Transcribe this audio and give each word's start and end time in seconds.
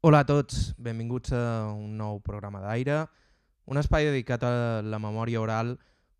Hola 0.00 0.20
a 0.22 0.26
tots, 0.26 0.76
benvinguts 0.78 1.32
a 1.34 1.72
un 1.74 1.96
nou 1.98 2.20
programa 2.22 2.60
d'aire, 2.62 3.00
un 3.66 3.80
espai 3.80 4.04
dedicat 4.06 4.44
a 4.46 4.50
la 4.86 5.00
memòria 5.02 5.40
oral 5.42 5.72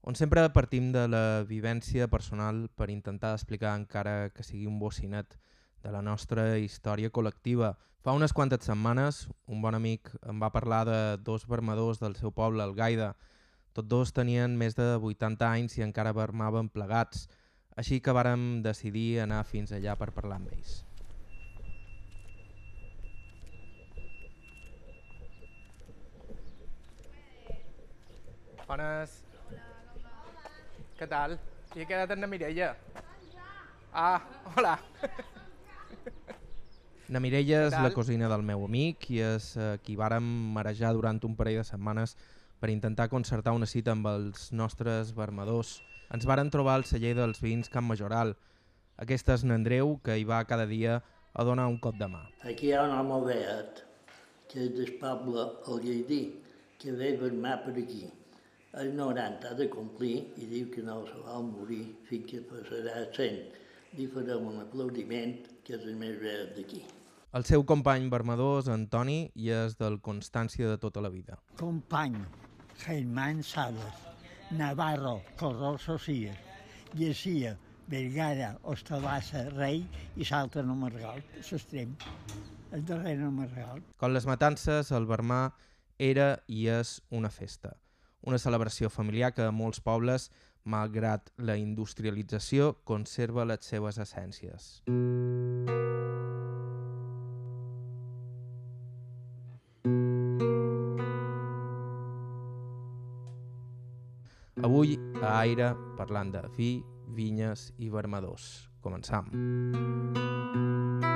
on 0.02 0.18
sempre 0.18 0.42
partim 0.50 0.88
de 0.90 1.04
la 1.06 1.45
vivència 1.46 2.09
personal 2.11 2.64
per 2.75 2.88
intentar 2.91 3.37
explicar 3.37 3.77
encara 3.79 4.33
que 4.35 4.43
sigui 4.43 4.67
un 4.67 4.80
bocinet 4.83 5.38
de 5.87 5.95
la 5.95 6.03
nostra 6.03 6.49
història 6.59 7.12
col·lectiva. 7.14 7.77
Fa 8.03 8.17
unes 8.19 8.35
quantes 8.35 8.67
setmanes 8.67 9.28
un 9.46 9.62
bon 9.62 9.79
amic 9.79 10.10
em 10.26 10.42
va 10.42 10.51
parlar 10.51 10.83
de 10.90 10.99
dos 11.22 11.47
vermadors 11.47 12.03
del 12.03 12.19
seu 12.19 12.35
poble, 12.35 12.67
el 12.67 12.74
Gaida. 12.74 13.13
Tots 13.79 13.87
dos 13.95 14.10
tenien 14.10 14.58
més 14.58 14.74
de 14.74 14.97
80 14.99 15.53
anys 15.53 15.79
i 15.79 15.87
encara 15.87 16.16
vermaven 16.19 16.66
plegats, 16.66 17.29
així 17.79 18.02
que 18.02 18.10
vàrem 18.10 18.59
decidir 18.66 19.20
anar 19.23 19.45
fins 19.47 19.70
allà 19.70 19.95
per 19.95 20.10
parlar 20.10 20.42
amb 20.42 20.51
ells. 20.51 20.88
Bones. 28.69 29.13
Què 30.99 31.07
tal? 31.09 31.39
I 31.73 31.81
he 31.81 31.87
quedat 31.89 32.11
amb 32.13 32.21
la 32.21 32.29
Mireia. 32.29 32.75
Ah, 33.97 34.21
hola. 34.53 34.75
Na 37.09 37.23
Mireia 37.25 37.63
és 37.71 37.77
la 37.81 37.89
cosina 37.95 38.29
del 38.29 38.45
meu 38.45 38.67
amic 38.67 39.07
i 39.15 39.23
és 39.25 39.55
eh, 39.57 39.71
qui 39.81 39.97
vàrem 39.97 40.27
marejar 40.53 40.91
durant 40.93 41.17
un 41.25 41.39
parell 41.39 41.63
de 41.63 41.65
setmanes 41.65 42.13
per 42.61 42.69
intentar 42.69 43.09
concertar 43.09 43.57
una 43.57 43.71
cita 43.71 43.95
amb 43.97 44.11
els 44.13 44.51
nostres 44.53 45.15
vermadors. 45.16 45.79
Ens 46.13 46.29
varen 46.29 46.53
trobar 46.53 46.77
al 46.77 46.85
celler 46.85 47.15
dels 47.16 47.41
vins 47.41 47.73
Camp 47.73 47.89
Majoral. 47.89 48.35
Aquest 49.01 49.33
és 49.33 49.47
n'Andreu, 49.49 49.97
que 50.05 50.19
hi 50.21 50.29
va 50.29 50.45
cada 50.45 50.69
dia 50.69 51.01
a 51.33 51.49
donar 51.49 51.71
un 51.73 51.80
cop 51.80 51.97
de 51.97 52.13
mà. 52.13 52.27
Aquí 52.45 52.69
hi 52.69 52.77
ha 52.77 52.85
un 52.85 52.93
home 52.99 53.25
beat, 53.30 53.85
que 54.53 54.66
és 54.69 54.77
del 54.77 54.97
poble 55.01 55.49
el 55.65 55.85
Gaidí, 55.89 56.23
que 56.77 56.93
ve 56.93 57.15
vermar 57.16 57.63
per 57.65 57.79
aquí. 57.80 58.05
El 58.79 58.93
90 58.95 59.48
ha 59.48 59.57
de 59.59 59.66
complir 59.73 60.16
i 60.38 60.46
diu 60.46 60.68
que 60.71 60.82
no 60.87 61.01
se 61.09 61.16
vol 61.24 61.48
morir 61.48 61.80
fins 62.07 62.29
que 62.30 62.43
passarà 62.46 63.01
100. 63.16 63.38
Li 63.98 64.04
farem 64.12 64.44
un 64.46 64.60
aplaudiment, 64.62 65.32
que 65.66 65.74
és 65.74 65.86
el 65.88 65.96
més 65.98 66.20
beat 66.20 66.52
d'aquí. 66.54 66.84
El 67.38 67.46
seu 67.48 67.64
company 67.70 68.06
vermador 68.12 68.60
és 68.60 68.68
Antoni 68.70 69.16
i 69.34 69.50
és 69.56 69.74
del 69.80 69.98
Constància 70.08 70.68
de 70.70 70.76
tota 70.84 71.02
la 71.02 71.10
vida. 71.10 71.40
Company, 71.58 72.20
Germán 72.84 73.42
Salas, 73.42 73.98
Navarro, 74.60 75.16
Corró 75.40 75.74
Socia, 75.82 76.36
Llesia, 76.94 77.56
Vergara, 77.90 78.52
Ostalassa, 78.62 79.48
Rei 79.56 79.82
i 80.14 80.30
Salta 80.30 80.62
no 80.62 80.78
Margal, 80.78 81.18
s'estrem, 81.42 81.98
el 82.70 82.86
darrer 82.86 83.18
no 83.18 83.34
Margal. 83.42 83.82
Com 83.98 84.14
les 84.14 84.30
matances, 84.30 84.94
el 84.94 85.10
vermar 85.10 85.42
era 85.98 86.30
i 86.46 86.68
és 86.78 87.00
una 87.10 87.34
festa. 87.34 87.74
Una 88.22 88.38
celebració 88.38 88.91
familiar 88.91 89.33
que 89.34 89.47
a 89.47 89.55
molts 89.55 89.80
pobles, 89.80 90.30
malgrat 90.64 91.30
la 91.38 91.56
industrialització, 91.56 92.75
conserva 92.84 93.47
les 93.48 93.64
seves 93.64 93.98
essències. 94.02 94.70
Avui 104.58 104.98
a 105.22 105.38
Aire 105.38 105.72
parlant 105.97 106.34
de 106.34 106.42
vi, 106.56 106.72
vinyes 107.14 107.70
i 107.78 107.88
vermadors. 107.94 108.69
Començam. 108.82 109.30
Vos 109.32 111.07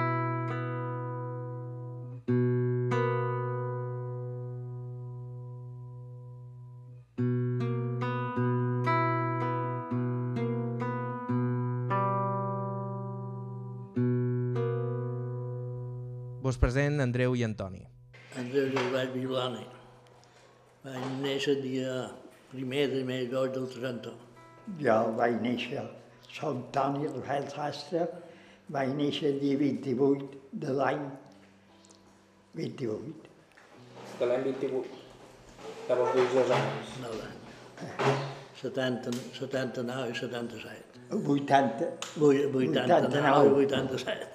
Andreu 17.12 17.34
i 17.37 17.43
Antoni. 17.45 17.83
Andreu 18.41 18.71
Gilbert 18.73 19.11
Vilani. 19.12 19.67
Vaig 20.84 21.03
néixer 21.21 21.59
dia 21.61 22.06
primer 22.53 22.87
de 22.89 23.03
mes 23.05 23.27
d'or 23.28 23.50
del 23.53 23.67
30. 23.69 24.15
Jo 24.81 24.95
vaig 25.19 25.37
néixer 25.45 25.83
Sant 26.33 26.62
Toni, 26.73 27.11
Rafael 27.12 27.50
Sastre, 27.53 28.06
vaig 28.73 28.95
néixer 28.97 29.34
el 29.34 29.43
dia 29.45 29.61
28 29.61 30.41
de 30.65 30.78
l'any 30.81 31.05
28. 32.62 33.29
De 34.23 34.33
l'any 34.33 34.49
28. 34.49 35.05
De 35.91 36.00
vos 36.00 36.17
dius 36.17 36.37
dos 36.39 36.56
anys. 36.62 36.99
No 37.05 37.12
l'any. 37.19 37.39
70, 38.62 39.12
79 39.37 40.17
i 40.17 40.21
77. 40.25 41.09
80, 41.37 41.94
89 42.17 43.61
i 43.61 43.67
87. 43.69 44.31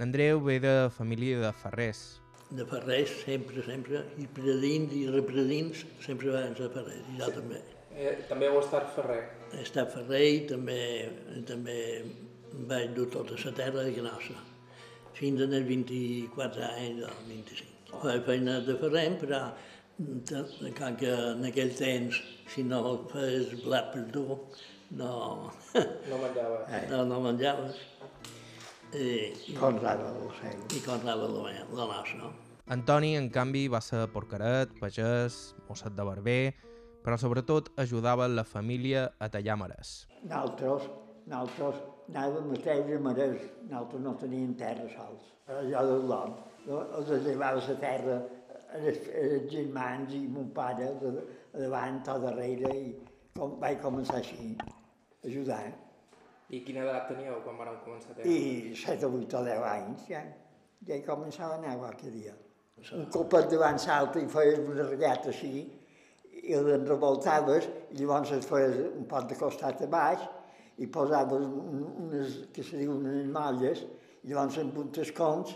Andreu 0.00 0.40
ve 0.40 0.58
de 0.60 0.74
família 0.96 1.40
de 1.40 1.52
ferrers. 1.52 2.20
De 2.50 2.64
Ferrers, 2.66 3.10
sempre, 3.24 3.62
sempre, 3.62 4.00
i 4.18 4.24
predins 4.26 4.90
i 4.96 5.04
repredins 5.12 5.84
sempre 6.02 6.32
van 6.34 6.56
ser 6.58 6.66
Ferrers, 6.74 7.04
i 7.12 7.18
jo 7.20 7.28
també. 7.36 7.60
Eh, 7.94 8.14
també 8.30 8.48
heu 8.48 8.56
estat 8.58 8.88
ferrer. 8.96 9.20
He 9.52 9.60
estat 9.62 9.92
ferrer 9.94 10.22
i 10.24 10.40
també, 10.50 10.78
també 11.46 11.76
vaig 12.70 12.94
dur 12.96 13.06
tota 13.12 13.36
la 13.44 13.52
terra 13.60 13.84
de 13.86 13.92
Canossa, 13.94 14.34
fins 15.14 15.44
als 15.46 15.54
24 15.68 16.64
anys 16.72 17.04
o 17.06 17.12
25. 17.28 18.00
Vaig 18.02 18.26
feina 18.26 18.58
de 18.66 18.76
ferrer, 18.82 19.06
però 19.22 19.42
t- 20.26 20.72
com 20.80 20.96
que 20.98 21.14
en 21.36 21.46
aquell 21.52 21.70
temps, 21.78 22.18
si 22.50 22.64
no 22.66 22.82
fes 23.12 23.54
blat 23.62 23.92
per 23.94 24.04
tu, 24.14 24.26
no, 24.98 25.12
No 26.10 26.18
menjava. 26.18 26.64
no, 26.90 27.04
no 27.06 27.20
menjaves. 27.28 27.78
I, 28.92 29.32
i, 29.46 29.54
Conrado 29.54 30.08
del 30.16 30.30
seu. 30.40 30.62
i 30.74 30.80
conrava 30.82 31.28
la, 31.30 31.86
nostra. 31.86 32.30
Antoni, 32.70 33.14
en 33.18 33.28
canvi, 33.30 33.68
va 33.70 33.80
ser 33.82 34.06
porqueret, 34.14 34.72
pagès, 34.82 35.36
mosset 35.68 35.94
de 35.94 36.06
barber, 36.06 36.54
però 37.04 37.16
sobretot 37.18 37.70
ajudava 37.80 38.26
la 38.28 38.44
família 38.44 39.08
a 39.18 39.28
tallar 39.30 39.56
mares. 39.62 39.92
Nosaltres, 40.22 40.88
nosaltres 41.26 41.80
anàvem 42.10 42.50
a 42.54 42.60
treure 42.64 42.98
mares, 43.06 43.46
nosaltres 43.68 44.04
no 44.06 44.14
teníem 44.20 44.54
terra 44.58 44.88
sols. 44.94 45.30
Allò 45.50 45.84
de 45.86 45.98
l'hom, 46.10 46.34
els 46.70 47.14
arribava 47.18 47.62
la 47.68 47.76
terra, 47.84 48.18
els, 48.78 49.06
els 49.22 49.46
germans 49.52 50.14
i 50.14 50.26
mon 50.30 50.50
pare 50.54 50.90
davant 51.54 52.02
o 52.10 52.18
darrere 52.26 52.74
i 52.74 52.90
com, 53.38 53.56
vaig 53.62 53.80
començar 53.82 54.18
així, 54.18 54.52
a 54.58 55.26
ajudar. 55.30 55.62
I 56.50 56.60
quina 56.66 56.82
edat 56.82 57.08
teníeu 57.12 57.40
quan 57.44 57.58
vareu 57.60 57.76
començar 57.84 58.16
a 58.16 58.26
I 58.26 58.74
7 58.74 59.06
o 59.06 59.10
8 59.20 59.36
o 59.38 59.42
10 59.46 59.66
anys 59.72 60.06
ja, 60.10 60.22
ja 60.88 60.96
hi 60.98 61.04
començava 61.06 61.54
a 61.54 61.58
anar 61.60 61.76
qualque 61.78 62.10
dia. 62.10 62.34
Un 62.96 63.06
copet 63.12 63.50
davant 63.52 63.78
salta 63.78 64.18
i 64.22 64.26
feies 64.32 64.58
una 64.64 64.82
ratllata 64.88 65.28
així, 65.30 65.66
i 66.40 66.54
l'enrevoltaves, 66.56 67.66
i 67.92 67.98
llavors 68.00 68.30
et 68.32 68.46
feies 68.48 68.78
un 68.96 69.04
pot 69.10 69.26
de 69.28 69.36
costat 69.36 69.82
a 69.84 69.88
baix, 69.92 70.22
i 70.80 70.86
posaves 70.88 71.44
un- 71.44 71.90
unes, 72.06 72.38
que 72.54 72.62
se 72.64 72.78
diuen 72.80 73.04
unes 73.04 73.26
molles, 73.34 73.82
i 74.24 74.30
llavors 74.32 74.56
amb 74.62 74.78
uns 74.80 74.98
escons, 75.04 75.52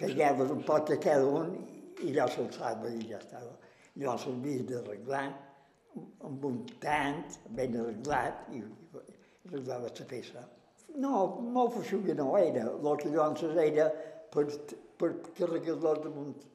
pegaves 0.00 0.50
un 0.54 0.62
pot 0.64 0.90
a 0.90 0.96
cada 0.96 1.26
un, 1.26 1.52
i 2.02 2.10
allò 2.14 2.26
s'alçava 2.32 2.88
i 2.88 3.04
ja 3.10 3.18
estava. 3.20 3.52
Llavors 4.00 4.24
s'havia 4.24 4.62
d'arreglar 4.70 5.26
amb 6.24 6.44
un 6.44 6.58
tant 6.80 7.24
ben 7.50 7.76
arreglat, 7.82 8.46
i, 8.56 8.62
arreglava 9.48 9.88
la 9.88 10.06
peça. 10.12 10.44
No, 10.96 11.40
molt 11.40 11.74
feixuga 11.78 12.14
no 12.14 12.36
era. 12.38 12.64
Que 13.00 13.10
llavors 13.12 13.42
era 13.64 13.88
per, 14.32 14.46
per 14.98 15.10
carregar-los 15.38 16.00
damunt. 16.04 16.46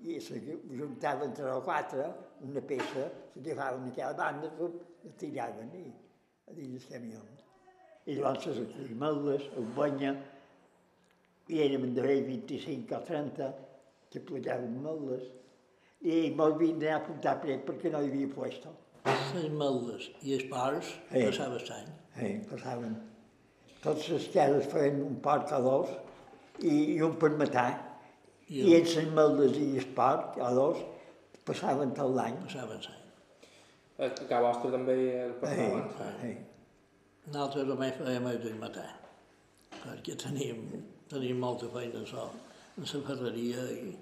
I 0.00 0.16
juntaven 0.20 1.28
entre 1.28 1.50
o 1.52 1.60
quatre, 1.60 2.06
una 2.46 2.60
peça, 2.64 3.10
se 3.34 3.40
llevaven 3.44 3.88
a 3.90 3.94
cada 3.96 4.14
banda, 4.16 4.50
i 5.04 5.10
tiraven 5.20 5.72
i, 5.76 5.86
a 6.48 6.54
dins 6.56 6.86
el 6.86 6.92
camió. 6.92 7.20
I 8.06 8.16
llavors 8.16 8.44
se 8.44 8.54
recollimen-les, 8.56 9.48
ho 9.56 9.64
banya, 9.76 10.14
i 11.50 11.60
érem 11.66 11.90
d'haver 11.94 12.22
25 12.28 12.96
o 12.96 13.02
30 13.10 13.50
que 14.10 14.22
plejàvem 14.26 14.76
melles. 14.84 15.26
I 16.00 16.30
mos 16.36 16.54
havien 16.54 16.78
d'anar 16.80 17.00
a 17.02 17.04
portar 17.04 17.34
pret 17.42 17.66
perquè 17.66 17.90
no 17.92 18.00
hi 18.00 18.08
havia 18.08 18.30
puesto. 18.32 18.72
Les 19.04 19.50
meldes 19.52 20.08
i 20.22 20.36
els 20.36 20.46
porcs 20.48 20.94
Eh. 21.10 21.26
passava 21.26 21.58
l'any. 21.60 21.90
Eh, 22.20 22.36
passaven. 22.50 22.96
Tots 23.84 24.08
les 24.12 24.28
cases 24.34 24.68
feien 24.72 25.00
un 25.06 25.16
porc 25.24 25.52
o 25.56 25.60
dos 25.64 25.92
i, 26.60 26.74
i 26.96 27.00
un 27.06 27.16
per 27.20 27.32
matar. 27.40 27.70
I, 28.50 28.64
I 28.66 28.76
ells 28.80 28.96
les 28.98 29.12
meldes 29.16 29.56
i 29.60 29.68
el 29.80 29.86
porc 29.96 30.36
o 30.42 30.50
dos 30.56 30.82
passaven 31.48 31.94
tot 31.96 32.12
l'any. 32.16 32.36
Passava 32.44 32.76
l'any. 32.76 33.00
A 34.00 34.08
casa 34.16 34.44
vostra 34.46 34.72
també 34.76 34.96
el 35.24 35.34
Eh, 35.48 36.28
eh. 36.28 36.36
Nosaltres 37.30 37.66
només 37.68 37.98
fèiem 37.98 38.28
el 38.30 38.38
de 38.42 38.52
matar, 38.58 38.88
perquè 39.82 40.14
teníem, 40.18 40.62
teníem 41.10 41.42
molta 41.42 41.68
feina 41.74 42.00
a 42.00 42.06
sol, 42.08 42.30
en 42.76 42.88
la 42.88 43.02
ferreria 43.08 43.66
i 43.74 43.92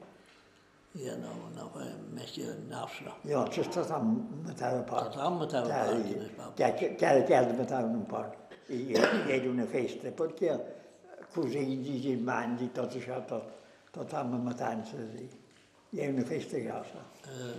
ja 0.96 1.14
no, 1.20 1.35
no 1.55 1.69
fèiem 1.75 2.05
més 2.17 2.32
que 2.35 2.55
nostre. 2.70 3.12
Llavors 3.29 3.70
tothom 3.75 4.12
matava 4.46 4.82
porc. 4.88 5.12
Tothom 5.14 5.38
matava 5.43 5.69
Cada 5.69 5.93
porc 5.93 6.05
dia. 6.06 6.17
en 6.17 6.23
el 6.25 6.35
poble. 6.37 6.55
Cada, 6.58 6.90
cada 7.05 7.25
tarda 7.29 7.58
mataven 7.61 7.96
un 8.00 8.06
porc. 8.08 8.37
I, 8.69 8.82
I 8.93 9.32
era 9.38 9.50
una 9.50 9.67
festa, 9.69 10.11
perquè 10.12 10.56
cosins 11.35 11.88
i 11.88 11.99
germans 12.05 12.62
i 12.64 12.70
tot 12.76 12.96
això, 12.99 13.20
tot, 13.29 13.52
tothom 13.94 14.35
a 14.35 14.43
matances. 14.50 15.12
I, 15.23 15.29
i 15.93 16.00
era 16.05 16.12
una 16.17 16.25
festa 16.29 16.61
grossa. 16.64 17.05
Eh, 17.29 17.55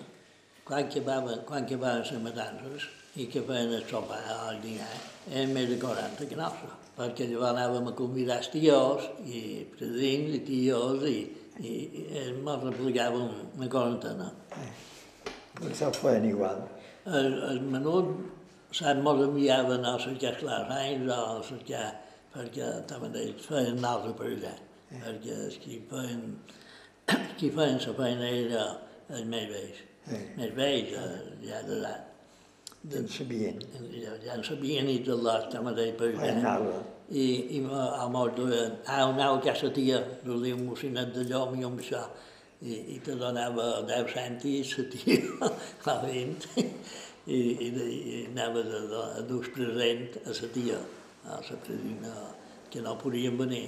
quan 0.66 0.86
acabaven, 0.86 1.46
quan 1.48 1.64
acabaven 1.66 2.04
les 2.06 2.22
matances 2.22 2.90
i 3.18 3.26
que 3.32 3.42
feien 3.42 3.74
el 3.74 3.86
sopar 3.90 4.20
al 4.36 4.60
dinar, 4.62 4.90
eren 5.32 5.54
més 5.56 5.70
de 5.70 5.80
40 5.82 6.28
que 6.30 6.38
nostre, 6.38 6.70
perquè 6.98 7.26
llavors 7.30 7.56
anàvem 7.56 7.90
a 7.90 7.96
convidar 7.98 8.38
els 8.44 8.52
tios 8.54 9.08
i 9.26 9.66
predins 9.74 10.36
i 10.38 10.42
tios 10.46 11.06
i, 11.10 11.18
i, 11.60 11.74
i 12.02 12.04
ens 12.24 12.64
replegàvem 12.66 13.30
una 13.58 13.70
quarantena. 13.72 14.30
Tots 15.60 15.82
ho 15.84 15.92
feien 15.98 16.28
igual. 16.30 16.62
El, 17.06 17.34
el 17.52 17.60
menut 17.74 18.12
saps, 18.72 19.02
mos 19.04 19.22
enviaven 19.26 19.86
a 19.88 19.98
cercar 20.00 20.36
esclaranys 20.36 21.10
o 21.12 21.20
a 21.20 21.44
cercar 21.44 21.88
perquè 22.34 22.68
també 22.90 23.24
ells 23.26 23.48
feien 23.50 23.80
naltre 23.82 24.14
per 24.18 24.30
allà, 24.30 24.54
perquè 24.92 25.38
els 25.48 25.58
qui 25.64 25.80
feien, 25.90 26.22
qui 27.40 27.50
feien 27.56 27.82
la 27.86 27.96
feina 27.98 28.30
era 28.44 28.68
els 29.10 29.26
més 29.34 29.50
vells, 29.54 29.86
Sí. 30.10 30.18
més 30.38 30.54
vells, 30.58 30.94
eh, 30.98 31.34
ja 31.46 31.60
d'edat. 31.68 32.06
En 32.96 33.08
sabien. 33.12 33.60
Ja, 33.92 34.14
ja 34.24 34.38
en 34.38 34.44
sabien 34.48 34.88
i 34.90 35.02
tot 35.06 35.20
l'hort 35.22 35.52
també 35.54 35.90
per 36.00 36.14
allà. 36.16 36.80
I, 37.12 37.58
i 37.58 37.60
ma- 37.66 37.96
a 38.04 38.08
mort 38.14 38.36
duien, 38.38 38.76
au, 38.86 39.12
anau 39.16 39.38
a 39.40 39.42
casa 39.42 39.72
tia, 39.74 39.98
duia 40.26 40.54
un 40.56 40.66
mocinet 40.68 41.10
de 41.16 41.24
llom 41.30 41.56
i 41.58 41.64
amb 41.66 41.80
això, 41.82 42.04
i, 42.62 42.76
i 42.96 43.00
te 43.02 43.16
donava 43.18 43.82
10 43.88 44.12
cèntims, 44.14 44.76
la 44.78 44.86
tia, 44.94 45.50
a 45.90 45.96
20, 46.06 46.66
i, 47.26 47.40
i, 47.40 47.70
de- 47.74 47.90
i 47.90 48.20
anava 48.30 48.62
a, 48.62 48.82
a, 49.02 49.04
a 49.18 49.26
dur 49.26 49.42
present 49.56 50.20
a 50.26 50.36
la 50.38 50.50
tia, 50.54 50.78
a 51.26 51.40
la 51.50 51.58
predina, 51.66 52.14
que 52.70 52.82
no 52.86 52.94
podien 53.02 53.38
venir. 53.42 53.66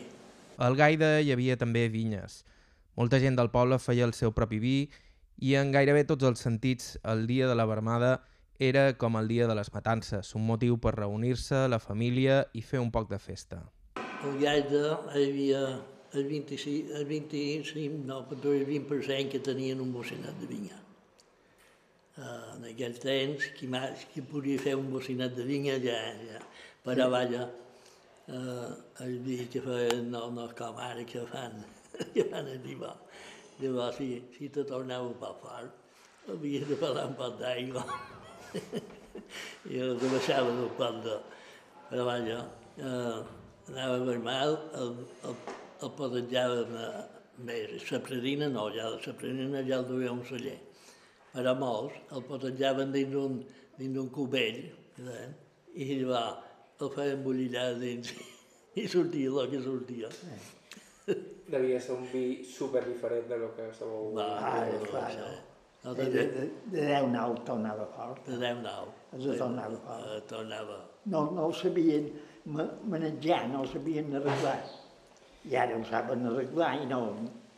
Al 0.61 0.75
Gaida 0.77 1.15
hi 1.25 1.31
havia 1.33 1.57
també 1.57 1.87
vinyes. 1.89 2.43
Molta 2.99 3.17
gent 3.23 3.39
del 3.39 3.49
poble 3.49 3.79
feia 3.81 4.05
el 4.05 4.13
seu 4.13 4.29
propi 4.35 4.59
vi 4.61 4.75
i 5.41 5.55
en 5.57 5.71
gairebé 5.73 6.03
tots 6.05 6.27
els 6.27 6.43
sentits 6.43 6.97
el 7.09 7.25
dia 7.25 7.47
de 7.49 7.55
la 7.57 7.65
vermada 7.65 8.19
era 8.61 8.93
com 8.93 9.15
el 9.17 9.27
dia 9.27 9.47
de 9.49 9.55
les 9.57 9.71
matances, 9.73 10.35
un 10.37 10.43
motiu 10.45 10.75
per 10.77 10.91
reunir-se, 10.93 11.63
la 11.73 11.79
família 11.81 12.43
i 12.53 12.61
fer 12.61 12.77
un 12.77 12.91
poc 12.93 13.07
de 13.09 13.17
festa. 13.17 13.63
El 13.97 14.37
Gaida 14.37 14.99
hi 15.15 15.23
havia 15.23 15.61
el 16.13 16.27
25, 16.29 16.93
el 16.99 17.07
25 17.09 18.03
no, 18.05 18.19
però 18.29 18.53
el 18.53 18.67
20% 18.67 19.33
que 19.33 19.41
tenien 19.41 19.81
un 19.81 19.89
bocinet 19.95 20.37
de 20.43 20.51
vinya. 20.51 20.77
Uh, 22.19 22.53
en 22.59 22.69
aquell 22.69 22.99
temps, 23.01 23.49
qui, 23.57 23.71
més, 23.71 24.05
qui 24.13 24.21
podia 24.29 24.61
fer 24.61 24.77
un 24.77 24.93
bocinet 24.93 25.33
de 25.33 25.47
vinya 25.49 25.81
ja, 25.81 25.97
ja. 26.29 26.45
Però 26.85 27.09
vaja, 27.09 27.49
uh, 28.29 28.69
el 29.07 29.17
vi 29.25 29.41
que 29.49 29.65
feien 29.65 30.05
no, 30.13 30.27
no 30.37 30.49
com 30.53 30.77
ara 30.85 31.01
que 31.01 31.25
fan, 31.33 31.63
que 32.13 32.29
fan 32.29 32.45
arribar. 32.45 32.93
Llavors, 33.57 33.97
si, 33.97 34.21
si 34.37 34.53
te 34.53 34.69
tornava 34.69 35.09
un 35.09 35.17
poc 35.17 35.41
fort, 35.47 35.85
havia 36.29 36.61
de 36.69 36.77
pelar 36.77 37.09
un 37.09 37.17
poc 37.17 37.41
d'aigua. 37.41 37.89
I 39.71 39.79
els 39.85 40.03
baixava 40.03 40.55
del 40.57 40.71
pot 40.79 40.99
de... 41.05 41.17
Vaja, 41.91 42.37
eh, 42.79 43.17
anava 43.67 44.13
a 44.13 44.19
mal, 44.23 44.53
el, 44.79 44.93
el, 45.27 45.39
el 45.83 45.91
podejàvem 45.97 46.75
eh, 46.79 47.01
més. 47.47 47.87
La 47.91 47.99
predina 48.05 48.47
no, 48.51 48.69
ja, 48.75 48.89
la 48.95 49.15
predina 49.19 49.63
ja 49.67 49.81
el 49.81 49.89
duia 49.89 50.13
un 50.13 50.23
celler. 50.27 50.57
Però 51.33 51.55
molts 51.59 51.97
el 52.15 52.23
potejaven 52.27 52.91
dins 52.95 53.11
d'un 53.11 53.41
dins 53.77 53.95
d'un 53.95 54.09
cubell, 54.13 54.63
eh? 54.99 55.27
i 55.73 55.87
llavors 56.01 56.81
el 56.81 56.89
feien 56.95 57.21
bullir 57.23 57.49
allà 57.51 57.77
dins 57.79 58.11
i 58.79 58.87
sortia 58.91 59.31
el 59.31 59.51
que 59.51 59.61
sortia. 59.63 60.09
Devia 61.51 61.79
ser 61.83 61.95
un 61.97 62.05
vi 62.11 62.25
super 62.47 62.83
diferent 62.87 63.27
de 63.27 63.39
lo 63.41 63.51
que 63.55 63.67
sabeu. 63.75 64.11
Va, 64.15 64.27
Ah, 64.39 64.59
no, 64.67 64.83
clar, 64.87 65.07
no, 65.19 65.31
no. 65.83 65.89
no, 65.89 65.93
De, 65.97 66.05
de, 66.13 66.25
de, 66.35 66.49
de 66.71 66.81
10 66.87 67.07
nau 67.13 67.35
tornava 67.45 67.85
fort. 67.95 68.25
de 68.27 68.37
deu 68.37 68.59
nou. 68.61 68.89
Els 69.13 69.23
de 69.25 69.37
tornava 69.37 69.77
fort. 69.85 70.05
Eh, 70.15 70.21
tornava. 70.29 70.77
No, 71.05 71.23
no 71.31 71.47
el 71.49 71.53
sabien 71.57 72.11
ma- 72.45 72.69
manejar, 72.87 73.47
no 73.49 73.63
el 73.63 73.69
sabien 73.71 74.13
arreglar. 74.15 74.59
I 75.49 75.55
ara 75.57 75.77
ho 75.79 75.83
saben 75.89 76.25
arreglar 76.29 76.75
i 76.83 76.85
no, 76.85 76.99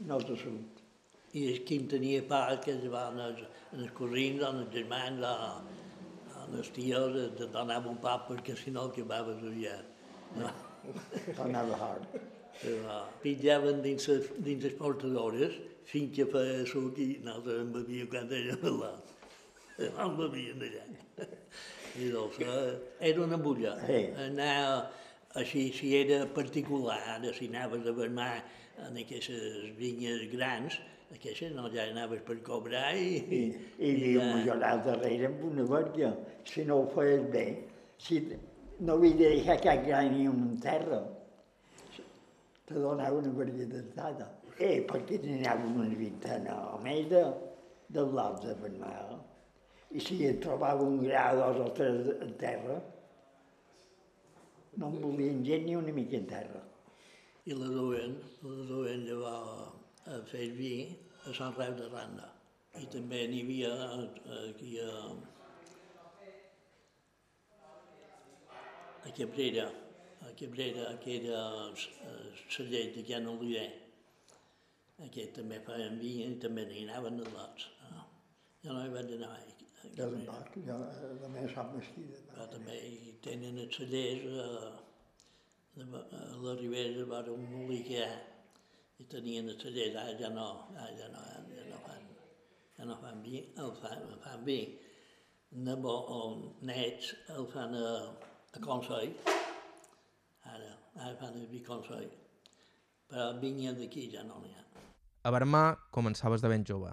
no 0.07 0.19
els 0.21 0.27
surt. 0.43 0.79
I 1.33 1.47
el 1.51 1.63
qui 1.65 1.79
en 1.81 1.87
tenia 1.91 2.21
pa, 2.29 2.45
que 2.63 2.71
es 2.77 2.83
van 2.93 3.19
els, 3.19 3.41
els 3.75 3.91
cosins, 3.97 4.41
els 4.45 4.69
germans, 4.71 5.23
o, 5.25 6.45
els 6.53 6.69
tios, 6.75 7.15
te 7.39 7.47
donava 7.51 7.89
un 7.89 7.97
pa 7.97 8.19
perquè 8.27 8.55
si 8.55 8.71
no 8.71 8.83
acabaves 8.91 9.41
allà. 9.49 9.75
No? 10.37 10.51
Tornava 11.35 11.75
fort. 11.79 12.15
Però 12.61 12.99
Pitjaven 13.23 13.81
dins 13.81 14.07
les, 14.11 14.27
dins 14.45 14.63
les 14.67 14.73
portadores 14.77 15.55
fins 15.89 16.15
que 16.15 16.25
feia 16.31 16.63
suc 16.69 16.99
i 17.03 17.09
nosaltres 17.23 17.61
en 17.65 17.73
bevíem 17.75 18.09
quan 18.11 18.31
érem 18.39 18.61
parlant. 18.61 19.13
No 19.79 20.05
en 20.05 20.17
bevien 20.17 20.65
allà. 20.67 20.83
I 21.99 22.09
doncs, 22.13 22.39
era 22.99 23.21
una 23.23 23.37
bulla. 23.37 23.75
Sí. 23.85 23.99
Anar, 24.25 24.89
així, 25.41 25.67
si 25.73 25.93
era 25.97 26.23
particular, 26.35 26.99
ara 27.17 27.33
si 27.33 27.49
anaves 27.51 27.87
a 27.89 27.93
vermar 27.97 28.31
en 28.87 28.97
aquestes 29.01 29.73
vinyes 29.77 30.27
grans, 30.31 30.79
aquestes 31.13 31.53
no, 31.53 31.67
ja 31.73 31.87
anaves 31.89 32.23
per 32.25 32.39
cobrar 32.45 32.93
i... 32.97 33.17
I, 33.21 33.41
i 33.77 33.93
viu 33.99 34.21
ja... 34.21 34.29
major 34.35 34.63
al 34.69 34.81
darrere 34.85 35.29
amb 35.29 35.43
una 35.51 35.65
verga. 35.69 36.13
Si 36.49 36.65
no 36.69 36.81
ho 36.81 36.87
feies 36.93 37.27
bé, 37.33 37.45
si 38.01 38.21
no 38.79 38.97
havia 38.97 39.17
de 39.19 39.33
deixar 39.37 39.59
cap 39.61 39.83
gra 39.85 40.01
ni 40.09 40.27
un 40.29 40.55
terra, 40.61 41.03
te 42.65 42.73
donava 42.73 43.19
una 43.19 43.33
verga 43.37 43.69
d'estada. 43.73 44.31
Eh, 44.59 44.83
perquè 44.85 45.17
anava 45.17 45.65
una 45.65 45.95
vintena 45.97 46.55
o 46.75 46.79
més 46.83 47.07
de, 47.09 47.21
de 47.89 48.03
blocs 48.05 48.45
de 48.45 48.53
vermar. 48.61 49.19
I 49.93 50.01
si 50.01 50.19
en 50.27 50.39
trobava 50.41 50.85
un 50.85 50.99
gra, 51.01 51.31
dos 51.37 51.61
o 51.63 51.69
tres 51.77 52.11
en 52.21 52.35
terra, 52.37 52.77
no 54.77 54.89
en 54.89 55.01
volien 55.01 55.43
gent 55.45 55.65
ni 55.65 55.75
una 55.75 55.93
mica 55.93 56.17
en 56.17 56.27
terra. 56.29 56.61
I 57.45 57.57
la 57.57 57.69
duen, 57.69 58.17
la 58.45 58.65
duen 58.69 59.05
llavors 59.09 59.81
a 60.05 60.21
fer 60.29 60.47
vi 60.57 60.73
a 61.25 61.33
Sant 61.33 61.53
Reu 61.57 61.75
de 61.77 61.89
Randa. 61.91 62.29
I 62.79 62.87
també 62.93 63.25
n'hi 63.29 63.43
havia 63.43 63.71
eh, 63.99 64.49
aquí 64.49 64.73
a, 64.81 64.91
a 69.03 69.13
Cabrera, 69.17 69.69
a 70.21 70.33
Cabrera, 70.39 70.97
que 71.03 71.17
era 71.21 71.45
el 71.69 72.35
celler 72.49 72.91
de 72.95 73.05
Jan 73.07 73.27
Oliver. 73.27 73.82
Aquest 75.07 75.33
també 75.39 75.59
feien 75.67 75.97
vi 75.99 76.11
i 76.23 76.27
n'hi 76.31 76.83
anaven 76.83 77.17
de 77.19 77.25
lots. 77.35 77.67
Ah, 77.87 78.05
Jo 78.63 78.73
no 78.75 78.85
hi 78.85 78.93
vaig 78.93 79.11
anar 79.17 79.31
mai. 79.33 79.49
a 79.83 79.95
tampoc, 79.97 80.53
jo 80.67 80.75
eh, 80.87 81.09
la 81.21 81.29
meva 81.33 81.49
sap 81.53 81.73
mesquida. 81.75 82.19
Però 82.29 82.45
també 82.53 82.77
hi 82.87 83.15
tenen 83.25 83.59
els 83.63 83.75
cellers 83.75 84.23
a, 84.43 84.47
a 86.19 86.21
la 86.45 86.53
Ribera, 86.61 87.03
va 87.11 87.19
un 87.33 87.43
molí 87.51 87.81
que 87.83 87.97
hi 87.97 88.03
ha, 88.05 88.13
i 89.03 89.07
tenien 89.11 89.51
els 89.51 89.61
cellers, 89.65 89.97
ara 90.03 90.15
ja 90.21 90.29
no, 90.37 90.47
ara 90.77 90.87
ja 91.01 91.09
no, 91.11 91.25
ja 91.51 91.67
no 91.67 91.81
fan, 91.83 92.07
ja 92.77 92.87
no 92.87 92.97
fan 93.03 93.21
vi, 93.27 93.43
el 93.65 93.75
fan, 93.81 94.07
el 94.07 94.19
fan 94.23 94.47
vi. 94.47 94.59
Nebo 95.67 95.91
o 96.15 96.19
nets 96.65 97.11
el 97.35 97.45
fan 97.51 97.75
a, 97.77 97.89
a 98.55 98.59
Consell, 98.63 99.11
ara, 100.55 100.71
ara 100.95 101.15
fan 101.19 101.41
el 101.43 101.49
vi 101.51 101.61
Consell. 101.67 102.09
Però 103.11 103.33
vinya 103.43 103.75
d'aquí 103.77 104.07
ja 104.15 104.23
no 104.25 104.39
n'hi 104.41 104.55
ha. 104.55 104.63
A 105.23 105.31
Vermar 105.31 105.77
començaves 105.95 106.41
de 106.43 106.49
ben 106.51 106.65
jove. 106.67 106.89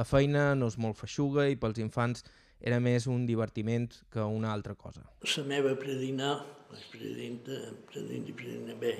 La 0.00 0.06
feina 0.08 0.54
no 0.56 0.70
és 0.72 0.78
molt 0.80 0.96
feixuga 0.96 1.44
i 1.52 1.58
pels 1.60 1.80
infants 1.84 2.24
era 2.70 2.78
més 2.80 3.04
un 3.12 3.26
divertiment 3.28 3.90
que 4.14 4.24
una 4.24 4.54
altra 4.56 4.72
cosa. 4.78 5.04
La 5.34 5.44
meva 5.50 5.74
predina, 5.76 6.30
el 6.72 6.86
president, 6.94 7.42
president 7.90 8.30
i 8.32 8.36
president 8.38 8.80
bé, 8.80 8.94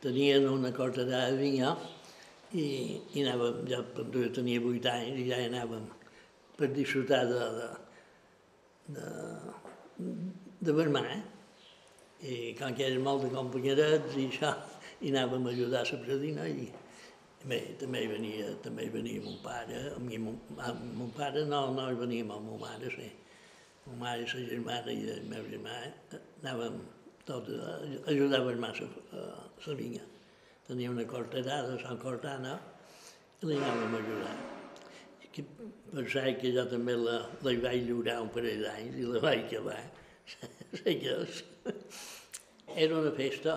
tenien 0.00 0.48
una 0.48 0.72
corta 0.72 1.04
de 1.04 1.20
vinya 1.36 1.74
i, 2.56 2.64
i 3.12 3.26
anàvem, 3.26 3.60
ja 3.68 3.84
jo 3.84 4.26
tenia 4.40 4.64
vuit 4.64 4.88
anys 4.88 5.20
i 5.20 5.28
ja 5.28 5.44
anàvem 5.50 5.84
per 6.56 6.72
disfrutar 6.72 7.26
de, 7.28 7.52
de, 7.60 7.70
de, 8.96 9.08
de 10.64 10.80
vermar. 10.84 11.04
Eh? 11.04 11.22
I 12.20 12.36
com 12.56 12.72
que 12.72 12.88
eren 12.88 13.04
molt 13.04 13.28
de 13.28 13.34
companyerets 13.36 14.16
i 14.16 14.30
això, 14.32 14.56
i 15.04 15.12
anàvem 15.12 15.44
a 15.44 15.52
ajudar 15.52 15.84
la 15.84 16.06
predina 16.06 16.48
i 16.48 16.70
bé, 17.48 17.60
també 17.80 18.04
hi 18.04 18.08
venia, 18.10 18.52
també 18.64 18.84
hi 18.84 18.92
venia 18.92 19.24
mon 19.24 19.38
pare, 19.44 19.80
a 19.94 19.98
mi, 20.02 20.18
mon, 20.20 20.36
a, 20.58 20.72
mon 20.74 21.10
pare 21.16 21.44
no, 21.48 21.62
no 21.76 21.88
hi 21.90 21.98
venia 21.98 22.26
amb 22.26 22.48
mon 22.48 22.60
mare, 22.60 22.92
sí. 22.92 23.08
Ma 23.86 23.96
mare, 24.04 24.26
la 24.28 24.46
germana 24.50 24.92
i 24.92 25.06
el 25.08 25.22
meu 25.30 25.46
germà, 25.48 25.76
eh, 25.88 26.20
anàvem 26.42 26.76
tots 27.24 27.48
a 27.56 27.76
ajudar 28.12 28.40
a 28.40 28.44
vermar 28.44 28.74
la 28.80 29.74
vinya. 29.74 30.02
Tenia 30.66 30.90
una 30.90 31.06
corterada 31.06 31.74
a 31.74 31.80
Sant 31.82 31.98
Cortana 32.02 32.58
i 33.40 33.48
li 33.48 33.56
anàvem 33.56 33.94
a 33.96 34.02
ajudar. 34.04 34.36
pensava 35.94 36.32
que 36.40 36.52
jo 36.52 36.64
també 36.68 36.94
la, 36.96 37.16
la 37.42 37.52
hi 37.52 37.60
vaig 37.64 37.86
lliurar 37.86 38.20
un 38.22 38.30
parell 38.34 38.62
d'anys 38.66 38.96
i 39.00 39.08
la 39.08 39.20
vaig 39.24 39.46
acabar. 39.46 39.80
sé 40.78 40.94
que 41.00 41.16
és. 41.24 41.42
Era 42.76 42.98
una 42.98 43.12
festa. 43.12 43.56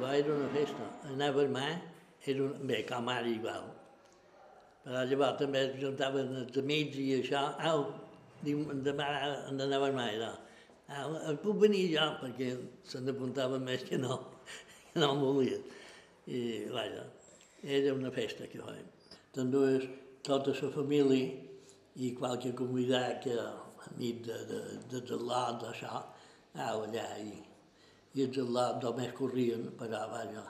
La 0.00 0.16
era 0.16 0.32
una 0.34 0.48
festa. 0.54 0.88
Anava 1.10 1.44
a 1.44 1.52
mà, 1.52 1.68
era 2.26 2.44
una... 2.44 2.58
bé, 2.70 2.82
com 2.88 3.10
ara 3.12 3.28
igual. 3.30 3.68
Però 4.84 5.02
llavors 5.10 5.38
també 5.40 5.62
es 5.66 5.76
juntaven 5.82 6.34
els 6.42 6.58
amics 6.62 6.98
i 7.02 7.08
això. 7.20 7.42
Au, 7.70 7.86
demà 8.86 9.08
anava 9.50 9.90
a 9.90 9.94
mà, 9.96 10.08
allò. 10.14 10.32
Ah, 10.86 11.06
puc 11.42 11.58
venir 11.64 11.88
jo, 11.96 12.06
perquè 12.20 12.52
se 12.86 13.02
n'apuntava 13.02 13.58
més 13.58 13.82
que 13.88 13.98
no, 13.98 14.20
que 14.92 15.02
no 15.02 15.14
volia. 15.18 15.58
I, 16.26 16.40
vaja, 16.70 17.06
era 17.62 17.94
una 17.94 18.12
festa 18.14 18.46
que 18.50 18.62
fèiem. 18.62 18.92
També 19.34 19.62
tota 20.26 20.54
la 20.60 20.72
família 20.74 21.32
i 21.96 22.12
qualque 22.18 22.52
convidat 22.54 23.22
que 23.24 23.34
amic 23.86 24.24
de, 24.26 24.38
de, 24.50 24.60
de, 24.90 25.00
de 25.00 25.16
lot, 25.16 25.60
d'això, 25.62 26.00
anava 26.54 26.86
allà 26.86 27.06
i, 27.22 27.34
i 28.16 28.24
els 28.26 28.38
al·lot 28.42 28.82
només 28.82 29.12
corrien, 29.18 29.68
però 29.78 30.02
vaja, 30.12 30.44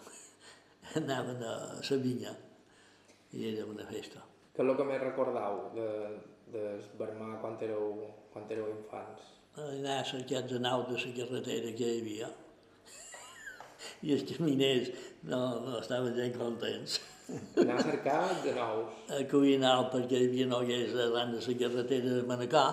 anaven 0.94 1.42
a 1.42 1.54
la 1.90 1.98
vinya 2.04 2.32
i 3.32 3.48
era 3.52 3.66
una 3.66 3.86
festa. 3.90 4.22
Què 4.54 4.64
és 4.64 4.70
el 4.70 4.78
que 4.78 4.88
més 4.88 5.02
recordeu 5.02 5.60
de, 5.76 5.90
de 6.54 6.64
Barmà 7.00 7.36
quan 7.42 7.58
éreu, 7.66 7.92
quan 8.32 8.48
éreu 8.50 8.70
infants? 8.72 9.32
Anar 9.56 10.00
a 10.00 10.04
cercar 10.04 10.42
de 10.48 10.58
nau 10.60 10.84
de 10.88 10.98
la 11.00 11.12
carretera 11.18 11.72
que 11.76 11.92
hi 11.92 12.00
havia 12.00 12.32
i 14.02 14.14
els 14.14 14.24
caminers 14.30 14.90
no, 15.30 15.40
no 15.64 15.78
estaven 15.80 16.16
gens 16.16 16.36
contents. 16.40 16.98
Anar 17.58 17.78
a 17.78 17.86
cercar 17.86 18.20
de 18.44 18.52
nous. 18.56 18.98
A 19.12 19.22
cuinar 19.30 19.76
perquè 19.92 20.20
hi 20.20 20.28
havia 20.30 20.50
noies 20.50 20.94
davant 20.96 21.32
de 21.34 21.40
la 21.46 21.56
carretera 21.62 22.18
de 22.18 22.26
Manacà 22.28 22.66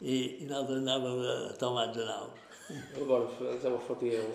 i, 0.00 0.16
i 0.42 0.44
nosaltres 0.50 0.82
anàvem 0.82 1.22
a 1.32 1.34
tomar 1.62 1.86
de 1.96 2.04
nous. 2.10 2.42
Llavors 2.96 3.34
els 3.46 3.64
ho 3.70 3.78
fotíeu. 3.88 4.26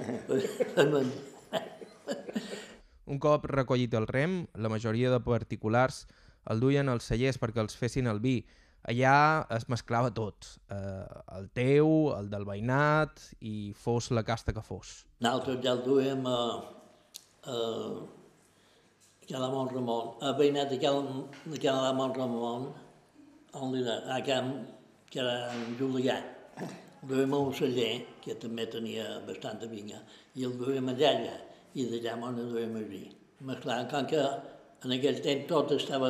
Un 3.05 3.19
cop 3.19 3.45
recollit 3.49 3.93
el 3.97 4.07
rem, 4.07 4.43
la 4.53 4.69
majoria 4.69 5.09
de 5.11 5.19
particulars 5.25 6.05
el 6.49 6.59
duien 6.59 6.89
als 6.89 7.07
cellers 7.09 7.37
perquè 7.41 7.61
els 7.61 7.77
fessin 7.77 8.09
el 8.09 8.21
vi. 8.23 8.41
Allà 8.89 9.45
es 9.53 9.67
mesclava 9.69 10.09
tot, 10.09 10.47
eh, 10.73 11.05
el 11.37 11.49
teu, 11.53 11.89
el 12.15 12.31
del 12.31 12.47
veïnat 12.47 13.21
i 13.45 13.73
fos 13.77 14.09
la 14.09 14.23
casta 14.25 14.53
que 14.53 14.63
fos. 14.65 15.03
Nosaltres 15.21 15.59
ja 15.61 15.75
el 15.75 15.83
duem 15.85 16.25
a, 16.25 16.39
a, 17.45 17.57
a 19.35 19.43
la 19.43 19.51
Mont 19.53 19.69
Ramon, 19.69 20.15
a 20.25 20.33
veïnat 20.39 20.73
de 20.73 20.79
la 21.61 21.93
Mont 21.93 22.17
Ramon, 22.17 22.71
on 23.53 23.75
li 23.75 23.85
a 23.85 24.17
Camp, 24.25 24.55
que 25.11 25.21
era 25.21 25.53
en 25.53 25.77
Julià. 25.77 26.17
Duem 27.05 27.33
a 27.33 27.37
un 27.37 27.53
celler, 27.53 28.01
que 28.21 28.33
també 28.33 28.65
tenia 28.65 29.19
bastanta 29.27 29.69
vinya, 29.69 30.01
i 30.33 30.45
el 30.49 30.57
duem 30.57 30.89
allà, 30.89 31.13
allà 31.13 31.37
i 31.73 31.87
d'allà 31.91 32.15
on 32.27 32.39
el 32.39 32.49
duem 32.51 32.77
a 32.79 32.85
vi. 32.87 33.03
Mesclant, 33.47 33.87
com 33.91 34.07
que 34.09 34.23
en 34.85 34.95
aquell 34.95 35.19
temps 35.25 35.47
tot 35.49 35.71
estava 35.75 36.09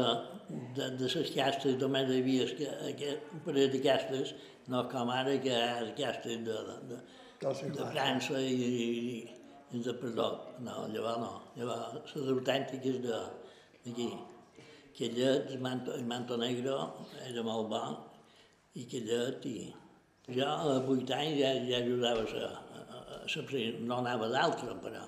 de, 0.75 0.87
de 0.99 1.09
les 1.13 1.33
castes, 1.35 1.77
només 1.81 2.09
hi 2.09 2.21
havia 2.21 2.47
aquest 2.89 3.35
parell 3.45 3.71
de 3.73 3.81
castes, 3.83 4.33
no 4.71 4.83
com 4.91 5.11
ara 5.13 5.37
que 5.43 5.51
hi 5.51 5.59
ha 5.59 5.91
castes 5.97 6.43
de, 6.47 6.57
de, 6.69 6.77
de, 6.91 7.69
de 7.77 7.89
França 7.93 8.41
i, 8.41 8.71
i, 8.71 9.21
i 9.77 9.83
de 9.85 9.95
perdó. 10.01 10.29
No, 10.67 10.85
llavors 10.93 11.23
no. 11.25 11.33
Llavors 11.57 12.15
les 12.17 12.33
autèntiques 12.35 13.01
d'aquí. 13.05 14.09
Que 14.95 15.07
llet, 15.15 15.53
el 15.53 15.61
manto, 15.63 15.93
el 15.95 16.03
manto 16.07 16.35
negre 16.39 16.75
era 17.29 17.43
molt 17.47 17.69
bo, 17.71 17.85
i 18.75 18.83
que 18.91 18.99
llet, 19.07 19.45
i 19.47 20.35
jo 20.35 20.47
a 20.47 20.75
vuit 20.85 21.09
anys 21.15 21.39
ja, 21.39 21.53
ja 21.67 21.79
ajudava 21.79 22.27
a, 22.27 22.51
a, 22.51 22.99
a, 22.99 23.23
a, 23.23 23.63
no 23.87 23.97
anava 24.01 24.27
d'altre, 24.31 24.75
però 24.83 25.07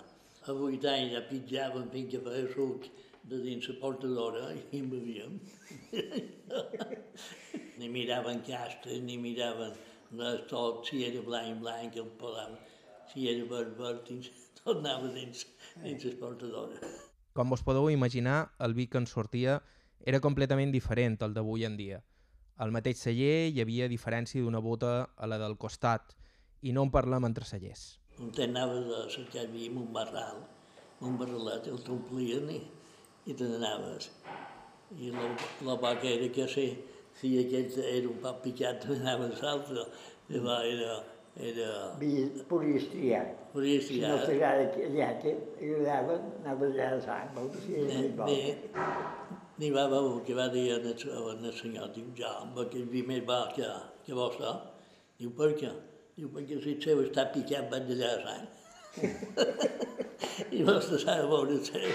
a 0.50 0.53
vuit 0.57 0.85
anys 0.85 1.13
ja 1.15 1.21
pitjàvem 1.29 1.89
fins 1.93 2.12
que 2.12 2.19
feia 2.25 2.47
suc 2.53 2.88
de 3.31 3.39
dins 3.45 3.67
la 3.69 3.75
portadora 3.79 4.51
i 4.53 4.63
em 4.79 4.89
bevíem. 4.91 5.39
ni 7.79 7.89
miraven 7.89 8.41
castes, 8.47 9.01
ni 9.01 9.17
miraven 9.17 9.73
res, 10.19 10.41
tot, 10.50 10.85
si 10.88 11.03
era 11.07 11.21
blanc, 11.25 11.59
blanc, 11.62 11.95
el 11.95 12.09
podam, 12.19 12.57
si 13.12 13.29
era 13.31 13.45
verd, 13.50 13.77
verd, 13.79 14.12
tot 14.59 14.75
anava 14.77 15.12
dins, 15.15 15.45
dins 15.83 16.05
la 16.09 16.17
portadora. 16.19 16.91
Com 17.33 17.50
vos 17.50 17.63
podeu 17.65 17.89
imaginar, 17.89 18.51
el 18.59 18.75
vi 18.77 18.88
que 18.88 19.00
ens 19.01 19.15
sortia 19.15 19.62
era 20.05 20.19
completament 20.21 20.73
diferent 20.75 21.17
al 21.23 21.33
d'avui 21.33 21.65
en 21.65 21.79
dia. 21.79 22.03
Al 22.62 22.75
mateix 22.75 23.00
celler 23.01 23.50
hi 23.50 23.63
havia 23.63 23.89
diferència 23.89 24.43
d'una 24.43 24.62
bota 24.62 24.93
a 25.17 25.29
la 25.29 25.39
del 25.41 25.57
costat, 25.57 26.13
i 26.62 26.71
no 26.71 26.85
en 26.85 26.91
parlem 26.93 27.25
entre 27.27 27.47
cellers. 27.47 28.02
Temps 28.17 28.39
anaves 28.46 28.88
a 28.93 29.03
cercar 29.10 29.48
vi 29.51 29.67
en 29.67 29.77
un 29.82 29.91
barral, 29.93 30.43
un 31.01 31.17
barralet, 31.17 31.67
el 31.67 31.82
t'omplien 31.86 32.50
i 32.53 32.62
i 33.25 33.34
te 33.39 33.48
n'anaves. 33.48 34.10
I 35.00 35.12
la, 35.13 35.29
la 35.67 35.75
vaca 35.82 36.08
era 36.10 36.27
que 36.36 36.48
si, 36.51 36.65
si 37.20 37.32
aquest 37.39 37.79
era 37.82 38.10
un 38.10 38.20
poc 38.24 38.41
picat, 38.43 38.82
te 38.84 38.98
n'anaves 38.98 39.41
l'altre. 39.43 39.86
Llavors 40.29 40.67
era, 40.74 40.98
era... 41.50 41.70
Polistriat. 42.50 43.32
Polistriat. 43.53 43.88
Si 43.88 44.01
no 44.03 44.20
t'agrada 44.27 44.67
allà 44.89 45.10
que 45.24 45.34
agradava, 45.62 46.20
anaves 46.43 46.75
allà 46.75 46.91
a 46.98 47.00
sang, 47.08 47.32
veus 47.38 47.63
si 47.63 47.79
era 47.79 48.03
més 48.03 48.13
bo. 48.20 48.27
N'hi 49.62 49.72
va 49.74 49.88
veure 49.89 50.22
que 50.27 50.36
va 50.38 50.50
dir 50.53 50.67
al 50.75 50.86
senyor, 51.55 51.89
diu, 51.96 52.12
ja, 52.17 52.36
amb 52.43 52.62
aquell 52.65 52.88
vi 52.93 53.03
més 53.08 53.25
bo 53.25 53.39
que, 53.55 53.72
que 54.05 54.15
vostre. 54.17 54.53
Diu, 55.20 55.32
per 55.38 55.53
què? 55.60 55.72
Diu, 56.13 56.29
perquè 56.29 56.60
si 56.62 56.75
el 56.75 56.82
seu 56.84 57.00
està 57.01 57.25
picat, 57.34 57.72
vaig 57.72 57.89
allà 57.96 58.10
a 58.13 58.20
sang. 58.25 58.46
I 60.53 60.62
vostre 60.67 61.00
s'ha 61.01 61.15
de 61.22 61.29
veure 61.32 61.55
el 61.58 61.63
seu. 61.65 61.88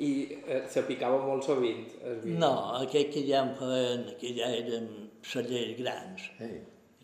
I 0.00 0.10
eh, 0.40 0.62
se 0.72 0.82
picava 0.88 1.20
molt 1.22 1.44
sovint 1.44 1.84
el 2.08 2.18
vi? 2.24 2.34
No, 2.40 2.50
aquest 2.80 3.12
que 3.14 3.22
ja 3.28 3.44
en 3.44 3.52
feien, 3.58 4.06
que 4.20 4.32
ja 4.38 4.48
eren 4.56 4.88
cellers 5.32 5.74
grans, 5.78 6.24
sí. 6.38 6.48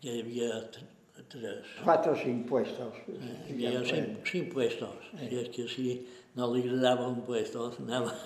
que 0.00 0.14
hi 0.14 0.22
havia 0.24 0.48
tres. 0.72 1.74
Quatre 1.84 2.14
o 2.14 2.18
cinc 2.22 2.46
puestos. 2.48 3.02
Hi 3.12 3.52
havia 3.52 3.84
cinc, 3.86 4.22
cinc 4.32 4.50
puestos. 4.54 5.10
Sí. 5.12 5.28
I 5.28 5.42
és 5.42 5.52
que 5.54 5.68
si 5.70 5.86
no 6.40 6.48
li 6.54 6.64
agradava 6.64 7.06
un 7.12 7.20
puesto, 7.28 7.68
anava, 7.84 8.16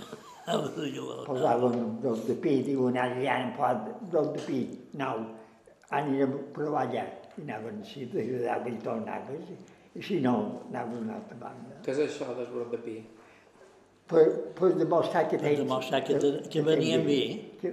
anava 0.47 0.71
de 0.79 0.89
lloc. 0.95 1.27
Posaven 1.29 2.01
dos 2.07 2.25
de 2.31 2.39
pi, 2.47 2.57
diuen, 2.71 2.97
allà 3.05 3.37
en 3.43 3.53
pot 3.59 3.93
dos 4.15 4.33
de 4.39 4.47
pi, 4.47 4.63
nou. 5.03 5.27
Anirem 5.99 6.37
a 6.37 6.43
provar 6.55 6.87
allà. 6.87 7.07
I 7.37 7.45
anaven, 7.47 7.81
si 7.87 8.07
t'agradava 8.11 8.69
i 8.69 8.77
tornaves, 8.85 9.55
i 9.95 10.03
si 10.03 10.21
no, 10.23 10.37
anaven 10.69 11.01
a 11.01 11.07
una 11.07 11.17
altra 11.19 11.39
banda. 11.41 11.81
Què 11.85 11.95
és 11.97 12.05
això 12.07 12.31
del 12.37 12.51
brot 12.53 12.77
de 12.77 12.85
pi? 12.85 12.99
per, 14.11 14.27
per 14.59 14.73
demostrar 14.79 15.29
que 15.31 15.39
tens... 15.39 15.55
Per 15.55 15.63
demostrar 15.63 16.03
que, 16.07 16.19
te, 16.19 16.33
que 16.51 16.65
venien 16.67 17.07
vi. 17.07 17.23
Que... 17.61 17.73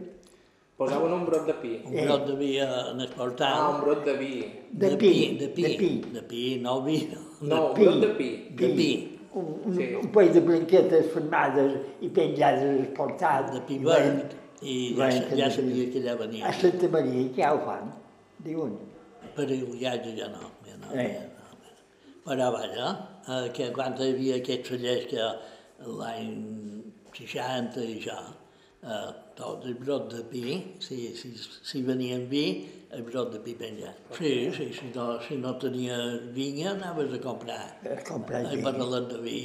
Posaven 0.78 1.14
un 1.16 1.26
brot 1.26 1.48
de 1.50 1.56
pi. 1.58 1.74
Un 1.90 1.96
eh. 1.98 2.06
brot 2.06 2.26
de 2.28 2.36
vi 2.38 2.52
en 2.62 3.02
el 3.02 3.14
portal. 3.16 3.54
Ah, 3.58 3.70
un 3.74 3.80
brot 3.82 4.04
de 4.06 4.14
vi. 4.20 4.34
De, 4.70 4.92
de 4.92 4.98
pi, 5.02 5.14
de 5.40 5.48
pi. 5.50 5.64
De 5.66 5.78
pi, 5.80 5.92
de 6.14 6.24
pi 6.30 6.42
no 6.62 6.80
vi. 6.86 6.98
No, 7.42 7.62
un 7.72 7.80
brot 7.80 8.02
de 8.04 8.12
pi. 8.20 8.28
De 8.60 8.70
pi. 8.78 8.90
Un, 9.38 9.48
un, 9.66 9.78
sí. 9.78 9.88
un 9.98 10.12
parell 10.14 10.36
de 10.36 10.44
blanquetes 10.46 11.10
formades 11.14 11.74
i 12.06 12.12
penjades 12.14 12.68
al 12.70 12.92
portal. 12.98 13.50
De 13.56 13.64
pi 13.66 13.80
verd. 13.86 14.38
I 14.62 14.78
ja, 14.98 15.10
ja 15.38 15.50
sabia 15.54 15.90
que 15.94 16.04
allà 16.04 16.16
venia. 16.22 16.46
A 16.50 16.54
Santa 16.54 16.90
Maria, 16.94 17.26
que 17.34 17.42
ja 17.42 17.52
ho 17.54 17.60
fan, 17.66 17.90
diuen. 18.46 18.78
Per 19.36 19.46
el 19.46 19.66
viatge 19.72 20.16
ja 20.18 20.30
no. 20.34 20.52
Ja 20.68 20.78
no, 20.82 20.94
eh. 20.94 21.10
ja 21.14 21.26
no. 21.26 21.38
Però 22.28 22.50
vaja, 22.52 22.90
eh, 23.32 23.46
que 23.56 23.70
quan 23.76 23.96
hi 23.96 24.10
havia 24.12 24.42
aquests 24.42 24.74
cellers 24.74 25.06
que 25.08 25.28
l'any 26.00 26.34
60 27.16 27.86
i 27.88 28.02
ja, 28.04 28.18
eh, 28.84 29.12
tot 29.38 29.64
el 29.66 29.78
brot 29.80 30.10
de 30.12 30.26
pi, 30.28 30.58
si, 30.84 30.98
si, 31.16 31.32
si 31.38 31.84
venia 31.88 32.18
en 32.20 32.28
vi, 32.28 32.44
el 32.92 33.06
brot 33.08 33.32
de 33.32 33.40
pi 33.46 33.56
penjat. 33.60 34.12
Sí, 34.18 34.34
sí, 34.58 34.68
si 34.76 34.92
no, 34.92 35.08
si 35.24 35.40
no 35.40 35.56
tenia 35.62 35.98
vinya 36.36 36.74
anaves 36.74 37.16
a 37.16 37.22
comprar. 37.24 37.64
A 37.88 37.98
comprar 38.08 38.44
el 38.52 38.64
barrelet 38.66 39.10
de 39.14 39.24
vi, 39.24 39.42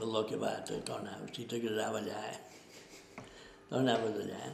el 0.00 0.18
que 0.28 0.40
va, 0.40 0.56
te 0.64 0.80
tornaves, 0.88 1.32
si 1.36 1.44
t'agradava 1.50 2.00
allà, 2.00 2.24
eh? 2.32 3.24
tornaves 3.68 4.20
allà. 4.24 4.52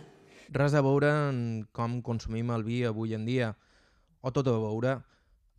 Res 0.50 0.74
a 0.74 0.82
veure 0.82 1.10
en 1.30 1.42
com 1.70 2.00
consumim 2.02 2.50
el 2.50 2.66
vi 2.66 2.82
avui 2.88 3.14
en 3.14 3.26
dia, 3.28 3.54
o 4.20 4.32
tot 4.34 4.48
a 4.48 4.58
veure 4.58 4.98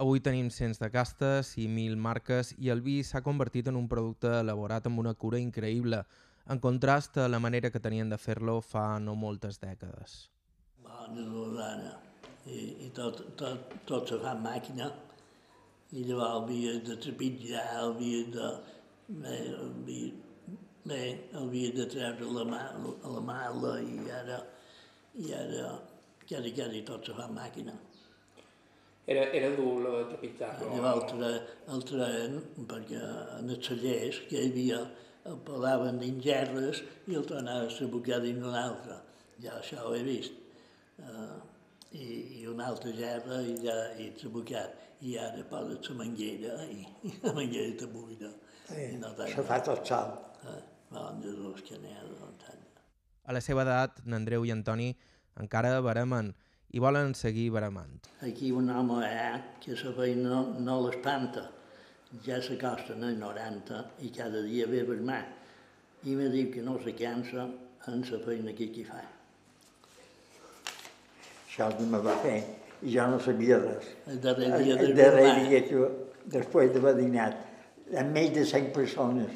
Avui 0.01 0.17
tenim 0.25 0.47
cents 0.49 0.79
de 0.81 0.87
castes 0.89 1.51
i 1.61 1.67
mil 1.69 1.93
marques 2.03 2.55
i 2.57 2.71
el 2.73 2.79
vi 2.81 2.95
s'ha 3.05 3.19
convertit 3.21 3.67
en 3.69 3.75
un 3.77 3.87
producte 3.89 4.31
elaborat 4.39 4.87
amb 4.89 5.01
una 5.03 5.13
cura 5.13 5.37
increïble, 5.37 5.99
en 6.49 6.61
contrast 6.63 7.19
a 7.21 7.27
la 7.29 7.39
manera 7.45 7.69
que 7.69 7.81
tenien 7.83 8.09
de 8.09 8.17
fer-lo 8.17 8.55
fa 8.65 8.85
no 9.03 9.13
moltes 9.13 9.61
dècades. 9.61 10.15
Bona 10.81 11.67
ara. 11.67 11.93
I, 12.49 12.87
i 12.87 12.89
tot, 12.97 13.21
tot, 13.37 13.75
tot 13.85 14.09
se 14.09 14.17
fa 14.23 14.33
màquina 14.41 14.89
i 15.93 16.07
llavors 16.07 16.39
havies 16.39 16.81
de 16.89 16.97
trepitjar, 17.05 17.67
havies 17.83 18.33
de... 18.33 18.51
Eh, 19.21 20.11
Bé, 20.81 20.97
havia 21.37 21.69
de 21.77 21.83
treure 21.85 22.25
la, 22.33 22.43
mà, 22.49 22.59
la 23.05 23.19
mala 23.21 23.75
i 23.85 23.99
ara, 24.09 24.39
i 25.13 25.29
ara 25.37 25.75
quasi, 26.25 26.55
quasi 26.57 26.81
tot 26.87 27.05
se 27.05 27.13
fa 27.13 27.27
màquina. 27.29 27.75
Era, 29.09 29.23
era 29.33 29.49
dur 29.55 29.79
lo 29.81 29.93
de 29.97 30.03
trepitjar-lo? 30.11 30.73
I 30.77 30.81
l'altre, 30.83 31.29
altre, 31.73 32.09
perquè 32.69 32.99
en 33.39 33.49
els 33.49 33.65
cellers 33.65 34.19
que 34.29 34.37
hi 34.37 34.51
havia 34.51 34.81
el 35.29 35.39
pelaven 35.45 35.97
dins 36.01 36.21
gerres 36.25 36.83
i 37.09 37.17
el 37.17 37.25
tornava 37.29 37.65
a 37.65 37.73
trabucar 37.73 38.21
dins 38.21 38.45
un 38.45 38.57
altre. 38.57 38.99
Ja 39.41 39.57
això 39.57 39.87
ho 39.87 39.95
he 39.97 40.03
vist. 40.05 40.37
Uh, 41.01 41.39
i, 41.97 42.05
i 42.39 42.45
una 42.47 42.69
altra 42.71 42.93
gerra 42.95 43.41
i 43.41 43.57
ja 43.65 43.75
he 43.97 44.11
trabucat. 44.21 44.77
I 45.01 45.15
ara 45.17 45.41
poses 45.49 45.89
la 45.89 45.95
manguera 45.97 46.59
i, 46.69 46.83
i 47.09 47.13
la 47.25 47.33
manguera 47.33 47.73
te 47.77 47.87
buida. 47.89 48.29
Sí, 48.67 48.83
I 48.93 48.99
no 49.01 49.15
se 49.17 49.45
fa 49.47 49.57
tot 49.65 49.81
sol. 49.87 50.13
Eh, 50.45 50.59
van 50.93 51.21
de 51.23 51.33
dos 51.37 51.63
que 51.65 51.79
n'hi 51.81 51.93
ha 51.95 52.05
de 52.05 52.59
A 53.25 53.33
la 53.33 53.41
seva 53.41 53.61
edat, 53.61 54.01
n'Andreu 54.05 54.45
i 54.45 54.51
Antoni 54.51 54.91
encara 55.39 55.79
baremen 55.81 56.33
i 56.71 56.79
volen 56.79 57.13
seguir 57.15 57.49
baremant. 57.51 58.07
Aquí 58.23 58.51
un 58.51 58.69
home 58.69 59.01
eh, 59.05 59.41
que 59.63 59.75
la 59.75 59.91
feina 59.97 60.29
no, 60.29 60.41
no 60.59 60.77
l'espanta. 60.85 61.49
Ja 62.25 62.41
s'acosta 62.43 62.95
als 62.95 63.17
90 63.19 63.83
i 64.03 64.11
cada 64.15 64.41
dia 64.43 64.67
ve 64.67 64.83
per 64.87 64.99
mà. 64.99 65.19
I 66.03 66.15
me 66.15 66.29
diu 66.31 66.51
que 66.51 66.63
no 66.63 66.77
se 66.83 66.95
cansa 66.95 67.47
en 67.87 68.03
la 68.11 68.19
feina 68.25 68.55
que 68.55 68.69
aquí 68.71 68.83
fa. 68.87 69.03
Això 71.47 71.69
no 71.79 71.87
me 71.91 71.99
va 71.99 72.15
fer 72.23 72.39
i 72.81 72.95
jo 72.95 73.07
no 73.11 73.19
sabia 73.19 73.59
res. 73.61 73.87
El 74.07 74.19
darrer 74.23 74.51
dia 74.63 74.75
El 74.75 74.85
del 74.85 74.95
darrer 74.97 75.31
dia 75.45 75.63
que, 75.67 75.87
després 76.35 76.71
d'haver 76.73 76.95
dinat, 76.99 77.35
amb 77.91 78.15
més 78.15 78.31
de 78.35 78.45
100 78.47 78.71
persones 78.75 79.33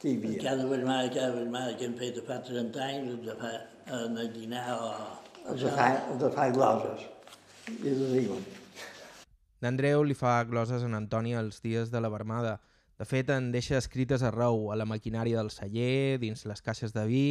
que 0.00 0.10
hi 0.10 0.16
havia. 0.16 0.40
cada 0.42 0.66
vegada, 0.66 1.10
cada 1.12 1.34
vegada 1.36 1.76
que 1.76 1.84
hem 1.84 1.94
fet 2.00 2.20
fa 2.26 2.40
30 2.48 2.88
anys, 2.88 3.20
de 3.28 3.36
fa 3.42 3.52
en 4.00 4.18
el 4.24 4.32
dinar 4.32 4.66
o... 4.80 4.90
Els 5.44 5.60
de 5.60 5.70
fa, 5.76 5.88
els 6.10 6.20
de 6.22 6.30
fa 6.32 6.48
gloses. 6.52 7.08
I 7.68 7.90
els 7.90 8.04
diuen. 8.14 8.44
N'Andreu 9.64 10.02
li 10.04 10.16
fa 10.16 10.38
gloses 10.48 10.84
en 10.84 10.96
Antoni 10.96 11.34
els 11.36 11.60
dies 11.64 11.92
de 11.92 12.00
la 12.00 12.10
vermada. 12.12 12.58
De 13.00 13.06
fet, 13.08 13.30
en 13.32 13.50
deixa 13.52 13.78
escrites 13.80 14.22
arreu, 14.22 14.70
a 14.72 14.76
la 14.76 14.86
maquinària 14.88 15.40
del 15.40 15.50
celler, 15.50 16.18
dins 16.22 16.44
les 16.48 16.62
caixes 16.64 16.92
de 16.96 17.04
vi. 17.08 17.26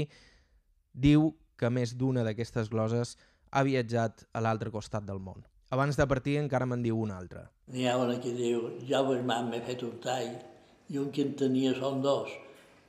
Diu 0.93 1.31
que 1.57 1.69
més 1.69 1.93
d'una 1.97 2.25
d'aquestes 2.25 2.69
gloses 2.73 3.15
ha 3.51 3.63
viatjat 3.65 4.25
a 4.33 4.41
l'altre 4.41 4.73
costat 4.73 5.05
del 5.09 5.21
món. 5.21 5.45
Abans 5.73 5.97
de 5.97 6.05
partir 6.09 6.37
encara 6.41 6.67
me'n 6.69 6.83
diu 6.85 6.99
una 7.01 7.17
altra. 7.17 7.47
N'hi 7.73 7.87
ha 7.89 7.95
una 7.97 8.19
que 8.21 8.33
diu, 8.37 8.67
jo 8.89 9.01
Bermà 9.07 9.39
m'he 9.47 9.61
fet 9.65 9.85
un 9.87 9.97
tall 10.03 10.35
i 10.89 11.01
un 11.01 11.09
que 11.15 11.25
en 11.25 11.33
tenia 11.39 11.73
són 11.79 12.01
dos. 12.05 12.29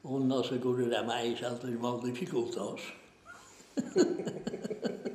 Un 0.05 0.29
no 0.29 0.43
se 0.45 0.61
curarà 0.61 1.01
mai 1.09 1.33
l'altre 1.41 1.73
és 1.73 1.81
molt 1.81 2.05
dificultós. 2.05 2.85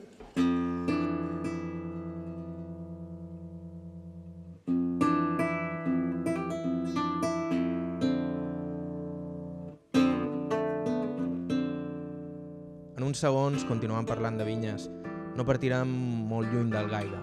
segons 13.20 13.66
continuem 13.68 14.08
parlant 14.08 14.38
de 14.40 14.46
vinyes. 14.48 14.88
No 15.36 15.46
partirem 15.48 15.92
molt 16.30 16.54
lluny 16.54 16.72
del 16.72 16.88
gaire. 16.92 17.20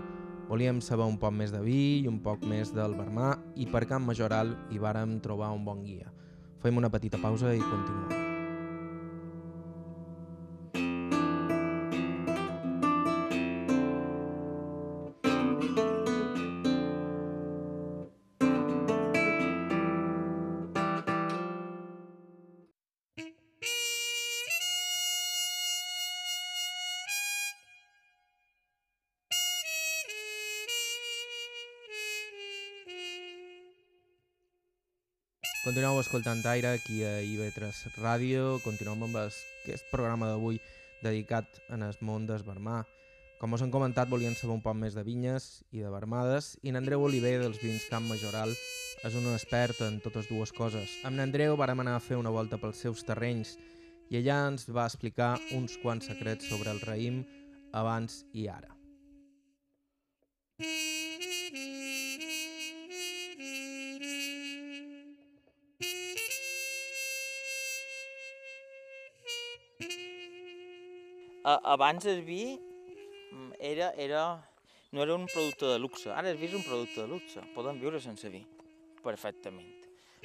Volíem 0.50 0.82
saber 0.84 1.08
un 1.08 1.16
poc 1.18 1.34
més 1.34 1.54
de 1.54 1.62
vi 1.64 2.02
i 2.02 2.10
un 2.10 2.20
poc 2.22 2.44
més 2.46 2.70
del 2.76 2.94
Vermà 2.98 3.32
i 3.56 3.66
per 3.72 3.86
Camp 3.88 4.06
Majoral 4.06 4.54
hi 4.70 4.82
vàrem 4.82 5.18
trobar 5.24 5.54
un 5.56 5.64
bon 5.64 5.82
guia. 5.88 6.12
Fem 6.62 6.78
una 6.78 6.92
petita 6.92 7.18
pausa 7.22 7.54
i 7.56 7.64
continuem. 7.64 8.25
Escoltant 36.06 36.44
Aire 36.46 36.68
aquí 36.78 37.02
a 37.02 37.18
IB3 37.18 37.96
Ràdio. 37.98 38.60
Continuem 38.62 39.02
amb 39.08 39.16
es- 39.24 39.40
aquest 39.64 39.88
programa 39.90 40.28
d'avui 40.28 40.60
dedicat 41.02 41.46
en 41.68 41.82
el 41.82 41.96
món 42.00 42.26
Vermà. 42.28 42.84
Com 43.40 43.52
us 43.52 43.60
hem 43.62 43.70
comentat, 43.72 44.08
volien 44.08 44.34
saber 44.36 44.54
un 44.54 44.62
poc 44.62 44.76
més 44.76 44.94
de 44.94 45.02
vinyes 45.02 45.64
i 45.72 45.80
de 45.80 45.90
vermades 45.90 46.58
i 46.62 46.70
n'Andreu 46.70 47.02
Oliver 47.02 47.40
dels 47.40 47.60
vins 47.60 47.84
Camp 47.90 48.06
Majoral 48.06 48.50
és 49.04 49.14
un 49.14 49.26
expert 49.34 49.80
en 49.80 50.00
totes 50.00 50.28
dues 50.28 50.52
coses. 50.52 50.88
Amb 51.04 51.16
n'Andreu 51.16 51.56
vàrem 51.56 51.80
anar 51.80 51.96
a 51.96 52.00
fer 52.00 52.16
una 52.16 52.30
volta 52.30 52.56
pels 52.56 52.78
seus 52.78 53.02
terrenys 53.04 53.58
i 54.08 54.16
allà 54.22 54.46
ens 54.48 54.70
va 54.70 54.86
explicar 54.86 55.40
uns 55.52 55.76
quants 55.82 56.06
secrets 56.06 56.46
sobre 56.48 56.70
el 56.70 56.80
raïm 56.80 57.24
abans 57.72 58.24
i 58.32 58.46
ara. 58.46 58.75
Abans 71.46 72.04
el 72.06 72.22
vi 72.26 72.58
mm, 73.32 73.52
era, 73.60 73.92
era, 73.96 74.50
no 74.90 75.02
era 75.02 75.14
un 75.14 75.26
producte 75.26 75.66
de 75.66 75.78
luxe, 75.78 76.10
ara 76.10 76.30
el 76.30 76.40
vi 76.40 76.48
és 76.50 76.56
un 76.58 76.64
producte 76.66 77.04
de 77.04 77.06
luxe, 77.06 77.42
podem 77.54 77.78
viure 77.78 78.00
sense 78.02 78.28
vi, 78.32 78.42
perfectament. 79.04 79.70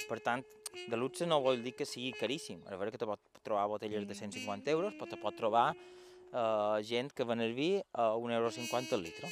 Per 0.09 0.17
tant, 0.25 0.41
de 0.89 0.97
luxe 0.97 1.27
no 1.29 1.41
vol 1.43 1.61
dir 1.61 1.75
que 1.77 1.85
sigui 1.85 2.13
caríssim, 2.17 2.63
a 2.65 2.73
veure 2.73 2.93
que 2.93 3.01
te 3.01 3.05
pot 3.05 3.21
trobar 3.45 3.67
botelles 3.69 4.07
de 4.07 4.17
150 4.17 4.73
euros, 4.73 4.95
però 4.97 5.09
te 5.11 5.19
pot 5.21 5.37
trobar 5.37 5.67
eh, 5.75 6.81
gent 6.87 7.13
que 7.13 7.27
ven 7.27 7.45
el 7.45 7.53
vi 7.53 7.75
a 7.93 8.11
1,50 8.17 8.33
euro 8.33 8.49
el 8.97 9.03
litre, 9.03 9.29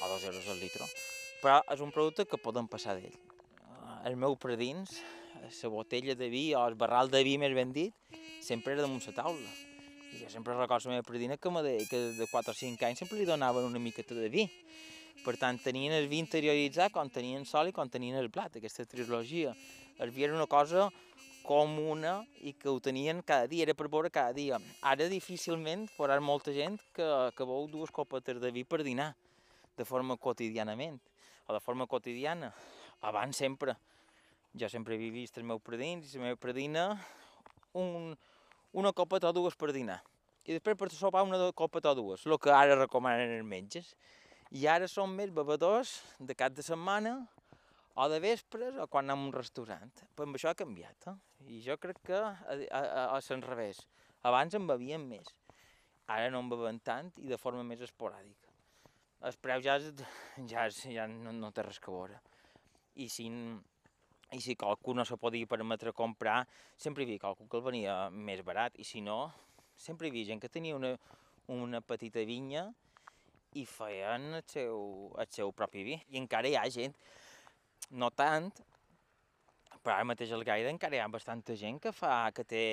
o 0.00 0.12
2 0.12 0.28
euros 0.28 0.52
el 0.52 0.60
litre, 0.60 0.90
però 1.40 1.62
és 1.72 1.80
un 1.80 1.92
producte 1.92 2.28
que 2.28 2.40
podem 2.40 2.68
passar 2.68 2.98
d'ell. 2.98 3.16
Eh, 3.16 3.96
El 4.10 4.16
meu 4.16 4.36
predins, 4.36 5.00
la 5.40 5.68
botella 5.72 6.14
de 6.14 6.28
vi 6.28 6.52
o 6.54 6.66
el 6.68 6.76
barral 6.76 7.08
de 7.08 7.24
vi 7.24 7.38
més 7.38 7.56
ben 7.56 7.72
dit, 7.72 7.94
sempre 8.44 8.74
era 8.76 8.84
damunt 8.84 9.04
la 9.06 9.16
taula. 9.16 9.69
I 10.12 10.24
jo 10.24 10.30
sempre 10.30 10.54
recordo 10.54 10.88
la 10.88 10.96
meva 10.96 11.06
predina 11.06 11.36
que, 11.36 11.50
me 11.50 11.62
de, 11.62 11.86
que 11.86 11.98
de 12.18 12.26
4 12.26 12.50
o 12.50 12.54
5 12.54 12.86
anys 12.86 12.98
sempre 13.04 13.18
li 13.18 13.26
donaven 13.28 13.64
una 13.64 13.78
miqueta 13.78 14.14
de 14.14 14.28
vi. 14.28 14.48
Per 15.24 15.36
tant, 15.36 15.58
tenien 15.60 15.92
el 15.92 16.08
vi 16.08 16.18
interioritzat 16.18 16.92
quan 16.94 17.10
tenien 17.12 17.44
sol 17.44 17.68
i 17.68 17.74
quan 17.76 17.90
tenien 17.92 18.16
el 18.16 18.30
plat, 18.32 18.56
aquesta 18.56 18.86
trilogia. 18.88 19.52
El 20.00 20.10
vi 20.10 20.24
era 20.24 20.34
una 20.34 20.48
cosa 20.48 20.88
comuna 21.44 22.20
i 22.46 22.54
que 22.54 22.68
ho 22.68 22.80
tenien 22.80 23.22
cada 23.22 23.46
dia, 23.50 23.64
era 23.66 23.74
per 23.74 23.88
veure 23.92 24.10
cada 24.10 24.32
dia. 24.32 24.58
Ara 24.86 25.08
difícilment 25.12 25.86
veuràs 25.96 26.22
molta 26.24 26.54
gent 26.56 26.78
que, 26.96 27.06
que 27.36 27.46
veu 27.46 27.68
dues 27.68 27.92
copetes 27.92 28.40
de 28.40 28.50
vi 28.54 28.64
per 28.64 28.82
dinar, 28.86 29.12
de 29.76 29.84
forma 29.84 30.16
quotidianament, 30.16 31.00
o 31.46 31.56
de 31.56 31.60
forma 31.60 31.86
quotidiana. 31.86 32.52
Abans 33.06 33.36
sempre, 33.36 33.76
jo 34.54 34.68
sempre 34.68 34.96
he 34.96 35.10
vist 35.12 35.38
els 35.38 35.46
meus 35.46 35.62
predins 35.64 36.14
i 36.14 36.20
la 36.20 36.30
meva 36.30 36.40
predina, 36.40 36.86
un, 37.78 38.14
una 38.72 38.92
copeta 38.92 39.30
o 39.30 39.36
dues 39.36 39.56
per 39.58 39.72
dinar. 39.74 40.00
I 40.46 40.56
després 40.56 40.78
per 40.78 40.88
sopar 40.92 41.24
una 41.26 41.50
copeta 41.56 41.92
o 41.92 41.98
dues, 41.98 42.24
el 42.26 42.38
que 42.40 42.52
ara 42.54 42.78
recomanen 42.78 43.36
els 43.36 43.46
metges. 43.46 43.94
I 44.50 44.66
ara 44.66 44.88
són 44.90 45.12
més 45.14 45.30
bevedors 45.30 46.00
de 46.18 46.34
cap 46.34 46.54
de 46.56 46.64
setmana 46.66 47.14
o 47.94 48.08
de 48.10 48.18
vespres 48.22 48.78
o 48.80 48.86
quan 48.90 49.06
anem 49.06 49.26
a 49.26 49.28
un 49.28 49.34
restaurant. 49.36 49.92
Però 50.16 50.26
amb 50.26 50.38
això 50.38 50.50
ha 50.50 50.58
canviat, 50.58 51.10
eh? 51.10 51.16
I 51.50 51.60
jo 51.64 51.76
crec 51.80 52.00
que 52.06 52.16
a, 52.16 52.32
a, 52.50 52.80
a, 52.80 53.04
a 53.16 53.20
l'enrevés. 53.28 53.84
Abans 54.26 54.56
en 54.58 54.66
bevien 54.68 55.06
més. 55.06 55.28
Ara 56.10 56.30
no 56.34 56.42
en 56.42 56.50
beven 56.50 56.80
tant 56.82 57.12
i 57.22 57.28
de 57.30 57.38
forma 57.38 57.62
més 57.66 57.82
esporàdica. 57.86 58.50
El 59.28 59.36
preu 59.44 59.62
ja, 59.62 59.76
ja, 60.48 60.66
ja 60.70 61.06
no, 61.06 61.32
no 61.36 61.50
té 61.52 61.62
res 61.66 61.78
que 61.78 61.92
veure. 61.92 62.18
I 62.96 63.06
si, 63.12 63.28
i 64.32 64.40
si 64.40 64.54
qualcú 64.54 64.94
no 64.94 65.04
se 65.04 65.16
podia 65.18 65.48
permetre 65.50 65.92
comprar, 65.92 66.44
sempre 66.76 67.02
hi 67.02 67.08
havia 67.08 67.24
qualcú 67.24 67.48
que 67.48 67.58
el 67.58 67.64
venia 67.66 67.96
més 68.10 68.44
barat, 68.46 68.76
i 68.78 68.86
si 68.86 69.02
no, 69.02 69.32
sempre 69.74 70.06
hi 70.06 70.12
havia 70.14 70.30
gent 70.32 70.42
que 70.42 70.52
tenia 70.52 70.76
una, 70.78 70.94
una 71.50 71.80
petita 71.82 72.22
vinya 72.26 72.68
i 73.58 73.64
feien 73.66 74.30
el 74.38 74.44
seu, 74.46 75.10
el 75.18 75.30
seu 75.34 75.50
propi 75.52 75.82
vi. 75.86 75.98
I 76.14 76.20
encara 76.22 76.48
hi 76.48 76.56
ha 76.58 76.66
gent, 76.70 76.94
no 77.90 78.10
tant, 78.14 78.50
però 79.80 79.96
ara 79.96 80.06
mateix 80.06 80.32
al 80.36 80.44
Gaire 80.46 80.70
encara 80.70 80.96
hi 80.98 81.02
ha 81.02 81.08
bastanta 81.10 81.56
gent 81.58 81.80
que 81.82 81.92
fa, 81.96 82.30
que 82.36 82.44
té 82.44 82.64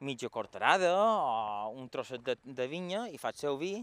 mitja 0.00 0.30
cortarada 0.32 0.94
o 0.96 1.74
un 1.76 1.90
trosset 1.92 2.22
de, 2.24 2.36
de 2.44 2.66
vinya 2.70 3.04
i 3.12 3.18
fa 3.20 3.34
el 3.34 3.40
seu 3.40 3.58
vi 3.60 3.74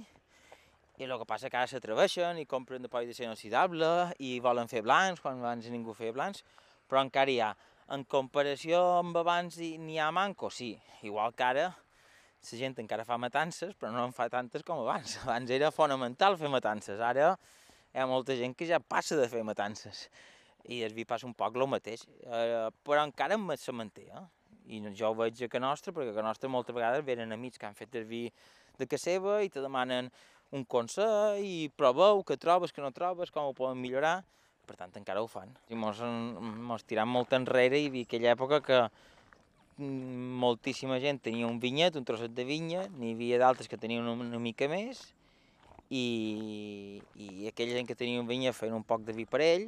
i 0.97 1.05
el 1.05 1.17
que 1.21 1.27
passa 1.29 1.49
que 1.49 1.57
ara 1.60 1.69
s'atreveixen 1.69 2.39
i 2.41 2.45
compren 2.49 2.81
de 2.81 2.89
de 2.89 3.13
ser 3.13 3.25
inoxidable 3.25 4.13
i 4.17 4.39
volen 4.39 4.67
fer 4.67 4.81
blancs 4.81 5.21
quan 5.21 5.39
abans 5.39 5.69
ningú 5.69 5.93
feia 5.93 6.12
blancs, 6.12 6.43
però 6.89 7.01
encara 7.01 7.31
hi 7.31 7.39
ha. 7.39 7.55
en 7.89 8.03
comparació 8.03 8.99
amb 8.99 9.15
abans 9.15 9.57
n'hi 9.57 9.97
ha 9.97 10.12
manco, 10.12 10.49
sí. 10.49 10.77
Igual 11.03 11.33
que 11.33 11.43
ara 11.43 11.67
la 11.71 12.57
gent 12.60 12.75
encara 12.79 13.05
fa 13.05 13.17
matances, 13.17 13.75
però 13.75 13.91
no 13.91 14.03
en 14.03 14.12
fa 14.12 14.27
tantes 14.29 14.63
com 14.63 14.79
abans. 14.79 15.17
Abans 15.23 15.49
era 15.49 15.71
fonamental 15.71 16.38
fer 16.38 16.49
matances, 16.49 16.99
ara 16.99 17.38
hi 17.93 17.99
ha 17.99 18.05
molta 18.05 18.36
gent 18.36 18.55
que 18.55 18.67
ja 18.67 18.79
passa 18.79 19.15
de 19.15 19.29
fer 19.29 19.43
matances. 19.43 20.10
I 20.67 20.81
el 20.83 20.93
vi 20.93 21.05
passa 21.05 21.25
un 21.27 21.33
poc 21.33 21.55
el 21.55 21.67
mateix, 21.67 22.03
eh, 22.25 22.69
però 22.83 23.05
encara 23.05 23.38
se 23.55 23.71
manté. 23.71 24.10
Eh? 24.12 24.25
I 24.67 24.81
jo 24.93 25.10
ho 25.10 25.15
veig 25.15 25.43
a 25.43 25.47
que 25.47 25.60
nostra, 25.60 25.93
perquè 25.93 26.12
a 26.12 26.15
que 26.15 26.23
nostra 26.23 26.49
moltes 26.49 26.75
vegades 26.75 27.05
venen 27.05 27.31
amics 27.31 27.57
que 27.57 27.65
han 27.65 27.75
fet 27.75 27.95
el 27.95 28.05
vi 28.05 28.29
de 28.77 28.86
que 28.86 28.97
seva 28.97 29.41
i 29.43 29.49
te 29.49 29.62
demanen 29.62 30.12
un 30.55 30.63
consell 30.65 31.43
i 31.43 31.67
proveu, 31.75 32.23
què 32.27 32.38
trobes, 32.39 32.71
què 32.71 32.83
no 32.83 32.93
trobes, 32.95 33.31
com 33.33 33.49
ho 33.49 33.55
poden 33.57 33.79
millorar. 33.81 34.21
Per 34.67 34.75
tant, 34.75 34.91
encara 34.99 35.23
ho 35.23 35.27
fan. 35.31 35.51
I 35.71 35.77
mos, 35.79 35.99
mos 36.69 36.83
tirant 36.88 37.07
molt 37.07 37.33
enrere 37.36 37.79
i 37.79 37.91
vi 37.91 38.03
aquella 38.07 38.33
època 38.36 38.60
que 38.63 38.81
moltíssima 39.77 40.97
gent 40.99 41.21
tenia 41.23 41.47
un 41.47 41.60
vinyet, 41.62 41.95
un 41.95 42.05
trosset 42.07 42.33
de 42.33 42.43
vinya, 42.47 42.88
n'hi 42.97 43.13
havia 43.13 43.38
d'altres 43.39 43.69
que 43.69 43.77
tenien 43.77 44.07
una, 44.10 44.39
mica 44.41 44.67
més, 44.67 45.03
i, 45.89 46.99
i 47.15 47.47
aquella 47.47 47.77
gent 47.77 47.88
que 47.88 47.95
tenia 47.95 48.19
un 48.19 48.27
vinya 48.27 48.55
feien 48.57 48.75
un 48.75 48.83
poc 48.83 49.05
de 49.07 49.15
vi 49.15 49.27
per 49.29 49.43
ell, 49.45 49.67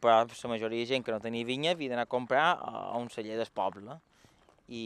però 0.00 0.22
la 0.22 0.52
majoria 0.52 0.78
de 0.78 0.86
gent 0.86 1.04
que 1.04 1.12
no 1.12 1.18
tenia 1.20 1.44
vinya 1.44 1.74
havia 1.74 1.90
d'anar 1.90 2.06
a 2.06 2.12
comprar 2.12 2.52
a 2.54 2.96
un 2.96 3.10
celler 3.10 3.36
del 3.36 3.50
poble. 3.52 3.98
I, 4.68 4.84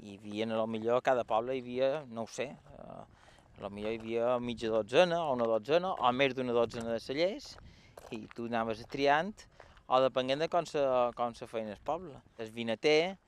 i 0.00 0.14
hi 0.14 0.16
havia, 0.16 0.46
a 0.46 0.56
lo 0.56 0.66
millor, 0.70 0.96
a 0.96 1.04
cada 1.04 1.26
poble 1.28 1.58
hi 1.58 1.60
havia, 1.60 1.90
no 2.08 2.24
ho 2.24 2.30
sé, 2.30 2.48
a 3.60 3.64
lo 3.64 3.70
millor 3.70 3.92
hi 3.92 3.98
havia 3.98 4.38
mitja 4.40 4.70
dotzena 4.72 5.18
o 5.20 5.34
una 5.34 5.44
dotzena 5.44 5.92
o 5.92 6.12
més 6.16 6.32
d'una 6.32 6.54
dotzena 6.56 6.94
de 6.94 7.00
cellers 7.04 7.50
i 8.16 8.22
tu 8.32 8.46
anaves 8.48 8.80
triant 8.88 9.34
o 9.86 9.98
depenent 10.00 10.40
de 10.40 10.48
com 10.48 10.64
se, 10.64 10.80
com 11.18 11.34
se 11.36 11.48
feien 11.50 11.68
el 11.68 11.82
poble. 11.84 12.14
El 12.40 12.48
vinater, 12.54 13.18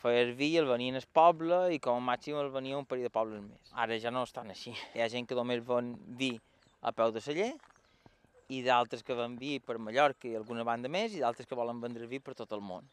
feia 0.00 0.22
el 0.24 0.32
vi, 0.38 0.48
el 0.56 0.70
venien 0.70 0.96
al 0.96 1.04
poble 1.12 1.58
i 1.76 1.80
com 1.82 2.00
a 2.00 2.06
màxim 2.06 2.40
el 2.40 2.48
venia 2.54 2.78
un 2.78 2.88
parell 2.88 3.10
de 3.10 3.12
pobles 3.12 3.44
més. 3.44 3.74
Ara 3.84 4.00
ja 4.00 4.14
no 4.14 4.24
estan 4.24 4.48
així. 4.54 4.72
Hi 4.94 5.04
ha 5.04 5.10
gent 5.12 5.28
que 5.28 5.36
només 5.36 5.60
ven 5.68 5.92
vi 6.16 6.32
a 6.80 6.94
peu 6.96 7.12
de 7.12 7.20
celler 7.20 7.52
i 8.48 8.62
d'altres 8.64 9.04
que 9.04 9.18
ven 9.18 9.36
vi 9.36 9.58
per 9.60 9.76
Mallorca 9.76 10.30
i 10.30 10.38
alguna 10.40 10.64
banda 10.64 10.88
més 10.88 11.12
i 11.12 11.20
d'altres 11.20 11.48
que 11.48 11.58
volen 11.58 11.84
vendre 11.84 12.08
vi 12.08 12.22
per 12.22 12.38
tot 12.38 12.56
el 12.56 12.64
món. 12.64 12.88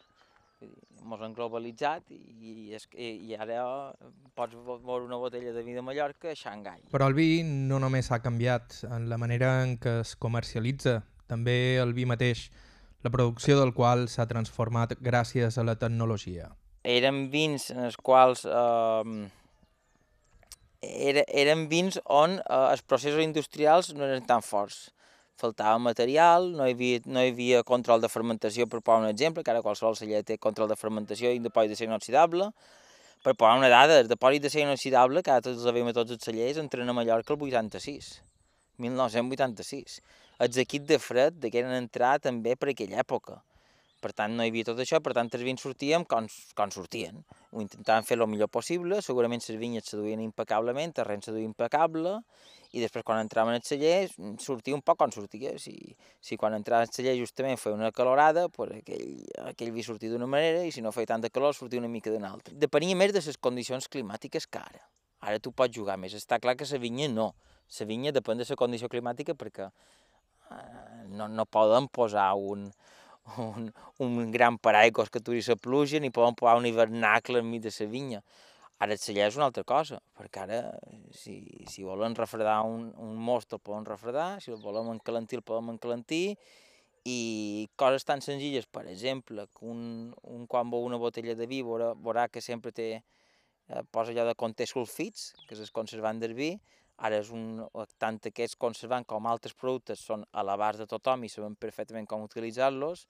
Ens 0.65 1.23
han 1.25 1.33
globalitzat 1.33 2.11
i, 2.13 2.19
i, 2.19 3.09
i 3.29 3.35
ara 3.35 3.63
pots 4.37 4.55
veure 4.59 5.05
una 5.05 5.17
botella 5.17 5.53
de 5.55 5.63
vi 5.65 5.73
de 5.73 5.81
Mallorca 5.85 6.33
a 6.33 6.37
Xangai. 6.37 6.85
Però 6.91 7.07
el 7.09 7.17
vi 7.17 7.41
no 7.43 7.79
només 7.81 8.11
ha 8.11 8.21
canviat 8.21 8.83
en 8.89 9.09
la 9.09 9.17
manera 9.17 9.59
en 9.63 9.77
què 9.81 9.99
es 10.03 10.15
comercialitza, 10.19 10.99
també 11.31 11.77
el 11.81 11.95
vi 11.97 12.05
mateix, 12.09 12.49
la 13.03 13.11
producció 13.13 13.55
del 13.59 13.73
qual 13.73 14.09
s'ha 14.11 14.27
transformat 14.27 14.97
gràcies 14.99 15.57
a 15.57 15.63
la 15.63 15.79
tecnologia 15.79 16.49
eren 16.83 17.29
vins 17.31 17.69
en 17.71 17.83
els 17.85 17.97
quals 17.97 18.45
eh, 18.45 19.29
era, 20.81 21.23
eren 21.27 21.67
vins 21.71 21.99
on 22.05 22.39
eh, 22.39 22.61
els 22.71 22.81
processos 22.81 23.23
industrials 23.23 23.93
no 23.93 24.07
eren 24.07 24.25
tan 24.25 24.41
forts. 24.41 24.89
Faltava 25.39 25.79
material, 25.79 26.49
no 26.57 26.67
hi, 26.67 26.75
havia, 26.75 26.99
no 27.07 27.23
hi 27.23 27.31
havia 27.31 27.63
control 27.63 28.03
de 28.03 28.09
fermentació, 28.11 28.67
per 28.67 28.81
posar 28.83 29.05
un 29.05 29.09
exemple, 29.09 29.43
que 29.43 29.53
ara 29.53 29.63
qualsevol 29.63 29.95
celler 29.95 30.21
té 30.27 30.37
control 30.37 30.67
de 30.71 30.77
fermentació 30.79 31.31
i 31.31 31.39
depòsit 31.43 31.73
de 31.73 31.79
ser 31.79 31.87
inoxidable. 31.87 32.49
Per 33.23 33.35
posar 33.39 33.55
una 33.59 33.71
dada, 33.71 34.01
el 34.03 34.11
depòsit 34.11 34.43
de 34.43 34.51
ser 34.51 34.65
inoxidable, 34.65 35.23
que 35.23 35.31
ara 35.31 35.45
tots 35.45 35.63
els 35.63 35.75
veiem 35.75 35.91
a 35.91 35.95
tots 35.95 36.15
els 36.17 36.27
cellers, 36.27 36.59
entren 36.59 36.91
a 36.91 36.95
Mallorca 36.95 37.35
el 37.35 37.45
86, 37.49 38.13
1986. 38.83 40.01
Els 40.43 40.63
equips 40.65 40.91
de 40.91 40.99
fred 41.03 41.39
que 41.47 41.63
eren 41.63 41.75
entrar 41.75 42.17
també 42.23 42.55
per 42.59 42.73
aquella 42.73 42.99
època 43.03 43.41
per 44.01 44.13
tant, 44.15 44.35
no 44.35 44.45
hi 44.45 44.51
havia 44.53 44.67
tot 44.71 44.79
això, 44.81 45.01
per 45.03 45.13
tant, 45.17 45.29
els 45.33 45.45
vins 45.45 45.61
sortíem 45.61 46.05
com, 46.09 46.27
com 46.55 46.71
sortien. 46.71 47.19
Ho 47.51 47.63
intentàvem 47.63 48.07
fer 48.07 48.17
el 48.19 48.27
millor 48.31 48.49
possible, 48.53 49.01
segurament 49.05 49.43
les 49.45 49.59
vinyes 49.59 49.91
se 49.91 49.99
duien 49.99 50.21
impecablement, 50.23 50.93
el 50.93 50.97
terreny 51.01 51.25
se 51.25 51.35
duia 51.35 51.47
impecable, 51.47 52.19
i 52.69 52.83
després 52.83 53.01
quan 53.05 53.17
entraven 53.23 53.55
al 53.57 53.63
celler 53.65 54.09
sortia 54.41 54.75
un 54.77 54.83
poc 54.85 54.99
com 55.01 55.11
sortia. 55.13 55.55
Si, 55.61 55.73
si 56.21 56.37
quan 56.37 56.53
entrava 56.53 56.85
al 56.85 56.93
celler 56.93 57.15
justament 57.17 57.57
feia 57.57 57.77
una 57.77 57.89
calorada, 57.95 58.45
pues 58.53 58.75
aquell, 58.77 59.15
aquell 59.49 59.73
vi 59.73 59.85
sortia 59.85 60.13
d'una 60.13 60.27
manera 60.29 60.61
i 60.67 60.73
si 60.75 60.83
no 60.85 60.93
feia 60.93 61.09
tanta 61.09 61.31
calor 61.33 61.55
sortia 61.57 61.81
una 61.81 61.89
mica 61.89 62.13
d'una 62.13 62.29
altra. 62.29 62.53
Depenia 62.53 62.97
més 62.99 63.13
de 63.15 63.23
les 63.25 63.39
condicions 63.41 63.89
climàtiques 63.89 64.45
que 64.45 64.61
ara. 64.61 64.85
Ara 65.25 65.41
tu 65.41 65.51
pots 65.51 65.73
jugar 65.75 65.97
més. 65.97 66.13
Està 66.13 66.37
clar 66.39 66.55
que 66.59 66.67
la 66.69 66.79
vinya 66.79 67.09
no. 67.09 67.33
La 67.79 67.89
vinya 67.89 68.13
depèn 68.13 68.37
de 68.37 68.45
la 68.49 68.59
condició 68.59 68.89
climàtica 68.89 69.33
perquè 69.33 69.65
eh, 69.65 71.09
no, 71.09 71.27
no 71.27 71.45
poden 71.49 71.89
posar 71.89 72.31
un, 72.37 72.69
un, 73.37 73.71
un 73.97 74.31
gran 74.31 74.57
paraigos 74.57 75.09
que 75.09 75.19
aturi 75.19 75.41
la 75.47 75.55
pluja 75.55 75.99
ni 75.99 76.09
poden 76.09 76.35
posar 76.35 76.57
un 76.57 76.65
hivernacle 76.65 77.39
enmig 77.39 77.61
de 77.61 77.71
la 77.79 77.85
vinya. 77.85 78.21
Ara 78.79 78.95
el 78.95 78.99
celler 78.99 79.27
és 79.27 79.35
una 79.35 79.49
altra 79.49 79.65
cosa, 79.67 79.99
perquè 80.15 80.45
ara 80.45 80.59
si, 81.11 81.43
si 81.67 81.83
volen 81.83 82.15
refredar 82.15 82.61
un, 82.63 82.93
un 82.95 83.17
most 83.17 83.51
el 83.53 83.59
poden 83.59 83.85
refredar, 83.85 84.39
si 84.41 84.51
el 84.51 84.61
volem 84.63 84.93
encalentir 84.93 85.41
el 85.41 85.43
podem 85.43 85.73
encalentir, 85.73 86.37
i 87.03 87.67
coses 87.75 88.05
tan 88.07 88.21
senzilles, 88.21 88.67
per 88.67 88.85
exemple, 88.87 89.47
que 89.55 89.65
un, 89.67 90.13
un 90.23 90.47
quan 90.47 90.71
veu 90.71 90.85
una 90.87 90.99
botella 90.99 91.35
de 91.35 91.47
vi 91.47 91.61
veurà, 91.63 91.93
veurà 91.95 92.27
que 92.31 92.41
sempre 92.43 92.71
té, 92.71 92.89
eh, 92.99 93.83
posa 93.91 94.13
allò 94.13 94.25
de 94.27 94.35
conté 94.39 94.67
sulfits, 94.67 95.33
que 95.47 95.55
és 95.57 95.63
el 95.63 95.71
conservant 95.75 96.19
del 96.19 96.35
vi, 96.37 96.53
ara 97.05 97.19
és 97.23 97.31
un, 97.35 97.63
tant 98.01 98.19
aquests 98.29 98.57
conservants 98.59 99.07
com 99.07 99.27
altres 99.27 99.55
productes 99.55 100.03
són 100.05 100.25
a 100.31 100.43
l'abast 100.43 100.83
de 100.83 100.87
tothom 100.89 101.23
i 101.23 101.31
sabem 101.31 101.55
perfectament 101.55 102.07
com 102.09 102.27
utilitzar-los, 102.27 103.07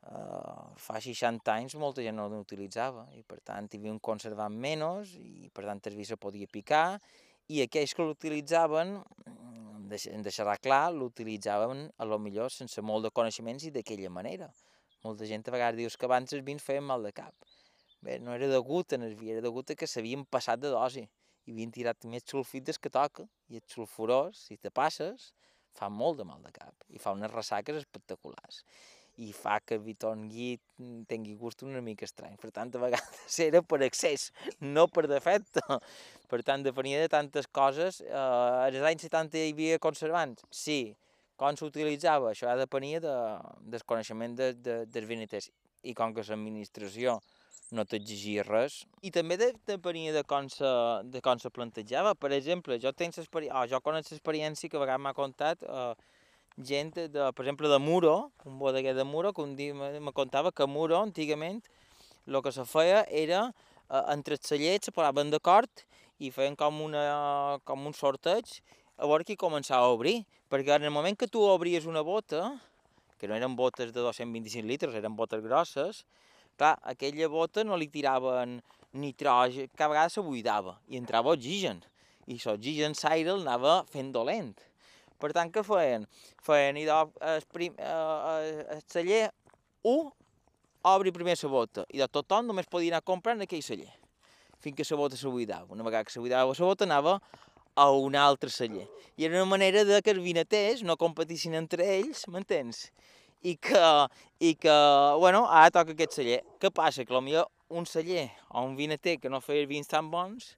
Uh, 0.00 0.72
fa 0.80 0.96
60 0.96 1.44
anys 1.52 1.74
molta 1.76 2.00
gent 2.00 2.16
no 2.16 2.24
l'utilitzava 2.32 3.02
i 3.18 3.20
per 3.20 3.36
tant 3.44 3.66
hi 3.68 3.76
havia 3.76 3.92
un 3.92 3.98
conservant 4.00 4.54
menys 4.56 5.10
i 5.20 5.50
per 5.52 5.66
tant 5.66 5.82
el 5.90 5.98
vi 5.98 6.06
se 6.08 6.16
podia 6.16 6.48
picar 6.48 6.96
i 7.52 7.60
aquells 7.60 7.92
que 7.92 8.06
l'utilitzaven, 8.06 8.94
en 9.90 10.24
deixar 10.24 10.56
clar, 10.64 10.94
l'utilitzaven 10.94 11.84
a 12.00 12.08
lo 12.08 12.16
millor 12.18 12.48
sense 12.54 12.80
molt 12.80 13.04
de 13.04 13.10
coneixements 13.12 13.68
i 13.68 13.74
d'aquella 13.74 14.08
manera. 14.08 14.48
Molta 15.04 15.28
gent 15.28 15.44
a 15.44 15.52
vegades 15.52 15.82
dius 15.82 15.98
que 16.00 16.08
abans 16.08 16.32
els 16.32 16.46
vins 16.48 16.64
feien 16.64 16.86
mal 16.86 17.04
de 17.04 17.12
cap. 17.12 17.34
Bé, 18.00 18.16
no 18.24 18.32
era 18.32 18.48
degut 18.48 18.94
en 18.96 19.04
el 19.04 19.18
vi, 19.20 19.34
era 19.34 19.44
degut 19.44 19.74
a 19.74 19.76
que 19.76 19.90
s'havien 19.90 20.24
passat 20.24 20.64
de 20.64 20.72
dosi 20.72 21.04
i 21.46 21.52
havien 21.52 21.72
tirat 21.74 22.06
més 22.10 22.26
sulfit 22.26 22.70
que 22.78 22.92
toca 22.92 23.26
i 23.48 23.60
el 23.60 23.66
sulfurós, 23.66 24.46
si 24.48 24.56
te 24.56 24.70
passes, 24.70 25.32
fa 25.76 25.88
molt 25.88 26.18
de 26.18 26.26
mal 26.26 26.42
de 26.42 26.52
cap 26.52 26.88
i 26.90 26.98
fa 26.98 27.14
unes 27.16 27.30
ressaques 27.32 27.76
espectaculars 27.78 28.64
i 29.20 29.32
fa 29.36 29.58
que 29.60 29.76
el 29.76 29.82
vi 29.84 29.94
tongui, 30.00 30.54
tingui 31.10 31.34
gust 31.36 31.64
una 31.66 31.82
mica 31.84 32.06
estrany. 32.06 32.38
Per 32.40 32.50
tant, 32.56 32.70
a 32.72 32.80
vegades 32.80 33.38
era 33.48 33.60
per 33.62 33.82
excés, 33.84 34.30
no 34.60 34.86
per 34.88 35.06
defecte. 35.10 35.60
Per 36.30 36.40
tant, 36.46 36.64
depenia 36.64 37.02
de 37.02 37.10
tantes 37.12 37.48
coses. 37.50 38.00
Eh, 38.06 38.14
als 38.14 38.86
anys 38.92 39.04
70 39.08 39.40
hi 39.40 39.52
havia 39.52 39.80
conservants? 39.82 40.46
Sí. 40.54 40.94
Com 41.40 41.56
s'utilitzava? 41.56 42.32
Això 42.32 42.48
ja 42.48 42.56
depenia 42.60 43.00
de, 43.04 43.16
del 43.74 43.84
coneixement 43.88 44.36
de, 44.38 44.52
de, 44.56 44.78
dels 44.88 45.08
vinaters. 45.08 45.50
I 45.84 45.94
com 45.96 46.14
que 46.16 46.24
l'administració 46.24 47.18
no 47.76 47.84
t'exigia 47.88 48.44
res. 48.46 48.84
I 49.06 49.12
també 49.14 49.36
de, 49.40 49.50
depenia 49.68 50.12
de 50.14 50.22
com, 50.26 50.48
se, 50.50 50.70
de 51.12 51.22
com 51.24 51.38
se 51.38 51.50
plantejava. 51.54 52.14
Per 52.18 52.32
exemple, 52.36 52.78
jo, 52.82 52.92
tenc 52.92 53.18
oh, 53.20 53.66
jo 53.70 53.80
conec 53.84 54.10
l'experiència 54.10 54.70
que 54.70 54.78
a 54.78 54.82
vegades 54.82 55.04
m'ha 55.04 55.14
contat 55.16 55.62
eh, 55.62 55.92
gent, 56.58 56.94
de, 56.96 57.28
per 57.32 57.44
exemple, 57.44 57.68
de 57.70 57.78
Muro, 57.78 58.30
un 58.44 58.58
bodeguer 58.58 58.94
de 58.94 59.04
Muro, 59.04 59.32
que 59.32 59.42
un 59.42 59.54
dia 59.56 59.74
me 59.74 60.12
contava 60.12 60.52
que 60.52 60.66
Muro, 60.66 60.98
antigament, 61.00 61.62
el 62.26 62.42
que 62.42 62.52
se 62.52 62.64
feia 62.68 63.04
era, 63.08 63.46
eh, 63.88 64.04
entre 64.14 64.36
els 64.38 64.46
cellers 64.46 64.90
se 64.90 64.94
posaven 64.94 65.30
d'acord 65.30 65.86
i 66.20 66.30
feien 66.30 66.56
com, 66.56 66.82
una, 66.84 67.58
com 67.64 67.86
un 67.86 67.96
sorteig 67.96 68.60
a 69.00 69.08
veure 69.08 69.24
qui 69.24 69.38
començava 69.40 69.86
a 69.88 69.94
obrir, 69.94 70.20
perquè 70.52 70.76
en 70.76 70.84
el 70.84 70.92
moment 70.92 71.16
que 71.16 71.28
tu 71.30 71.40
obries 71.40 71.86
una 71.88 72.02
bota, 72.04 72.50
que 73.18 73.28
no 73.28 73.36
eren 73.36 73.56
botes 73.56 73.92
de 73.94 74.00
225 74.00 74.68
litres, 74.68 74.96
eren 74.96 75.16
botes 75.16 75.40
grosses, 75.44 76.04
clar, 76.60 76.76
aquella 76.92 77.28
bota 77.32 77.64
no 77.64 77.78
li 77.80 77.88
tiraven 77.92 78.58
nitrogen, 78.92 79.70
cada 79.76 79.90
vegada 79.94 80.12
se 80.12 80.24
buidava 80.24 80.76
i 80.90 80.98
entrava 81.00 81.32
oxigen, 81.32 81.80
i 82.26 82.38
l'oxigen 82.38 82.96
l'aire 83.02 83.36
l'anava 83.36 83.80
fent 83.90 84.12
dolent. 84.14 84.58
Per 85.20 85.32
tant, 85.36 85.50
què 85.52 85.62
feien? 85.66 86.06
Feien 86.44 86.78
idò, 86.80 87.02
el, 87.28 87.44
prim, 87.52 87.74
eh, 87.76 88.64
el 88.76 88.82
celler 88.88 89.26
1 89.84 90.10
obri 90.90 91.12
primer 91.12 91.36
la 91.42 91.50
bota 91.52 91.84
i 91.92 92.00
de 92.00 92.08
tothom 92.08 92.46
només 92.48 92.68
podia 92.70 92.94
anar 92.94 93.04
comprant 93.04 93.44
aquell 93.44 93.62
celler 93.62 93.90
fins 94.60 94.76
que 94.76 94.84
la 94.90 94.96
bota 94.96 95.16
se 95.16 95.28
buidava. 95.28 95.68
Una 95.72 95.84
vegada 95.84 96.04
que 96.04 96.12
se 96.12 96.20
buidava 96.20 96.52
la 96.52 96.66
bota 96.66 96.84
anava 96.84 97.20
a 97.74 97.90
un 97.90 98.16
altre 98.16 98.50
celler. 98.50 98.86
I 99.16 99.24
era 99.24 99.36
una 99.36 99.48
manera 99.48 99.84
de 99.84 100.00
que 100.02 100.12
els 100.12 100.22
vinaters 100.24 100.82
no 100.82 100.96
competissin 100.96 101.54
entre 101.54 101.86
ells, 101.98 102.26
m'entens? 102.28 102.90
I 103.42 103.56
que, 103.56 103.84
i 104.40 104.54
que, 104.60 104.76
bueno, 105.18 105.46
ara 105.48 105.72
toca 105.72 105.94
aquest 105.96 106.18
celler. 106.18 106.40
Què 106.60 106.70
passa? 106.74 107.06
Que 107.08 107.16
potser 107.16 107.46
un 107.70 107.86
celler 107.86 108.28
o 108.50 108.64
un 108.66 108.74
vinater 108.76 109.18
que 109.20 109.30
no 109.30 109.40
feia 109.40 109.68
vins 109.70 109.88
tan 109.88 110.10
bons 110.12 110.56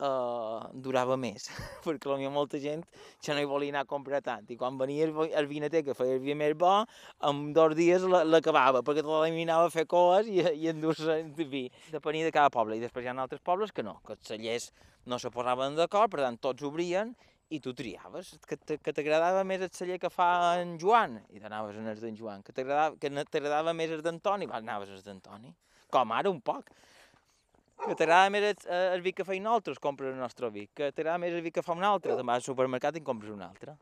uh, 0.00 0.66
durava 0.72 1.16
més, 1.20 1.48
perquè 1.84 2.08
potser 2.08 2.32
molta 2.32 2.60
gent 2.62 2.82
ja 3.22 3.36
no 3.36 3.44
hi 3.44 3.48
volia 3.48 3.74
anar 3.74 3.84
a 3.84 3.90
comprar 3.90 4.22
tant, 4.24 4.46
i 4.50 4.56
quan 4.58 4.78
venia 4.80 5.06
el, 5.06 5.14
el 5.28 5.48
vinater 5.50 5.84
que 5.86 5.96
feia 5.96 6.16
el 6.16 6.24
vi 6.24 6.34
més 6.38 6.56
bo, 6.58 6.72
en 7.28 7.42
dos 7.56 7.76
dies 7.78 8.06
l'acabava, 8.08 8.82
perquè 8.86 9.04
tot 9.04 9.12
l'eliminava 9.20 9.68
a 9.68 9.74
fer 9.74 9.86
coes 9.90 10.30
i, 10.30 10.40
i 10.40 10.70
endur-se 10.72 11.20
vi. 11.40 11.66
Depenia 11.92 12.28
de 12.28 12.34
cada 12.34 12.52
poble, 12.52 12.78
i 12.78 12.84
després 12.84 13.04
hi 13.04 13.12
ha 13.12 13.16
altres 13.16 13.44
pobles 13.44 13.74
que 13.76 13.84
no, 13.86 13.98
que 14.06 14.16
els 14.16 14.32
cellers 14.32 14.70
no 15.06 15.18
se 15.20 15.32
posaven 15.32 15.76
d'acord, 15.78 16.10
per 16.12 16.24
tant 16.24 16.40
tots 16.40 16.64
obrien 16.66 17.14
i 17.50 17.58
tu 17.60 17.72
triaves, 17.74 18.36
que 18.46 18.92
t'agradava 18.94 19.42
més 19.46 19.64
el 19.66 19.72
celler 19.74 19.98
que 19.98 20.10
fa 20.12 20.30
en 20.60 20.76
Joan, 20.78 21.18
i 21.34 21.42
t'anaves 21.42 21.76
en 21.80 21.90
el 21.90 21.98
d'en 21.98 22.16
Joan, 22.16 22.44
que 22.46 22.54
t'agradava 22.54 23.74
més 23.74 23.90
el 23.90 24.04
d'Antoni, 24.06 24.46
anaves 24.54 24.92
el 24.94 25.02
d'Antoni, 25.02 25.50
com 25.90 26.14
ara 26.14 26.30
un 26.30 26.40
poc. 26.40 26.70
Que 27.80 27.96
t'agrada 27.96 28.30
més 28.30 28.44
el, 28.44 28.58
el 28.94 29.02
vi 29.02 29.14
que 29.16 29.24
feien 29.24 29.48
altres, 29.50 29.80
compres 29.82 30.12
el 30.12 30.20
nostre 30.20 30.50
vi. 30.52 30.66
Que 30.76 30.90
t'agrada 30.92 31.18
més 31.18 31.32
el 31.32 31.40
vi 31.42 31.50
que 31.50 31.64
fa 31.64 31.72
un 31.74 31.86
altre, 31.88 32.12
te'n 32.14 32.28
vas 32.28 32.42
al 32.42 32.46
supermercat 32.46 32.98
i 32.98 33.00
en 33.00 33.06
compres 33.06 33.32
un 33.32 33.40
altre. 33.42 33.74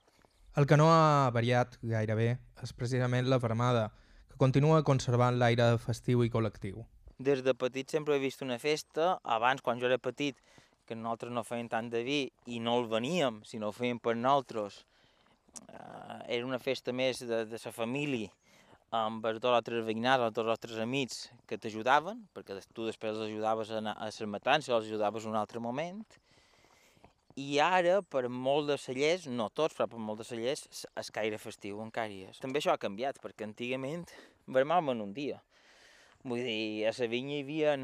El 0.57 0.67
que 0.71 0.79
no 0.79 0.87
ha 0.91 1.31
variat 1.35 1.77
gairebé 1.83 2.37
és 2.63 2.73
precisament 2.79 3.29
la 3.29 3.41
fermada, 3.43 3.89
que 4.31 4.39
continua 4.41 4.85
conservant 4.87 5.37
l'aire 5.39 5.75
festiu 5.83 6.23
i 6.25 6.31
col·lectiu. 6.31 6.87
Des 7.19 7.43
de 7.43 7.53
petit 7.59 7.91
sempre 7.91 8.15
he 8.15 8.23
vist 8.23 8.43
una 8.47 8.61
festa, 8.63 9.19
abans, 9.27 9.61
quan 9.67 9.83
jo 9.83 9.91
era 9.91 9.99
petit, 9.99 10.39
que 10.89 10.97
nosaltres 10.97 11.35
no 11.37 11.45
fèiem 11.45 11.69
tant 11.71 11.91
de 11.93 12.01
vi 12.07 12.21
i 12.49 12.59
no 12.65 12.79
el 12.81 12.89
veníem, 12.91 13.43
sinó 13.45 13.69
ho 13.69 13.77
fèiem 13.77 14.01
per 14.01 14.17
nosaltres. 14.17 14.83
Uh, 15.59 16.21
era 16.27 16.47
una 16.47 16.61
festa 16.63 16.93
més 16.93 17.21
de, 17.27 17.45
de 17.51 17.59
la 17.61 17.73
família, 17.75 18.31
amb 18.95 19.25
els 19.29 19.41
dos 19.43 19.53
altres 19.53 19.85
veïnats, 19.85 20.25
els 20.25 20.37
dos 20.37 20.49
altres 20.49 20.79
amics 20.81 21.27
que 21.49 21.59
t'ajudaven, 21.61 22.23
perquè 22.33 22.57
tu 22.73 22.87
després 22.87 23.17
els 23.17 23.27
ajudaves 23.27 23.73
a, 23.73 23.83
anar 23.83 23.95
a 23.99 24.09
les 24.09 24.21
matances, 24.25 24.73
els 24.73 24.89
ajudaves 24.89 25.29
un 25.29 25.37
altre 25.37 25.61
moment. 25.61 26.01
I 27.39 27.61
ara, 27.63 28.01
per 28.03 28.27
molt 28.29 28.67
de 28.73 28.79
cellers, 28.81 29.29
no 29.31 29.51
tots, 29.55 29.77
però 29.77 29.87
per 29.93 30.01
molt 30.03 30.23
de 30.23 30.27
cellers, 30.27 30.65
és 30.99 31.11
caire 31.15 31.39
festiu 31.39 31.83
encara 31.85 32.11
hi 32.11 32.25
és. 32.31 32.41
També 32.43 32.59
això 32.59 32.73
ha 32.73 32.81
canviat, 32.81 33.21
perquè 33.23 33.47
antigament 33.47 34.09
vermàvem 34.49 35.05
un 35.05 35.13
dia. 35.15 35.39
Vull 36.25 36.43
dir, 36.43 36.89
a 36.89 36.95
la 36.97 37.07
vinya 37.13 37.37
hi 37.37 37.45
havia 37.45 37.77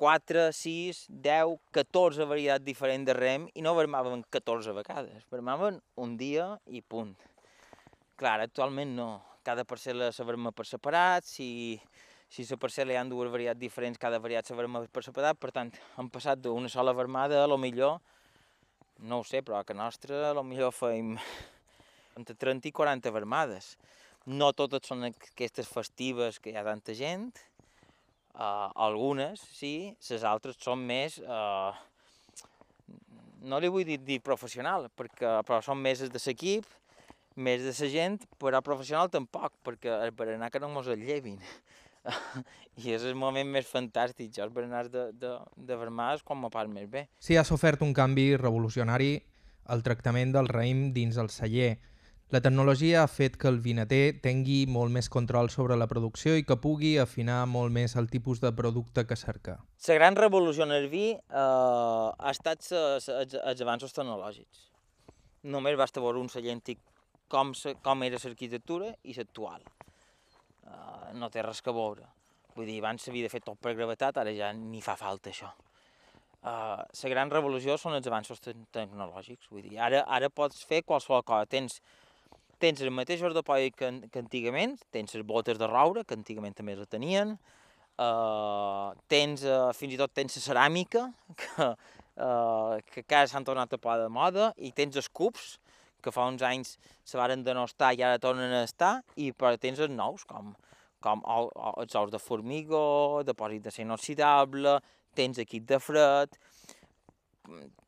4, 0.00 0.46
6, 0.56 1.02
10, 1.12 1.58
14 1.76 2.24
varietats 2.24 2.64
diferents 2.64 3.04
de 3.04 3.12
rem 3.12 3.42
i 3.52 3.60
no 3.60 3.74
vermaven 3.76 4.22
14 4.32 4.72
vegades. 4.72 5.26
Vermaven 5.28 5.76
un 6.00 6.14
dia 6.16 6.54
i 6.72 6.80
punt. 6.80 7.12
Clar, 8.16 8.38
actualment 8.40 8.94
no. 8.96 9.10
Cada 9.44 9.66
parcel·la 9.68 10.08
se 10.16 10.24
verma 10.24 10.54
per 10.56 10.64
separat, 10.64 11.28
si, 11.28 11.76
si 12.32 12.46
la 12.48 12.56
parcel·la 12.62 12.96
hi 12.96 12.96
ha 12.96 13.04
dues 13.12 13.28
varietats 13.28 13.60
diferents, 13.60 14.00
cada 14.00 14.22
varietat 14.24 14.48
se 14.48 14.56
verma 14.56 14.80
per 14.88 15.04
separat, 15.04 15.36
per 15.36 15.52
tant, 15.52 15.74
han 16.00 16.08
passat 16.08 16.40
d'una 16.40 16.72
sola 16.72 16.96
vermada 16.96 17.44
a 17.44 17.52
lo 17.52 17.60
millor, 17.60 18.00
no 19.04 19.20
ho 19.20 19.28
sé, 19.28 19.44
però 19.44 19.60
a 19.60 19.68
que 19.68 19.76
nostra 19.76 20.30
a 20.30 20.32
lo 20.32 20.46
millor 20.48 20.72
feim 20.72 21.12
entre 22.16 22.40
30 22.40 22.72
i 22.72 22.72
40 22.72 23.12
vermades. 23.12 23.74
No 24.24 24.54
totes 24.56 24.88
són 24.88 25.10
aquestes 25.12 25.68
festives 25.68 26.40
que 26.40 26.52
hi 26.54 26.56
ha 26.56 26.64
tanta 26.64 26.96
gent, 26.96 27.34
Uh, 28.30 28.70
algunes, 28.86 29.42
sí, 29.56 29.92
les 30.08 30.24
altres 30.24 30.58
són 30.62 30.84
més... 30.86 31.18
Uh, 31.24 31.72
no 33.40 33.58
li 33.60 33.70
vull 33.72 33.86
dir, 33.88 33.98
dir 34.04 34.20
professional, 34.24 34.88
perquè, 34.96 35.40
però 35.48 35.60
són 35.64 35.80
més 35.80 36.02
de 36.04 36.20
l'equip, 36.26 36.66
més 37.40 37.64
de 37.64 37.72
la 37.72 37.90
gent, 37.90 38.18
però 38.40 38.60
professional 38.64 39.10
tampoc, 39.12 39.54
perquè 39.64 39.92
el 40.04 40.12
berenar 40.16 40.50
que 40.50 40.60
no 40.60 40.68
mos 40.68 40.88
el 40.92 41.04
llevin. 41.06 41.40
I 42.80 42.94
és 42.96 43.04
el 43.04 43.16
moment 43.18 43.48
més 43.48 43.68
fantàstic, 43.68 44.32
jo 44.36 44.44
els 44.44 44.54
berenars 44.54 44.90
de, 44.92 45.10
de, 45.12 45.34
de 45.56 45.76
vermars 45.76 46.24
quan 46.24 46.40
m'ho 46.40 46.50
pas 46.52 46.68
més 46.68 46.88
bé. 46.88 47.06
Sí, 47.20 47.36
ha 47.36 47.44
sofert 47.44 47.82
un 47.84 47.92
canvi 47.96 48.34
revolucionari 48.40 49.18
el 49.70 49.84
tractament 49.86 50.32
del 50.34 50.48
raïm 50.50 50.90
dins 50.96 51.18
el 51.20 51.30
celler, 51.32 51.76
la 52.30 52.40
tecnologia 52.40 53.02
ha 53.02 53.08
fet 53.10 53.36
que 53.40 53.48
el 53.50 53.58
vinater 53.64 54.20
tingui 54.22 54.62
molt 54.70 54.94
més 54.94 55.08
control 55.10 55.50
sobre 55.50 55.78
la 55.78 55.88
producció 55.90 56.36
i 56.38 56.44
que 56.46 56.56
pugui 56.62 56.92
afinar 57.02 57.40
molt 57.50 57.74
més 57.74 57.96
el 57.98 58.06
tipus 58.12 58.38
de 58.42 58.52
producte 58.54 59.06
que 59.06 59.18
cerca. 59.18 59.58
La 59.88 59.96
gran 59.98 60.16
revolució 60.16 60.62
en 60.62 60.76
el 60.76 60.86
vi 60.92 61.08
eh, 61.14 61.40
ha 61.40 62.30
estat 62.30 62.70
els 62.70 63.64
avanços 63.66 63.96
tecnològics. 63.96 64.68
Només 65.50 65.78
basta 65.80 66.02
veure 66.04 66.20
un 66.20 66.28
celler 66.30 66.54
antic 66.54 66.78
com, 67.30 67.54
com 67.82 68.04
era 68.06 68.18
l'arquitectura 68.22 68.90
i 69.06 69.14
l'actual. 69.16 69.64
Uh, 70.70 71.10
no 71.18 71.30
té 71.32 71.42
res 71.42 71.62
que 71.64 71.74
veure. 71.74 72.04
Vull 72.56 72.68
dir, 72.68 72.80
abans 72.82 73.06
s'havia 73.06 73.26
de 73.26 73.32
fer 73.32 73.40
tot 73.42 73.58
per 73.62 73.74
gravetat, 73.78 74.18
ara 74.20 74.34
ja 74.34 74.50
ni 74.54 74.82
fa 74.84 74.96
falta 74.98 75.30
això. 75.32 75.50
Uh, 76.40 76.82
la 76.82 77.10
gran 77.12 77.30
revolució 77.32 77.76
són 77.78 77.96
els 77.96 78.06
avanços 78.10 78.42
te 78.42 78.54
tecnològics. 78.74 79.50
Vull 79.52 79.66
dir, 79.66 79.78
ara, 79.78 80.04
ara 80.06 80.30
pots 80.30 80.62
fer 80.66 80.82
qualsevol 80.86 81.24
cosa. 81.26 81.48
Tens 81.50 81.80
tens 82.60 82.82
el 82.84 82.92
mateix 82.94 83.22
ordopoi 83.24 83.70
que, 83.72 83.88
que 84.12 84.20
antigament, 84.20 84.76
tens 84.94 85.16
les 85.16 85.24
botes 85.26 85.58
de 85.58 85.68
roure, 85.70 86.04
que 86.04 86.16
antigament 86.18 86.56
també 86.56 86.76
les 86.76 86.90
tenien, 86.90 87.34
uh, 87.96 88.92
tens, 89.10 89.44
uh, 89.48 89.72
fins 89.76 89.96
i 89.96 90.00
tot 90.00 90.12
tens 90.16 90.36
la 90.36 90.44
ceràmica, 90.44 91.06
que, 91.40 91.68
uh, 92.20 92.76
que 92.92 93.04
cada 93.04 93.28
s'han 93.30 93.46
tornat 93.48 93.72
a 93.72 93.80
posar 93.80 94.04
de 94.04 94.10
moda, 94.12 94.50
i 94.58 94.72
tens 94.76 95.00
els 95.00 95.08
cubs, 95.08 95.56
que 96.00 96.12
fa 96.12 96.26
uns 96.28 96.42
anys 96.46 96.76
se 97.04 97.18
varen 97.20 97.42
denostar 97.44 97.92
i 97.92 98.04
ara 98.04 98.20
tornen 98.20 98.52
a 98.56 98.64
estar, 98.64 99.00
i 99.20 99.32
però 99.36 99.52
tens 99.60 99.80
els 99.84 99.92
nous, 99.92 100.24
com, 100.28 100.54
com 101.04 101.24
els 101.28 101.96
ous 101.96 102.12
de 102.12 102.20
formigó, 102.20 103.20
depòsit 103.26 103.66
de 103.66 103.74
inoxidable, 103.84 104.78
tens 105.16 105.40
equip 105.42 105.66
de 105.68 105.80
fred, 105.82 106.36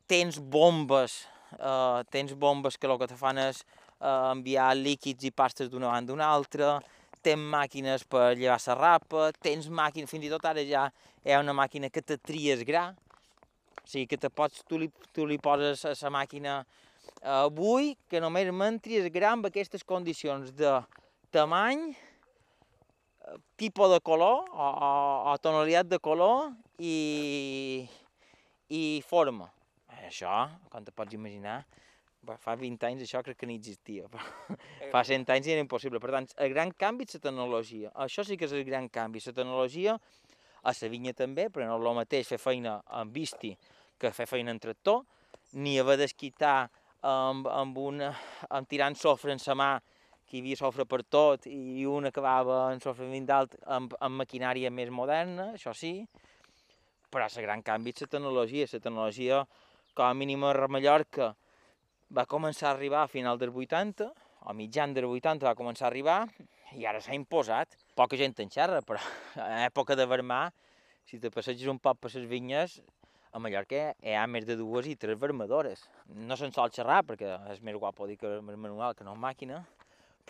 tens 0.09 0.37
bombes, 0.37 1.23
uh, 1.57 2.03
tens 2.13 2.35
bombes 2.37 2.77
que 2.77 2.89
el 2.89 2.99
que 3.01 3.09
te 3.09 3.17
fan 3.17 3.39
és 3.41 3.63
eh, 4.03 4.31
enviar 4.33 4.73
líquids 4.75 5.23
i 5.23 5.31
pastes 5.31 5.71
d'una 5.71 5.93
banda 5.93 6.11
a 6.11 6.17
una 6.17 6.27
altra, 6.27 6.75
tens 7.23 7.47
màquines 7.55 8.03
per 8.03 8.33
llevar 8.35 8.59
la 8.67 8.75
rapa, 8.75 9.31
tens 9.41 9.69
màquines, 9.71 10.11
fins 10.11 10.27
i 10.27 10.31
tot 10.33 10.45
ara 10.45 10.63
ja 10.67 10.89
hi 11.23 11.31
ha 11.31 11.39
una 11.39 11.55
màquina 11.55 11.89
que 11.89 12.03
te 12.03 12.17
tries 12.19 12.65
gra, 12.67 12.89
o 13.79 13.87
sigui 13.87 14.07
que 14.11 14.19
te 14.19 14.29
pots, 14.29 14.63
tu 14.67 14.79
li, 14.79 14.89
tu 15.15 15.25
li 15.27 15.39
poses 15.39 15.85
a 15.87 15.95
la 16.01 16.11
màquina 16.19 16.59
eh, 16.59 17.43
avui 17.45 17.93
que 18.11 18.19
només 18.23 18.51
m'entries 18.51 19.07
gra 19.13 19.33
amb 19.37 19.47
aquestes 19.47 19.83
condicions 19.87 20.51
de 20.59 20.75
tamany, 21.31 21.93
eh, 21.95 23.37
tipus 23.55 23.95
de 23.95 23.99
color 24.03 24.43
o, 24.51 24.67
o, 24.67 24.91
o 25.31 25.37
tonalitat 25.39 25.87
de 25.87 25.99
color 26.03 26.51
i, 26.77 27.87
i 28.67 28.83
forma. 29.07 29.49
Això, 30.03 30.33
com 30.69 30.83
te 30.83 30.91
pots 30.91 31.15
imaginar, 31.15 31.61
fa 32.39 32.55
20 32.59 32.87
anys 32.87 33.03
això 33.03 33.21
crec 33.23 33.37
que 33.41 33.47
no 33.49 33.55
existia, 33.55 34.07
però 34.11 34.23
fa 34.93 35.03
100 35.03 35.31
anys 35.35 35.49
era 35.51 35.63
impossible. 35.63 35.99
Per 35.99 36.11
tant, 36.15 36.27
el 36.43 36.53
gran 36.53 36.71
canvi 36.71 37.07
és 37.07 37.17
la 37.17 37.23
tecnologia. 37.27 37.91
Això 38.05 38.25
sí 38.27 38.37
que 38.39 38.47
és 38.47 38.55
el 38.55 38.63
gran 38.67 38.89
canvi. 38.89 39.21
La 39.25 39.35
tecnologia, 39.35 39.97
a 40.63 40.73
la 40.79 40.89
vinya 40.89 41.13
també, 41.13 41.49
però 41.49 41.67
no 41.67 41.77
és 41.79 41.89
el 41.89 41.97
mateix 41.99 42.29
fer 42.31 42.39
feina 42.39 42.77
amb 42.87 43.13
visti 43.13 43.53
que 43.99 44.11
fer 44.11 44.27
feina 44.27 44.51
en 44.51 44.59
tractor, 44.59 45.03
ni 45.53 45.77
haver 45.79 45.97
d'esquitar 45.99 46.69
amb, 47.03 47.47
amb, 47.47 47.77
una, 47.77 48.13
amb 48.49 48.67
tirant 48.67 48.95
sofre 48.95 49.35
en 49.35 49.43
la 49.45 49.55
mà, 49.59 49.71
que 50.23 50.37
hi 50.37 50.41
havia 50.41 50.57
sofre 50.57 50.85
per 50.89 51.03
tot, 51.03 51.45
i 51.47 51.83
un 51.85 52.07
acabava 52.09 52.71
en 52.73 52.79
sofre 52.81 53.05
d'alt 53.27 53.57
amb, 53.67 53.93
amb 53.99 54.23
maquinària 54.23 54.71
més 54.71 54.89
moderna, 54.89 55.51
això 55.53 55.75
sí, 55.75 56.07
però 57.11 57.27
el 57.27 57.45
gran 57.45 57.61
canvi 57.61 57.93
és 57.93 58.01
la 58.01 58.07
tecnologia. 58.15 58.65
La 58.71 58.79
tecnologia, 58.79 59.43
com 59.93 60.05
a 60.07 60.13
mínim 60.17 60.43
a 60.43 60.67
Mallorca, 60.67 61.33
va 62.13 62.27
començar 62.29 62.69
a 62.69 62.73
arribar 62.75 63.03
a 63.03 63.09
final 63.09 63.39
dels 63.41 63.55
80, 63.57 64.09
o 64.45 64.53
mitjan 64.53 64.93
dels 64.93 65.09
80 65.09 65.47
va 65.47 65.55
començar 65.57 65.87
a 65.87 65.89
arribar, 65.89 66.19
i 66.77 66.85
ara 66.89 67.01
s'ha 67.01 67.15
imposat. 67.17 67.77
Poca 67.97 68.17
gent 68.19 68.35
en 68.41 68.51
xerra, 68.53 68.81
però 68.85 69.01
a 69.41 69.63
època 69.65 69.97
de 69.97 70.05
vermar, 70.09 70.45
si 71.09 71.19
te 71.19 71.31
passeges 71.33 71.69
un 71.71 71.79
poc 71.81 71.99
per 72.03 72.13
les 72.13 72.27
vinyes, 72.29 72.81
a 73.33 73.41
Mallorca 73.41 73.95
hi 74.05 74.13
ha 74.13 74.27
més 74.29 74.45
de 74.45 74.55
dues 74.59 74.87
i 74.87 74.95
tres 74.99 75.17
vermadores. 75.17 75.87
No 76.13 76.37
se'n 76.37 76.53
sol 76.53 76.69
xerrar 76.73 77.01
perquè 77.07 77.33
és 77.49 77.63
més 77.65 77.79
guapo 77.81 78.05
dir 78.05 78.19
que 78.21 78.29
és 78.37 78.43
manual 78.45 78.93
que 78.93 79.07
no 79.07 79.15
màquina, 79.17 79.63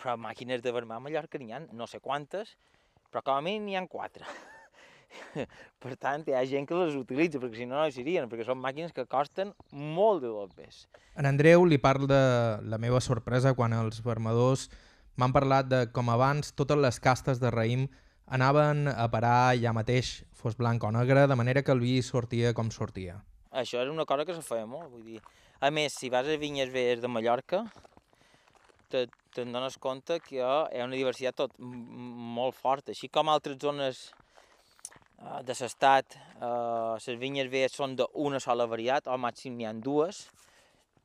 però 0.00 0.16
màquines 0.16 0.64
de 0.64 0.72
vermar 0.72 0.96
a 0.96 1.04
Mallorca 1.04 1.38
n'hi 1.38 1.52
ha 1.52 1.60
no 1.68 1.86
sé 1.86 2.00
quantes, 2.00 2.56
però 3.12 3.22
com 3.22 3.36
a 3.36 3.44
mínim 3.44 3.68
n'hi 3.68 3.76
ha 3.76 3.84
quatre. 3.92 4.24
per 5.82 5.96
tant, 6.00 6.24
hi 6.28 6.36
ha 6.36 6.44
gent 6.48 6.66
que 6.68 6.78
les 6.78 6.96
utilitza, 6.98 7.40
perquè 7.42 7.62
si 7.62 7.66
no, 7.68 7.78
no 7.78 7.86
hi 7.86 7.94
serien, 7.94 8.28
perquè 8.30 8.46
són 8.46 8.60
màquines 8.62 8.94
que 8.94 9.06
costen 9.10 9.52
molt 9.72 10.24
de 10.24 10.32
més. 10.58 10.84
En 11.16 11.26
Andreu 11.30 11.64
li 11.66 11.78
parla 11.78 12.08
de 12.10 12.22
la 12.70 12.78
meva 12.78 13.00
sorpresa 13.00 13.54
quan 13.54 13.72
els 13.76 14.02
vermadors 14.04 14.68
m'han 15.16 15.34
parlat 15.34 15.68
de 15.70 15.84
com 15.94 16.10
abans 16.10 16.52
totes 16.52 16.78
les 16.80 16.98
castes 17.00 17.40
de 17.42 17.50
raïm 17.54 17.86
anaven 18.26 18.88
a 18.88 19.06
parar 19.12 19.54
ja 19.60 19.72
mateix, 19.76 20.24
fos 20.32 20.56
blanc 20.56 20.82
o 20.84 20.90
negre, 20.90 21.26
de 21.28 21.36
manera 21.36 21.62
que 21.62 21.72
el 21.72 21.80
vi 21.80 22.00
sortia 22.02 22.54
com 22.54 22.70
sortia. 22.70 23.20
Això 23.54 23.82
és 23.84 23.90
una 23.90 24.06
cosa 24.08 24.24
que 24.24 24.34
se 24.34 24.42
feia 24.42 24.66
molt, 24.66 24.90
vull 24.90 25.04
dir. 25.04 25.20
A 25.60 25.70
més, 25.70 25.94
si 25.94 26.10
vas 26.10 26.26
a 26.26 26.38
vinyes 26.40 26.72
vees 26.72 27.00
de 27.00 27.08
Mallorca, 27.08 27.62
te'n 28.90 29.10
te 29.34 29.44
dones 29.44 29.76
compte 29.82 30.18
que 30.22 30.36
hi 30.38 30.42
ha 30.42 30.84
una 30.86 30.96
diversitat 30.96 31.36
tot 31.38 31.54
molt 31.58 32.56
forta, 32.56 32.92
així 32.92 33.08
com 33.08 33.30
altres 33.30 33.58
zones 33.62 34.08
de 35.44 35.54
l'estat, 35.60 36.16
eh, 36.40 36.96
les 37.06 37.18
vinyes 37.20 37.48
velles 37.50 37.72
són 37.72 37.96
d'una 37.96 38.40
sola 38.40 38.66
varietat, 38.66 39.08
o 39.08 39.16
màxim 39.16 39.56
n'hi 39.56 39.66
ha 39.66 39.72
dues, 39.72 40.26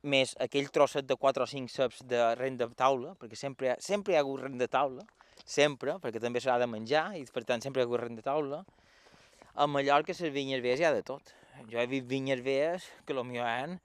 més 0.02 0.34
aquell 0.40 0.68
trosset 0.72 1.06
de 1.08 1.16
4 1.16 1.44
o 1.44 1.46
5 1.46 1.72
ceps 1.72 2.02
de 2.08 2.20
rent 2.36 2.56
de 2.60 2.68
taula, 2.76 3.14
perquè 3.20 3.36
sempre, 3.36 3.76
sempre 3.80 4.12
hi 4.12 4.16
ha 4.16 4.22
hagut 4.24 4.42
rent 4.44 4.58
de 4.60 4.68
taula, 4.68 5.04
sempre, 5.44 5.98
perquè 6.00 6.20
també 6.20 6.40
s'ha 6.40 6.58
de 6.60 6.68
menjar, 6.68 7.16
i 7.16 7.24
per 7.32 7.44
tant 7.44 7.60
sempre 7.60 7.80
hi 7.80 7.84
ha 7.84 7.88
hagut 7.88 8.00
rent 8.00 8.16
de 8.16 8.24
taula. 8.24 8.64
A 9.54 9.66
Mallorca, 9.66 10.12
les 10.12 10.32
vinyes 10.32 10.62
velles 10.62 10.80
hi 10.80 10.88
ha 10.88 10.92
de 10.94 11.02
tot. 11.02 11.34
Jo 11.68 11.80
he 11.80 11.86
vist 11.86 12.06
vinyes 12.08 12.40
velles 12.44 12.86
que 13.04 13.14
potser 13.14 13.44
hi 13.44 13.78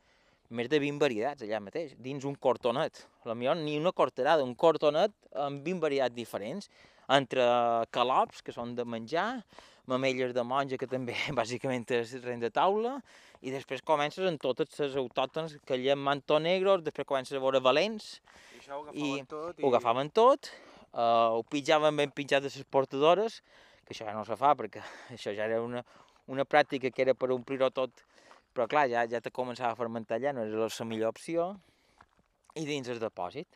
més 0.56 0.70
de 0.70 0.80
20 0.80 1.02
varietats 1.02 1.42
allà 1.42 1.60
mateix, 1.60 1.96
dins 2.00 2.24
un 2.24 2.36
cortonet. 2.36 3.06
Potser 3.24 3.56
ni 3.64 3.80
una 3.80 3.92
corterada, 3.92 4.44
un 4.44 4.54
cortonet 4.56 5.12
amb 5.34 5.64
20 5.66 5.82
varietats 5.82 6.16
diferents, 6.16 6.70
entre 7.10 7.44
calops, 7.92 8.42
que 8.42 8.54
són 8.54 8.76
de 8.78 8.86
menjar, 8.86 9.44
mamelles 9.90 10.34
de 10.36 10.44
monja, 10.44 10.80
que 10.82 10.88
també 10.90 11.16
bàsicament 11.40 11.86
és 11.96 12.16
rent 12.24 12.44
de 12.44 12.52
taula, 12.54 12.98
i 13.46 13.54
després 13.54 13.84
comences 13.86 14.26
en 14.28 14.40
totes 14.42 14.72
les 14.82 14.96
autòctones 15.00 15.58
que 15.66 15.76
allà 15.78 15.94
en 15.94 16.02
Manto 16.02 16.40
Negro, 16.42 16.78
després 16.82 17.08
comences 17.08 17.38
a 17.38 17.44
veure 17.44 17.62
valents, 17.64 18.16
I 18.56 18.62
això 18.62 18.80
ho 18.80 18.88
i 18.94 19.12
agafaven 19.20 19.30
tot 19.30 19.62
ho 19.62 19.72
agafaven 19.74 20.12
tot, 20.16 20.52
uh, 20.94 21.38
ho 21.38 21.44
pitjaven 21.52 22.02
ben 22.02 22.14
pitjat 22.16 22.46
de 22.46 22.52
les 22.54 22.68
portadores, 22.72 23.42
que 23.86 23.94
això 23.94 24.08
ja 24.10 24.18
no 24.18 24.26
se 24.26 24.38
fa 24.40 24.56
perquè 24.58 24.82
això 25.16 25.36
ja 25.36 25.46
era 25.50 25.62
una, 25.62 25.84
una 26.32 26.46
pràctica 26.46 26.92
que 26.92 27.06
era 27.06 27.14
per 27.14 27.32
omplir-ho 27.36 27.70
tot, 27.70 28.06
però 28.56 28.70
clar, 28.72 28.88
ja, 28.90 29.06
ja 29.12 29.22
te 29.22 29.34
començava 29.36 29.74
a 29.76 29.80
fermentar 29.80 30.18
allà, 30.18 30.34
no 30.34 30.48
era 30.48 30.68
la 30.70 30.90
millor 30.90 31.14
opció, 31.14 31.54
i 32.56 32.64
dins 32.66 32.88
el 32.88 33.02
depòsit. 33.02 33.48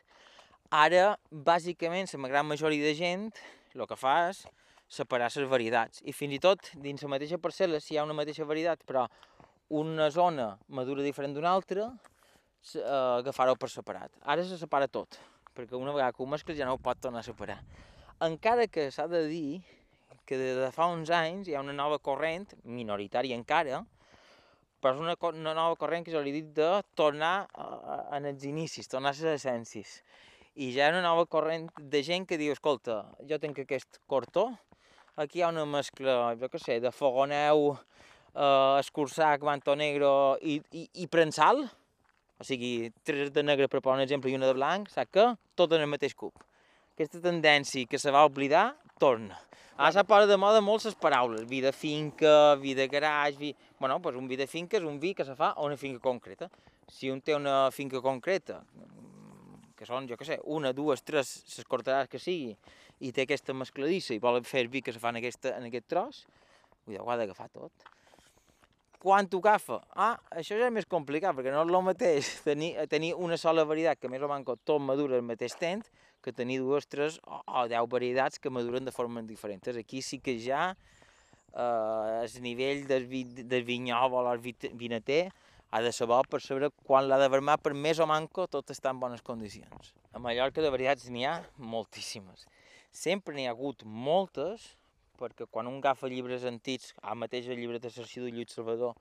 Ara, 0.70 1.16
bàsicament, 1.32 2.06
la 2.14 2.28
gran 2.30 2.46
majoria 2.46 2.84
de 2.84 2.94
gent 2.94 3.30
el 3.74 3.86
que 3.88 3.96
fa 3.98 4.28
és 4.28 4.44
separar 4.90 5.30
les 5.30 5.48
varietats. 5.48 6.02
I 6.02 6.12
fins 6.12 6.34
i 6.34 6.40
tot, 6.42 6.72
dins 6.82 7.02
la 7.06 7.12
mateixa 7.14 7.38
parcel·la, 7.38 7.78
si 7.80 7.94
hi 7.94 8.00
ha 8.00 8.06
una 8.06 8.16
mateixa 8.18 8.46
varietat, 8.48 8.82
però 8.86 9.06
una 9.80 10.10
zona 10.10 10.56
madura 10.66 11.04
diferent 11.06 11.36
d'una 11.36 11.52
altra, 11.54 11.86
eh, 12.74 12.82
agafar-ho 13.20 13.54
per 13.54 13.70
separat. 13.70 14.10
Ara 14.26 14.44
se 14.44 14.58
separa 14.58 14.88
tot, 14.88 15.20
perquè 15.54 15.78
una 15.78 15.94
vegada 15.94 16.12
que 16.12 16.22
ho 16.22 16.26
mescles 16.26 16.58
ja 16.58 16.66
no 16.66 16.74
ho 16.74 16.82
pot 16.82 16.98
tornar 16.98 17.22
a 17.22 17.28
separar. 17.28 17.60
Encara 18.20 18.66
que 18.66 18.90
s'ha 18.90 19.06
de 19.08 19.22
dir 19.28 19.62
que 20.26 20.36
des 20.36 20.58
de 20.58 20.70
fa 20.74 20.90
uns 20.90 21.10
anys 21.10 21.48
hi 21.48 21.54
ha 21.54 21.62
una 21.62 21.72
nova 21.72 21.98
corrent, 21.98 22.50
minoritària 22.64 23.38
encara, 23.38 23.84
però 24.80 24.94
és 24.96 25.00
una, 25.00 25.14
una 25.30 25.54
nova 25.54 25.76
corrent 25.76 26.04
que 26.04 26.12
jo 26.12 26.20
li 26.24 26.32
he 26.32 26.40
dit 26.40 26.50
de 26.56 26.70
tornar 26.98 27.46
en 28.16 28.26
els 28.26 28.44
inicis, 28.48 28.88
tornar 28.88 29.14
a 29.14 29.16
les 29.18 29.38
essències. 29.38 30.00
I 30.56 30.72
ja 30.74 30.82
hi 30.82 30.88
ha 30.88 30.92
una 30.96 31.04
nova 31.04 31.26
corrent 31.30 31.68
de 31.78 32.02
gent 32.02 32.26
que 32.26 32.38
diu, 32.40 32.52
escolta, 32.52 33.04
jo 33.28 33.38
tinc 33.38 33.62
aquest 33.62 34.00
cortó, 34.10 34.48
aquí 35.20 35.40
hi 35.40 35.42
ha 35.44 35.50
una 35.52 35.66
mescla, 35.68 36.34
jo 36.40 36.48
què 36.48 36.60
sé, 36.60 36.78
de 36.80 36.92
fogoneu, 36.94 37.74
eh, 38.32 38.78
escurçac, 38.80 39.44
manto 39.44 39.76
negro 39.76 40.12
i, 40.40 40.56
i, 40.72 40.86
i 41.04 41.08
prensal, 41.12 41.66
o 42.40 42.46
sigui, 42.46 42.88
tres 43.04 43.32
de 43.34 43.44
negre 43.44 43.68
per 43.68 43.82
posar 43.84 43.98
un 43.98 44.06
exemple 44.06 44.32
i 44.32 44.38
una 44.38 44.48
de 44.48 44.56
blanc, 44.56 44.88
saps 44.92 45.12
què? 45.12 45.26
Tot 45.60 45.76
en 45.76 45.84
el 45.84 45.92
mateix 45.92 46.16
cub. 46.16 46.32
Aquesta 46.94 47.20
tendència 47.24 47.88
que 47.88 48.00
se 48.00 48.12
va 48.12 48.24
oblidar, 48.28 48.70
torna. 49.00 49.36
Ara 49.76 49.92
s'ha 49.92 50.04
posat 50.08 50.28
de 50.28 50.36
moda 50.40 50.60
molt 50.64 50.84
les 50.88 50.96
paraules, 51.00 51.44
vi 51.48 51.60
de 51.64 51.72
finca, 51.72 52.56
vi 52.60 52.74
de 52.76 52.88
garage, 52.88 53.38
vi... 53.40 53.54
Bueno, 53.80 53.98
doncs 54.00 54.18
un 54.20 54.28
vi 54.28 54.36
de 54.40 54.48
finca 54.48 54.76
és 54.76 54.84
un 54.84 54.98
vi 55.00 55.14
que 55.16 55.24
se 55.24 55.36
fa 55.36 55.54
a 55.54 55.64
una 55.64 55.76
finca 55.80 56.00
concreta. 56.04 56.50
Si 56.90 57.08
un 57.12 57.20
té 57.24 57.36
una 57.36 57.70
finca 57.72 58.00
concreta, 58.04 58.58
que 59.76 59.88
són, 59.88 60.08
jo 60.08 60.18
què 60.20 60.26
sé, 60.28 60.36
una, 60.52 60.74
dues, 60.76 61.00
tres, 61.00 61.38
les 61.56 61.68
cortaràs 61.68 62.10
que 62.12 62.20
sigui, 62.20 62.52
i 63.00 63.12
té 63.16 63.24
aquesta 63.24 63.54
mescladissa 63.56 64.12
i 64.14 64.20
volen 64.22 64.44
fer 64.44 64.66
vi 64.68 64.82
que 64.84 64.92
se 64.92 65.00
fa 65.00 65.10
en, 65.14 65.20
aquesta, 65.22 65.54
en 65.56 65.68
aquest 65.70 65.86
tros, 65.88 66.24
ho 66.90 67.08
ha 67.10 67.16
d'agafar 67.16 67.48
tot. 67.52 67.72
Quan 69.00 69.24
t'ho 69.32 69.38
agafa? 69.40 69.78
Ah, 69.96 70.18
això 70.36 70.58
ja 70.60 70.66
és 70.68 70.74
més 70.76 70.84
complicat, 70.84 71.32
perquè 71.36 71.52
no 71.54 71.62
és 71.64 71.70
el 71.72 71.84
mateix 71.86 72.28
tenir, 72.44 72.74
tenir 72.92 73.14
una 73.16 73.38
sola 73.40 73.64
varietat 73.64 73.96
que 74.02 74.10
més 74.12 74.20
o 74.20 74.28
menys 74.28 74.50
tot 74.68 74.82
madura 74.84 75.16
al 75.16 75.24
mateix 75.24 75.54
temps, 75.56 75.88
que 76.20 76.34
tenir 76.36 76.58
dues, 76.60 76.84
tres 76.84 77.16
o, 77.24 77.38
o 77.48 77.62
deu 77.72 77.86
varietats 77.88 78.36
que 78.38 78.52
maduren 78.52 78.84
de 78.84 78.92
formes 78.92 79.24
diferents. 79.24 79.72
Aquí 79.72 80.02
sí 80.04 80.18
que 80.20 80.34
ja 80.44 80.74
eh, 81.54 82.26
el 82.26 82.42
nivell 82.44 82.84
del, 82.90 83.06
vi, 83.08 83.24
del 83.24 83.64
vinyòvol 83.64 84.28
o 84.28 84.34
el 84.36 84.42
vi- 84.44 84.74
vinater 84.76 85.30
ha 85.70 85.80
de 85.80 85.92
saber 85.96 86.20
per 86.28 86.42
saber 86.44 86.68
quan 86.84 87.08
l'ha 87.08 87.16
de 87.22 87.28
vermar 87.32 87.56
per 87.62 87.72
més 87.72 87.98
o 88.02 88.06
manco 88.10 88.44
tot 88.52 88.68
està 88.74 88.92
en 88.92 89.00
bones 89.00 89.22
condicions. 89.24 89.94
A 90.12 90.18
Mallorca 90.20 90.60
de 90.60 90.68
varietats 90.68 91.08
n'hi 91.08 91.24
ha 91.24 91.38
moltíssimes. 91.56 92.44
Sempre 92.90 93.36
n'hi 93.36 93.46
ha 93.46 93.54
hagut 93.54 93.84
moltes, 93.86 94.64
perquè 95.20 95.46
quan 95.46 95.68
un 95.70 95.78
agafa 95.78 96.08
llibres 96.10 96.44
antics, 96.48 96.90
ara 97.02 97.14
mateix 97.14 97.46
el 97.46 97.60
llibre 97.60 97.78
de 97.78 97.90
Sarcí 97.90 98.22
de 98.24 98.32
Lluís 98.34 98.54
Salvador, 98.56 98.96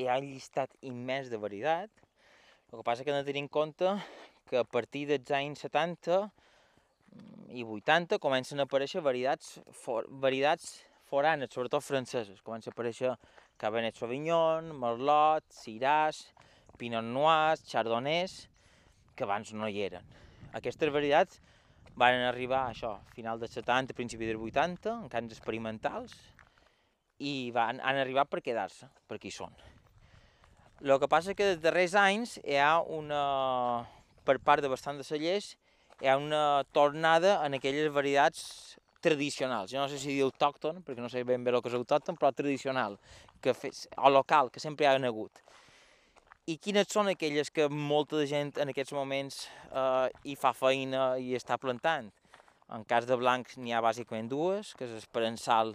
hi 0.00 0.06
ha 0.08 0.16
llistat 0.24 0.72
immens 0.80 1.28
de 1.28 1.40
varietat, 1.40 1.90
el 2.70 2.78
que 2.78 2.86
passa 2.86 3.04
que 3.04 3.12
hem 3.12 3.20
de 3.20 3.28
tenir 3.28 3.42
en 3.44 3.50
compte 3.52 3.92
que 4.48 4.56
a 4.58 4.64
partir 4.64 5.04
dels 5.10 5.30
anys 5.36 5.66
70 5.66 6.16
mm, 6.22 7.50
i 7.60 7.66
80 7.66 8.20
comencen 8.22 8.62
a 8.62 8.66
aparèixer 8.68 9.02
varietats, 9.04 9.58
for, 9.82 10.08
varietats 10.24 10.78
foranes, 11.10 11.52
sobretot 11.52 11.84
franceses. 11.84 12.40
Comença 12.46 12.70
a 12.70 12.74
aparèixer 12.74 13.12
Cabernet 13.60 13.98
Sauvignon, 13.98 14.72
Merlot, 14.80 15.44
Syrah, 15.52 16.14
Pinot 16.78 17.04
Noir, 17.04 17.58
Chardonnays, 17.66 18.46
que 19.14 19.26
abans 19.26 19.52
no 19.52 19.68
hi 19.68 19.82
eren. 19.90 20.06
Aquestes 20.56 20.90
varietats 20.94 21.42
van 22.00 22.24
arribar 22.24 22.64
a 22.64 22.74
això, 22.74 22.94
final 23.14 23.40
dels 23.40 23.54
70, 23.58 23.96
principi 23.96 24.28
dels 24.28 24.40
80, 24.40 24.96
en 25.04 25.12
camps 25.12 25.36
experimentals, 25.36 26.16
i 27.20 27.50
van, 27.54 27.80
han 27.84 28.00
arribat 28.00 28.30
per 28.32 28.40
quedar-se, 28.44 28.88
perquè 29.08 29.28
hi 29.28 29.34
són. 29.34 29.56
El 30.80 30.96
que 31.00 31.08
passa 31.12 31.36
que 31.36 31.50
dels 31.50 31.60
darrers 31.60 31.94
anys 32.00 32.38
hi 32.40 32.56
ha 32.56 32.78
una, 32.80 33.24
per 34.24 34.38
part 34.40 34.64
de 34.64 34.70
bastant 34.72 34.96
de 34.96 35.04
cellers, 35.04 35.52
hi 36.00 36.08
ha 36.08 36.16
una 36.16 36.64
tornada 36.72 37.36
en 37.44 37.58
aquelles 37.58 37.92
varietats 37.92 38.78
tradicionals. 39.04 39.72
Jo 39.72 39.82
no 39.82 39.88
sé 39.92 40.00
si 40.00 40.14
dir 40.14 40.24
autòcton, 40.24 40.80
perquè 40.84 41.04
no 41.04 41.12
sé 41.12 41.24
ben 41.28 41.44
bé 41.44 41.52
el 41.52 41.60
que 41.60 41.68
és 41.68 41.76
autòcton, 41.76 42.16
però 42.16 42.32
tradicional, 42.36 42.96
que 43.44 43.52
fes, 43.56 43.86
o 43.96 44.12
local, 44.12 44.48
que 44.52 44.60
sempre 44.60 44.86
hi 44.86 44.88
ha 44.88 44.96
hagut. 45.08 45.44
I 46.48 46.56
quines 46.58 46.88
són 46.88 47.10
aquelles 47.12 47.50
que 47.52 47.68
molta 47.68 48.24
gent 48.26 48.54
en 48.62 48.72
aquests 48.72 48.94
moments 48.96 49.44
eh, 49.68 50.08
hi 50.24 50.36
fa 50.40 50.54
feina 50.56 51.14
i 51.18 51.34
està 51.36 51.58
plantant? 51.60 52.08
En 52.70 52.84
cas 52.88 53.06
de 53.06 53.18
blancs 53.18 53.58
n'hi 53.58 53.74
ha 53.74 53.82
bàsicament 53.84 54.30
dues, 54.30 54.74
que 54.78 54.86
és 54.86 54.94
l'esperançal 54.94 55.74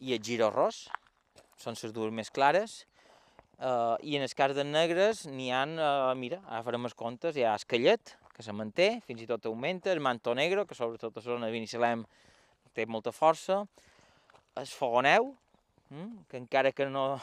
i 0.00 0.14
el 0.16 0.22
giro 0.24 0.50
ros, 0.50 0.86
són 1.60 1.76
les 1.78 1.92
dues 1.92 2.14
més 2.14 2.30
clares, 2.30 2.84
Uh, 3.58 3.98
I 4.06 4.14
en 4.14 4.22
el 4.22 4.30
cas 4.38 4.52
de 4.54 4.62
negres 4.62 5.24
n'hi 5.26 5.48
ha, 5.50 5.64
uh, 5.66 6.12
mira, 6.14 6.36
ara 6.46 6.62
farem 6.62 6.84
els 6.86 6.94
comptes, 6.94 7.34
hi 7.34 7.42
ha 7.42 7.56
esquellet, 7.58 8.12
que 8.30 8.44
se 8.46 8.52
manté, 8.54 8.86
fins 9.02 9.24
i 9.24 9.26
tot 9.26 9.48
augmenta, 9.50 9.90
el 9.90 9.98
manto 9.98 10.30
negro, 10.38 10.62
que 10.62 10.76
sobretot 10.78 11.16
a 11.18 11.22
zona 11.24 11.48
de 11.48 11.56
Binissalem 11.56 12.04
té 12.70 12.86
molta 12.86 13.10
força, 13.10 13.64
el 14.62 14.70
fogoneu, 14.70 15.32
mm, 15.90 16.28
que 16.30 16.38
encara 16.38 16.70
que 16.70 16.86
no, 16.86 17.18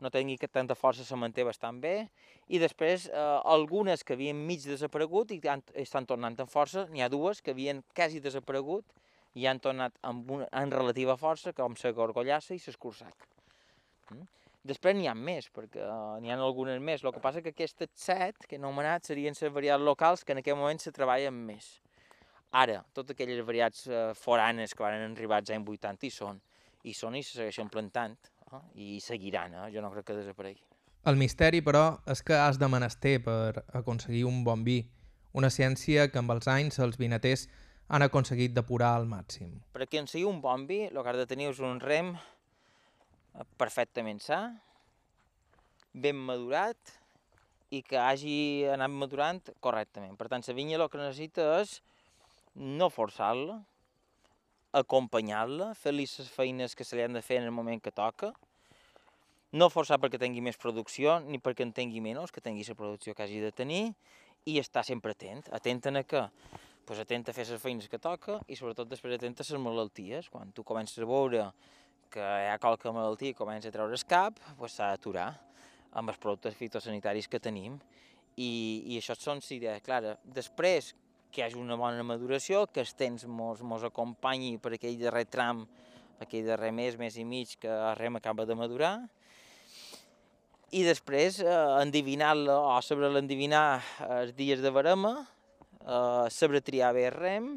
no 0.00 0.10
tingui 0.12 0.36
tanta 0.52 0.74
força 0.76 1.04
se 1.04 1.16
manté 1.16 1.44
bastant 1.44 1.80
bé, 1.80 2.08
i 2.48 2.60
després 2.62 3.08
eh, 3.08 3.40
algunes 3.44 4.04
que 4.04 4.14
havien 4.14 4.36
mig 4.48 4.66
desaparegut 4.68 5.32
i 5.32 5.40
han, 5.48 5.64
estan 5.74 6.06
tornant 6.06 6.36
amb 6.42 6.52
força, 6.52 6.86
n'hi 6.92 7.02
ha 7.02 7.08
dues 7.12 7.40
que 7.42 7.54
havien 7.56 7.82
quasi 7.94 8.20
desaparegut 8.20 8.84
i 9.36 9.46
han 9.48 9.60
tornat 9.60 9.96
amb, 10.06 10.30
una, 10.38 10.48
amb 10.52 10.72
relativa 10.72 11.16
força, 11.20 11.52
com 11.56 11.76
la 11.82 11.92
gorgollassa 11.96 12.54
i 12.54 12.60
l'escurçac. 12.60 13.26
Mm? 14.10 14.28
Després 14.66 14.96
n'hi 14.98 15.06
ha 15.06 15.14
més, 15.14 15.48
perquè 15.54 15.82
uh, 15.84 16.16
n'hi 16.20 16.32
ha 16.32 16.38
algunes 16.42 16.80
més. 16.82 17.04
El 17.04 17.12
que 17.14 17.22
passa 17.22 17.42
que 17.42 17.52
aquestes 17.54 17.92
set 17.94 18.46
que 18.48 18.56
he 18.56 18.60
anomenat 18.60 19.06
serien 19.06 19.36
les 19.38 19.52
varietats 19.52 19.84
locals 19.84 20.24
que 20.24 20.34
en 20.34 20.42
aquest 20.42 20.58
moment 20.58 20.80
se 20.82 20.92
treballen 20.94 21.36
més. 21.50 21.68
Ara, 22.56 22.80
totes 22.96 23.14
aquelles 23.14 23.44
varietats 23.46 23.84
uh, 23.90 24.10
foranes 24.18 24.74
que 24.74 24.82
van 24.82 25.04
arribar 25.10 25.38
als 25.42 25.52
anys 25.54 25.68
80 25.76 26.08
hi 26.08 26.10
són, 26.14 26.40
i 26.82 26.94
són 26.94 27.18
i 27.18 27.22
se 27.22 27.36
segueixen 27.38 27.70
plantant, 27.70 28.16
eh? 28.52 28.62
i 28.74 29.00
seguiran, 29.00 29.54
eh? 29.54 29.70
jo 29.74 29.82
no 29.82 29.90
crec 29.92 30.10
que 30.10 30.18
desaparegui. 30.18 30.62
El 31.06 31.18
misteri, 31.20 31.62
però, 31.62 32.00
és 32.10 32.22
que 32.26 32.34
has 32.34 32.58
de 32.58 32.68
menester 32.70 33.20
per 33.22 33.62
aconseguir 33.78 34.24
un 34.26 34.42
bon 34.46 34.64
vi, 34.66 34.80
una 35.38 35.50
ciència 35.52 36.08
que 36.10 36.18
amb 36.18 36.34
els 36.34 36.48
anys 36.50 36.80
els 36.82 36.98
vinaters 36.98 37.46
han 37.86 38.02
aconseguit 38.02 38.54
depurar 38.56 38.96
al 38.96 39.06
màxim. 39.06 39.52
Per 39.76 39.84
aconseguir 39.84 40.26
un 40.26 40.40
bon 40.42 40.66
vi, 40.66 40.86
el 40.88 40.98
que 40.98 41.12
has 41.12 41.20
de 41.20 41.28
tenir 41.30 41.52
és 41.52 41.60
un 41.62 41.78
rem 41.82 42.16
perfectament 43.60 44.18
sa, 44.24 44.40
ben 45.94 46.18
madurat 46.18 46.96
i 47.70 47.82
que 47.82 47.98
hagi 47.98 48.66
anat 48.72 48.92
madurant 48.92 49.40
correctament. 49.64 50.16
Per 50.18 50.28
tant, 50.32 50.44
la 50.46 50.56
vinya 50.56 50.78
el 50.80 50.88
que 50.90 51.00
necessita 51.00 51.46
és 51.60 51.80
no 52.56 52.90
forçar-la, 52.90 53.60
acompanyar-la, 54.76 55.72
fer-li 55.78 56.04
les 56.04 56.28
feines 56.32 56.76
que 56.76 56.84
se 56.84 56.96
li 56.96 57.04
han 57.06 57.16
de 57.16 57.22
fer 57.24 57.40
en 57.40 57.48
el 57.48 57.54
moment 57.54 57.80
que 57.82 57.94
toca, 57.94 58.32
no 59.56 59.70
forçar 59.72 59.96
perquè 60.02 60.18
tingui 60.20 60.42
més 60.44 60.58
producció 60.60 61.18
ni 61.24 61.40
perquè 61.40 61.64
en 61.64 61.72
tingui 61.72 62.02
menys, 62.04 62.32
que 62.34 62.42
tingui 62.44 62.66
la 62.68 62.76
producció 62.76 63.14
que 63.14 63.24
hagi 63.24 63.40
de 63.40 63.52
tenir, 63.52 63.84
i 64.46 64.60
estar 64.60 64.84
sempre 64.86 65.14
atent, 65.16 65.48
atent 65.54 65.96
a 65.96 66.02
que 66.06 66.22
pues, 66.86 67.00
atent 67.02 67.28
a 67.28 67.34
fer 67.34 67.46
les 67.48 67.60
feines 67.60 67.88
que 67.90 67.98
toca 67.98 68.38
i 68.46 68.56
sobretot 68.56 68.88
després 68.88 69.16
atent 69.16 69.34
a 69.34 69.46
les 69.48 69.62
malalties. 69.62 70.28
Quan 70.30 70.52
tu 70.54 70.62
comences 70.64 71.02
a 71.02 71.08
veure 71.08 71.48
que 72.14 72.22
hi 72.22 72.50
ha 72.52 72.60
qualque 72.62 72.92
malaltia 72.94 73.34
i 73.34 73.38
comença 73.38 73.68
a 73.68 73.74
treure 73.74 73.96
el 73.96 74.06
cap, 74.06 74.38
pues, 74.60 74.78
d'aturar 74.78 75.32
amb 75.98 76.12
els 76.12 76.20
productes 76.22 76.54
fitosanitaris 76.54 77.26
que 77.28 77.42
tenim. 77.42 77.80
I, 78.36 78.84
i 78.92 78.98
això 79.00 79.16
són 79.16 79.40
idees 79.50 79.82
clares. 79.82 80.20
Després, 80.22 80.92
que 81.36 81.42
hi 81.42 81.50
hagi 81.50 81.58
una 81.60 81.76
bona 81.76 82.00
maduració, 82.00 82.62
que 82.72 82.80
el 82.80 82.88
temps 82.96 83.26
mos, 83.28 83.60
mos 83.60 83.82
acompanyi 83.84 84.54
per 84.56 84.72
aquell 84.72 84.96
darrer 84.96 85.26
tram, 85.28 85.66
aquell 86.24 86.46
darrer 86.48 86.70
mes, 86.72 86.96
mes 86.96 87.18
i 87.20 87.26
mig 87.28 87.58
que 87.60 87.68
el 87.68 87.92
rem 87.98 88.16
acaba 88.16 88.46
de 88.48 88.56
madurar, 88.56 88.94
i 90.72 90.80
després 90.86 91.42
eh, 91.44 91.56
endivinar-la 91.82 92.56
o 92.56 92.72
saber 92.80 93.12
l'endivinar 93.12 93.82
els 94.16 94.32
dies 94.38 94.64
de 94.64 94.72
barema, 94.72 95.12
eh, 95.84 96.24
saber 96.32 96.64
triar 96.64 96.94
bé 96.96 97.04
el 97.10 97.14
rem 97.18 97.52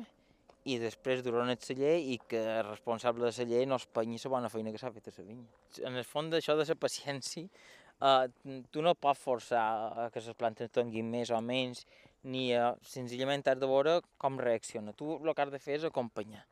i 0.67 0.75
després 0.77 1.23
dur 1.23 1.39
el 1.39 1.55
celler 1.63 1.95
i 2.03 2.19
que 2.19 2.43
el 2.59 2.67
responsable 2.67 3.29
de 3.29 3.31
celler 3.31 3.63
no 3.65 3.79
es 3.79 3.87
penyi 3.87 4.19
la 4.25 4.33
bona 4.35 4.51
feina 4.51 4.75
que 4.75 4.83
s'ha 4.83 4.91
fet 4.91 5.07
a 5.07 5.15
la 5.15 5.23
vinya. 5.23 5.47
En 5.87 5.95
el 5.95 6.03
fons 6.03 6.35
d'això 6.35 6.59
de 6.59 6.67
la 6.67 6.75
paciència, 6.75 7.47
eh, 7.47 8.27
tu 8.69 8.83
no 8.83 8.93
pots 8.93 9.23
forçar 9.23 9.65
a 10.03 10.11
que 10.11 10.19
les 10.19 10.35
plantes 10.35 10.69
tinguin 10.75 11.09
més 11.09 11.31
o 11.31 11.39
menys, 11.39 11.87
ni 12.23 12.49
a, 12.55 12.73
senzillament 12.83 13.47
has 13.47 13.59
de 13.59 13.69
veure 13.69 13.99
com 14.17 14.39
reacciona. 14.39 14.93
Tu 14.93 15.17
el 15.19 15.33
que 15.33 15.45
has 15.45 15.53
de 15.53 15.59
fer 15.59 15.79
és 15.79 15.87
acompanyar. 15.87 16.45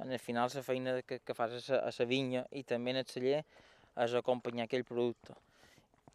En 0.00 0.10
el 0.10 0.18
final 0.18 0.50
la 0.54 0.62
feina 0.62 1.00
que, 1.02 1.20
que 1.20 1.34
fas 1.34 1.70
a 1.70 1.90
la 1.90 2.06
vinya 2.08 2.46
i 2.50 2.62
també 2.64 2.92
en 2.92 3.02
el 3.02 3.06
celler 3.06 3.42
és 4.02 4.14
acompanyar 4.14 4.64
aquell 4.64 4.86
producte 4.88 5.36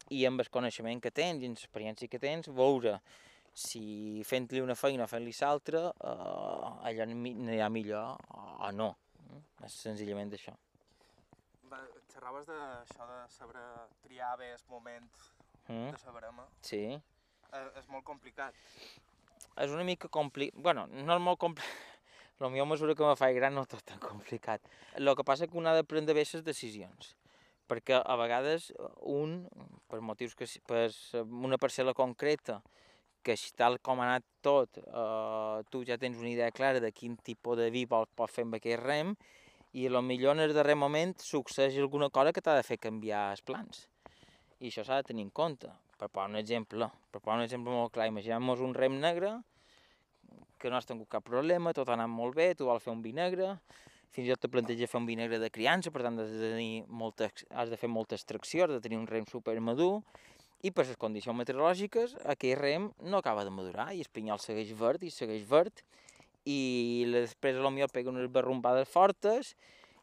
i 0.10 0.24
amb 0.26 0.42
el 0.42 0.50
coneixement 0.50 1.02
que 1.04 1.12
tens 1.12 1.44
i 1.44 1.50
l'experiència 1.50 2.10
que 2.12 2.20
tens, 2.20 2.48
veure 2.48 2.98
si 3.58 4.22
fent-li 4.28 4.62
una 4.62 4.76
feina 4.78 5.08
o 5.08 5.10
fent-li 5.10 5.34
l'altra, 5.40 5.88
eh, 5.90 6.90
allò 6.90 7.08
anirà 7.08 7.70
millor 7.74 8.16
o 8.38 8.72
no. 8.72 8.94
És 9.66 9.76
senzillament 9.82 10.32
això. 10.38 10.54
Xerraves 12.14 12.48
d'això 12.48 13.08
de 13.10 13.18
saber 13.34 13.66
triar 14.06 14.36
bé 14.40 14.54
el 14.54 14.64
moment 14.70 15.10
mm. 15.68 15.92
de 15.92 16.06
la 16.06 16.14
barema. 16.14 16.46
Sí. 16.62 16.84
Eh, 17.54 17.68
és 17.80 17.88
molt 17.92 18.06
complicat. 18.08 18.56
És 19.58 19.72
una 19.74 19.84
mica 19.84 20.08
complicat. 20.08 20.60
bueno, 20.62 20.88
no 20.88 21.16
és 21.16 21.22
molt 21.22 21.40
complicat. 21.40 21.86
La 22.40 22.50
meva 22.54 22.66
mesura 22.70 22.96
que 22.96 23.06
me 23.06 23.16
fa 23.16 23.32
gran 23.34 23.56
no 23.56 23.66
tot 23.66 23.84
tan 23.84 24.00
complicat. 24.00 24.62
El 24.96 25.16
que 25.16 25.24
passa 25.24 25.46
és 25.46 25.52
que 25.52 25.58
un 25.58 25.68
ha 25.68 25.76
de 25.76 25.84
prendre 25.84 26.14
bé 26.14 26.26
les 26.26 26.44
decisions 26.44 27.16
perquè 27.68 28.00
a 28.00 28.16
vegades 28.16 28.72
un, 29.04 29.42
per 29.92 30.00
motius 30.02 30.36
que 30.40 30.48
per 30.68 30.88
una 31.24 31.60
parcel·la 31.60 31.94
concreta, 31.98 32.62
que 33.24 33.36
tal 33.60 33.78
com 33.84 34.00
ha 34.00 34.14
anat 34.14 34.26
tot, 34.46 34.80
eh, 34.80 35.64
tu 35.72 35.84
ja 35.88 35.98
tens 36.00 36.18
una 36.22 36.32
idea 36.32 36.52
clara 36.56 36.80
de 36.80 36.94
quin 36.96 37.18
tipus 37.18 37.58
de 37.60 37.68
vi 37.74 37.84
pots, 37.86 38.14
pots 38.16 38.34
fer 38.34 38.46
amb 38.48 38.56
aquest 38.56 38.84
rem, 38.84 39.12
i 39.76 39.88
a 39.88 39.92
lo 39.92 40.02
millor 40.02 40.38
en 40.38 40.46
el 40.46 40.56
darrer 40.56 40.78
moment 40.80 41.12
succeeix 41.20 41.76
alguna 41.78 42.10
cosa 42.10 42.32
que 42.32 42.42
t'ha 42.42 42.56
de 42.56 42.64
fer 42.64 42.80
canviar 42.80 43.28
els 43.34 43.44
plans. 43.44 43.84
I 44.64 44.72
això 44.72 44.88
s'ha 44.88 45.02
de 45.02 45.10
tenir 45.12 45.28
en 45.28 45.34
compte. 45.42 45.70
Per 45.98 46.08
posar 46.08 46.30
un 46.30 46.38
exemple, 46.40 46.90
per 47.12 47.22
posar 47.22 47.40
un 47.40 47.46
exemple 47.48 47.74
molt 47.74 47.94
clar, 47.96 48.08
imaginem-nos 48.12 48.62
un 48.66 48.76
rem 48.78 49.00
negre, 49.02 49.34
que 50.58 50.70
no 50.70 50.78
has 50.78 50.86
tingut 50.90 51.10
cap 51.10 51.26
problema, 51.26 51.74
tot 51.74 51.90
ha 51.90 51.98
anat 51.98 52.10
molt 52.10 52.38
bé, 52.38 52.52
tu 52.58 52.66
vols 52.70 52.84
fer 52.84 52.94
un 52.94 53.02
vi 53.02 53.14
negre, 53.18 53.56
fins 54.14 54.28
i 54.28 54.34
tot 54.34 54.46
te 54.46 54.50
planteja 54.50 54.90
fer 54.90 55.02
un 55.02 55.08
vinagre 55.10 55.40
de 55.42 55.50
criança, 55.54 55.92
per 55.94 56.04
tant 56.06 56.18
has 56.22 56.32
de, 56.32 56.52
tenir 56.56 56.84
molta, 56.90 57.30
has 57.54 57.70
de 57.70 57.78
fer 57.78 57.90
molta 57.92 58.18
extracció, 58.18 58.66
has 58.66 58.74
de 58.78 58.82
tenir 58.82 58.98
un 58.98 59.08
rem 59.10 59.28
super 59.30 59.58
madur, 59.62 60.02
i 60.66 60.72
per 60.74 60.88
les 60.88 60.98
condicions 60.98 61.38
meteorològiques 61.38 62.16
aquell 62.34 62.58
rem 62.58 62.90
no 63.06 63.20
acaba 63.22 63.44
de 63.46 63.54
madurar 63.54 63.92
i 63.94 64.02
el 64.02 64.10
pinyol 64.10 64.42
segueix 64.42 64.72
verd 64.80 65.04
i 65.06 65.12
segueix 65.14 65.44
verd 65.46 65.84
i 66.50 67.06
després 67.14 67.60
potser 67.62 67.90
pega 67.94 68.10
unes 68.10 68.32
barrumbades 68.34 68.90
fortes 68.90 69.54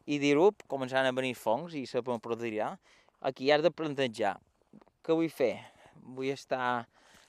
i 0.07 0.21
dir, 0.23 0.37
up, 0.39 0.63
començaran 0.69 1.09
a 1.09 1.17
venir 1.17 1.35
fongs 1.35 1.75
i 1.75 1.87
se 1.89 2.03
produirà. 2.05 2.75
Aquí 3.25 3.51
has 3.51 3.65
de 3.65 3.73
plantejar, 3.73 4.37
què 5.03 5.17
vull 5.17 5.33
fer? 5.33 5.74
Vull 6.03 6.33
estar, 6.33 6.87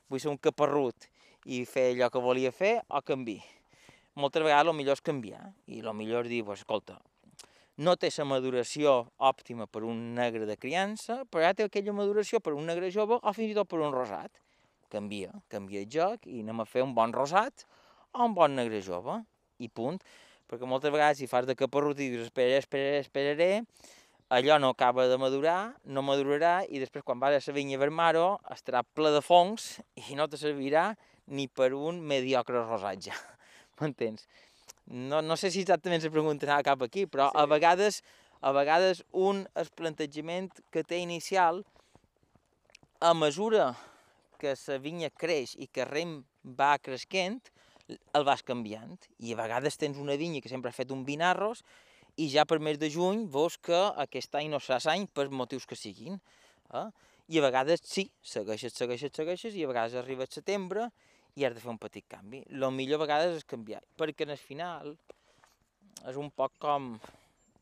vull 0.09 0.21
ser 0.21 0.31
un 0.31 0.39
caparrut 0.41 1.09
i 1.45 1.65
fer 1.69 1.91
allò 1.91 2.09
que 2.09 2.23
volia 2.23 2.51
fer 2.51 2.79
o 2.89 3.01
canvi? 3.05 3.39
moltes 4.15 4.43
vegades 4.43 4.71
el 4.71 4.77
millor 4.77 4.95
és 4.95 5.03
canviar 5.03 5.41
i 5.67 5.81
el 5.81 5.91
millor 5.93 6.23
és 6.23 6.31
dir, 6.31 6.43
pues, 6.47 6.61
escolta, 6.63 6.95
no 7.77 7.97
té 7.99 8.07
la 8.17 8.25
maduració 8.29 8.93
òptima 9.19 9.67
per 9.67 9.83
un 9.83 10.15
negre 10.15 10.45
de 10.47 10.55
criança, 10.55 11.23
però 11.29 11.43
ja 11.43 11.53
té 11.53 11.65
aquella 11.67 11.93
maduració 11.93 12.39
per 12.39 12.53
un 12.55 12.65
negre 12.65 12.91
jove 12.91 13.19
o 13.21 13.33
fins 13.35 13.51
i 13.51 13.57
tot 13.57 13.67
per 13.67 13.81
un 13.83 13.91
rosat. 13.91 14.31
Canvia, 14.89 15.33
canvia 15.51 15.81
el 15.83 15.89
joc 15.91 16.27
i 16.31 16.39
anem 16.39 16.63
a 16.63 16.65
fer 16.69 16.85
un 16.85 16.93
bon 16.95 17.11
rosat 17.11 17.65
o 18.13 18.23
un 18.23 18.33
bon 18.37 18.55
negre 18.55 18.79
jove, 18.79 19.19
i 19.59 19.67
punt. 19.67 19.99
Perquè 20.47 20.67
moltes 20.69 20.93
vegades 20.93 21.19
si 21.19 21.27
fas 21.27 21.47
de 21.49 21.55
caparrut 21.57 21.99
i 21.99 22.07
dius 22.13 22.29
esperaré, 22.29 22.61
esperaré, 22.61 22.99
esperaré, 23.03 23.51
allò 24.29 24.57
no 24.59 24.69
acaba 24.73 25.07
de 25.07 25.17
madurar, 25.21 25.75
no 25.85 26.01
madurarà 26.01 26.63
i 26.65 26.81
després 26.81 27.05
quan 27.05 27.19
vas 27.21 27.35
a 27.35 27.51
la 27.51 27.55
vinya 27.55 27.77
vermaro 27.77 28.39
estarà 28.53 28.81
ple 28.83 29.11
de 29.13 29.21
fongs 29.21 29.79
i 30.09 30.17
no 30.17 30.27
te 30.27 30.37
servirà 30.41 30.93
ni 31.27 31.47
per 31.47 31.73
un 31.73 32.01
mediocre 32.01 32.63
rosatge. 32.65 33.13
m'entens? 33.79 34.27
No, 34.85 35.21
no 35.21 35.35
sé 35.37 35.51
si 35.51 35.61
exactament 35.61 36.01
se 36.01 36.13
preguntarà 36.13 36.61
cap 36.63 36.81
aquí, 36.85 37.05
però 37.05 37.29
sí. 37.31 37.37
a 37.41 37.45
vegades 37.49 38.01
a 38.45 38.51
vegades 38.53 39.01
un 39.11 39.45
el 39.57 39.69
plantejament 39.73 40.51
que 40.69 40.83
té 40.85 40.99
inicial, 41.01 41.63
a 43.01 43.13
mesura 43.17 43.71
que 44.37 44.53
la 44.53 44.77
vinya 44.81 45.09
creix 45.09 45.55
i 45.57 45.67
que 45.67 45.81
el 45.85 45.89
rem 45.89 46.15
va 46.43 46.75
creixent, 46.77 47.41
el 47.87 48.25
vas 48.25 48.43
canviant. 48.45 48.99
I 49.17 49.33
a 49.33 49.39
vegades 49.39 49.77
tens 49.81 49.97
una 50.01 50.17
vinya 50.17 50.41
que 50.41 50.51
sempre 50.51 50.69
ha 50.69 50.77
fet 50.77 50.93
un 50.93 51.05
vinarros 51.05 51.63
i 52.15 52.29
ja 52.31 52.45
per 52.47 52.59
mes 52.63 52.79
de 52.79 52.89
juny 52.91 53.25
veus 53.31 53.57
que 53.57 53.79
aquest 54.03 54.35
any 54.39 54.47
no 54.51 54.61
serà 54.63 54.79
any 54.93 55.07
per 55.07 55.27
motius 55.29 55.65
que 55.67 55.75
siguin. 55.75 56.19
Eh? 56.71 56.87
I 57.33 57.41
a 57.41 57.43
vegades 57.47 57.81
sí, 57.83 58.05
segueixes, 58.21 58.75
segueixes, 58.77 59.11
segueixes, 59.15 59.55
i 59.57 59.65
a 59.65 59.71
vegades 59.71 59.97
arriba 59.99 60.23
el 60.27 60.31
setembre 60.31 60.89
i 61.35 61.43
has 61.43 61.55
de 61.55 61.63
fer 61.63 61.71
un 61.73 61.79
petit 61.81 62.05
canvi. 62.07 62.43
El 62.51 62.69
millor 62.71 63.01
a 63.01 63.05
vegades 63.05 63.39
és 63.41 63.47
canviar, 63.47 63.81
perquè 63.99 64.27
en 64.27 64.35
el 64.35 64.39
final 64.39 64.93
és 66.05 66.19
un 66.21 66.29
poc 66.31 66.55
com, 66.61 66.93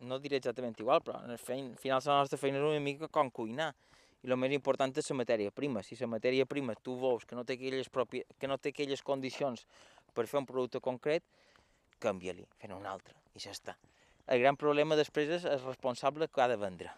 no 0.03 0.19
diré 0.19 0.37
exactament 0.41 0.75
igual, 0.79 1.01
però 1.05 1.23
en 1.23 1.33
el 1.33 1.41
final 1.41 2.03
la 2.05 2.19
nostra 2.21 2.37
feina 2.41 2.59
és 2.59 2.67
una 2.67 2.83
mica 2.83 3.09
com 3.09 3.31
cuinar. 3.31 3.71
I 4.23 4.29
el 4.31 4.37
més 4.39 4.53
important 4.55 4.93
és 4.95 5.09
la 5.11 5.17
matèria 5.19 5.51
prima. 5.51 5.81
Si 5.83 5.97
la 5.99 6.07
matèria 6.07 6.45
prima 6.47 6.75
tu 6.79 6.95
veus 6.99 7.25
que 7.27 7.35
no 7.35 7.43
té 7.43 7.57
aquelles, 7.57 7.89
propi... 7.91 8.23
que 8.39 8.47
no 8.47 8.57
té 8.57 8.71
aquelles 8.71 9.03
condicions 9.03 9.65
per 10.13 10.27
fer 10.31 10.39
un 10.39 10.47
producte 10.47 10.79
concret, 10.79 11.25
canvia-li, 11.99 12.45
fent 12.61 12.77
un 12.77 12.87
altre, 12.87 13.17
i 13.35 13.43
ja 13.43 13.51
està. 13.51 13.75
El 14.27 14.39
gran 14.39 14.55
problema 14.55 14.95
després 14.95 15.31
és 15.39 15.45
el 15.49 15.59
responsable 15.65 16.29
que 16.31 16.41
ha 16.41 16.47
de 16.47 16.55
vendre. 16.59 16.91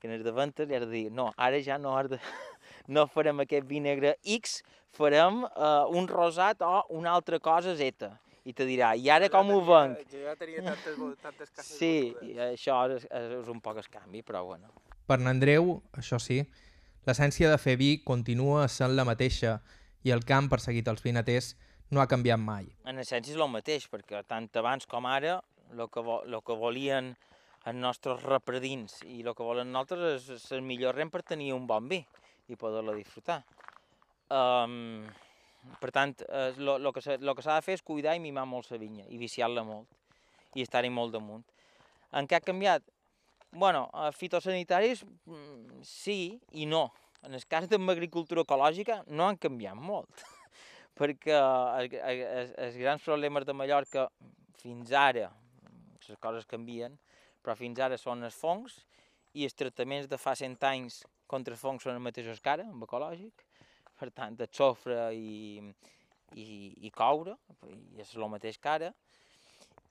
Que 0.00 0.08
en 0.08 0.14
el 0.16 0.24
de 0.26 0.32
vendre 0.34 0.66
li 0.66 0.74
ha 0.74 0.80
de 0.82 0.90
dir, 0.90 1.06
no, 1.12 1.30
ara 1.36 1.60
ja 1.62 1.78
no 1.78 1.94
has 1.96 2.10
de, 2.10 2.18
no 2.94 3.06
farem 3.06 3.44
aquest 3.44 3.68
vi 3.68 3.80
negre 3.80 4.16
X, 4.40 4.58
farem 4.94 5.44
uh, 5.44 5.86
un 5.94 6.08
rosat 6.10 6.62
o 6.66 6.82
una 6.98 7.14
altra 7.14 7.38
cosa 7.38 7.76
Z. 7.78 8.10
I 8.44 8.52
te 8.52 8.66
dirà, 8.68 8.90
i 9.00 9.08
ara 9.08 9.30
com 9.32 9.48
ho 9.54 9.62
venc? 9.64 10.02
Jo 10.10 10.26
ja 10.26 10.34
tenia 10.36 10.60
tantes, 10.66 10.98
tantes 11.22 11.52
cases 11.54 11.78
Sí, 11.78 12.12
i 12.26 12.34
això 12.50 12.82
és, 12.92 13.06
és 13.08 13.48
un 13.48 13.62
poc 13.64 13.80
canvi, 13.88 14.20
però 14.26 14.44
bueno. 14.44 14.68
Per 15.08 15.16
n'Andreu, 15.20 15.78
això 15.96 16.18
sí, 16.20 16.42
l'essència 17.06 17.48
de 17.48 17.56
fer 17.60 17.78
vi 17.80 17.94
continua 18.04 18.66
sent 18.68 18.92
la 18.98 19.06
mateixa 19.08 19.60
i 20.04 20.12
el 20.12 20.26
camp 20.28 20.50
perseguit 20.52 20.88
als 20.88 21.00
vinaters 21.04 21.54
no 21.90 22.02
ha 22.02 22.08
canviat 22.10 22.40
mai. 22.40 22.68
En 22.84 23.00
essència 23.00 23.32
és 23.32 23.40
el 23.40 23.48
mateix, 23.48 23.88
perquè 23.88 24.20
tant 24.28 24.50
abans 24.60 24.84
com 24.90 25.08
ara 25.08 25.38
el 25.78 25.90
que, 25.90 26.02
vo 26.04 26.22
lo 26.26 26.40
que 26.42 26.56
volien 26.58 27.12
els 27.64 27.80
nostres 27.80 28.22
repredins 28.22 29.00
i 29.08 29.22
el 29.22 29.34
que 29.34 29.46
volen 29.46 29.72
nosaltres 29.72 30.28
és, 30.36 30.46
el 30.52 30.62
millor 30.62 30.96
rem 30.96 31.10
per 31.10 31.22
tenir 31.22 31.52
un 31.54 31.66
bon 31.66 31.88
vi 31.88 32.02
i 32.48 32.56
poder-la 32.60 32.96
disfrutar. 32.96 33.40
Um, 34.28 35.04
per 35.80 35.90
tant, 35.94 36.12
el 36.28 36.68
eh, 36.68 36.92
que 36.92 37.02
s'ha 37.04 37.18
de 37.18 37.62
fer 37.64 37.78
és 37.78 37.84
cuidar 37.84 38.16
i 38.16 38.20
mimar 38.20 38.44
molt 38.48 38.68
la 38.72 38.80
vinya 38.80 39.06
i 39.08 39.20
viciar-la 39.20 39.64
molt 39.64 40.58
i 40.58 40.62
estar-hi 40.62 40.90
molt 40.92 41.14
damunt. 41.14 41.44
En 42.14 42.28
què 42.28 42.36
ha 42.36 42.44
canviat? 42.44 42.84
bueno, 43.54 43.90
fitosanitaris 44.12 45.04
mm, 45.04 45.82
sí 45.82 46.40
i 46.52 46.66
no. 46.66 46.92
En 47.22 47.34
el 47.34 47.46
cas 47.46 47.68
de 47.70 47.78
l'agricultura 47.78 48.42
ecològica 48.44 49.02
no 49.06 49.28
han 49.28 49.38
canviat 49.40 49.78
molt, 49.80 50.24
perquè 50.98 51.38
els 51.38 52.76
grans 52.76 53.06
problemes 53.06 53.46
de 53.48 53.54
Mallorca 53.56 54.08
fins 54.60 54.92
ara, 54.92 55.30
les 56.10 56.20
coses 56.20 56.46
canvien, 56.50 56.96
però 57.42 57.56
fins 57.58 57.80
ara 57.80 57.98
són 58.00 58.24
els 58.24 58.36
fongs 58.36 58.80
i 59.34 59.44
els 59.46 59.56
tractaments 59.58 60.08
de 60.10 60.18
fa 60.20 60.34
100 60.38 60.62
anys 60.70 61.02
contra 61.30 61.56
fongs 61.58 61.84
són 61.84 61.96
els 61.96 62.04
mateixos 62.04 62.40
que 62.40 62.52
ara, 62.52 62.66
amb 62.70 62.86
ecològic, 62.86 63.44
per 63.98 64.10
tant, 64.14 64.36
el 64.38 64.50
sofre 64.52 65.08
i, 65.14 65.60
i, 66.34 66.46
i 66.86 66.92
coure, 66.94 67.36
i 67.70 68.02
és 68.02 68.14
el 68.16 68.28
mateix 68.30 68.58
que 68.58 68.70
ara, 68.70 68.92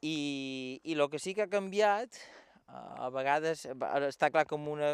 i, 0.04 0.80
i 0.84 0.96
el 0.96 1.06
que 1.12 1.20
sí 1.22 1.34
que 1.36 1.46
ha 1.46 1.52
canviat, 1.52 2.20
a 2.74 3.10
vegades, 3.14 3.68
està 4.08 4.32
clar 4.34 4.46
que 4.50 4.58
en 4.58 4.66
una 4.72 4.90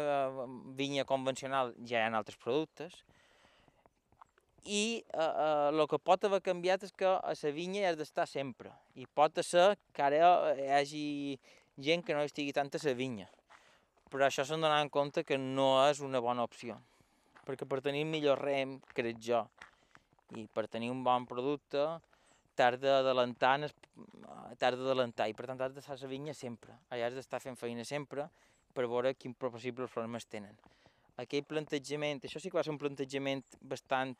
vinya 0.76 1.06
convencional 1.08 1.72
ja 1.80 2.00
hi 2.00 2.04
ha 2.04 2.18
altres 2.18 2.38
productes, 2.40 3.00
i 4.64 5.02
el 5.14 5.78
eh, 5.78 5.82
eh, 5.82 5.86
que 5.88 5.98
pot 5.98 6.24
haver 6.24 6.40
canviat 6.44 6.84
és 6.84 6.92
que 6.92 7.08
a 7.08 7.32
la 7.32 7.52
vinya 7.52 7.80
hi 7.80 7.88
has 7.88 7.96
d'estar 7.96 8.26
sempre. 8.28 8.70
I 8.94 9.06
pot 9.06 9.40
ser 9.44 9.76
que 9.92 10.02
ara 10.02 10.54
hi 10.56 10.68
hagi 10.68 11.38
gent 11.78 12.04
que 12.04 12.14
no 12.14 12.22
estigui 12.22 12.52
tant 12.52 12.68
a 12.68 12.80
la 12.84 12.94
vinya. 12.94 13.28
Però 14.10 14.26
això 14.26 14.44
s'han 14.44 14.60
donat 14.60 14.82
en 14.82 14.90
compte 14.90 15.24
que 15.24 15.38
no 15.38 15.86
és 15.88 16.00
una 16.00 16.20
bona 16.20 16.44
opció. 16.44 16.76
Perquè 17.46 17.66
per 17.66 17.80
tenir 17.80 18.04
millor 18.04 18.38
rem, 18.42 18.80
crec 18.94 19.16
jo, 19.22 19.46
i 20.36 20.46
per 20.52 20.66
tenir 20.68 20.90
un 20.90 21.02
bon 21.04 21.26
producte, 21.26 21.86
t'has 22.54 22.78
d'adelantar, 22.82 23.56
i 23.60 25.34
per 25.34 25.46
tant 25.46 25.60
has 25.60 25.72
d'estar 25.74 25.96
a 25.96 26.02
la 26.02 26.10
vinya 26.10 26.34
sempre. 26.34 26.74
Allà 26.90 27.06
has 27.08 27.14
d'estar 27.14 27.40
fent 27.40 27.56
feina 27.56 27.84
sempre 27.84 28.28
per 28.74 28.86
veure 28.86 29.14
quins 29.14 29.36
possibles 29.38 29.90
problemes 29.90 30.26
tenen. 30.26 30.58
Aquell 31.16 31.44
plantejament, 31.44 32.20
això 32.24 32.40
sí 32.40 32.50
que 32.50 32.58
va 32.58 32.64
ser 32.64 32.72
un 32.72 32.78
plantejament 32.78 33.42
bastant 33.60 34.16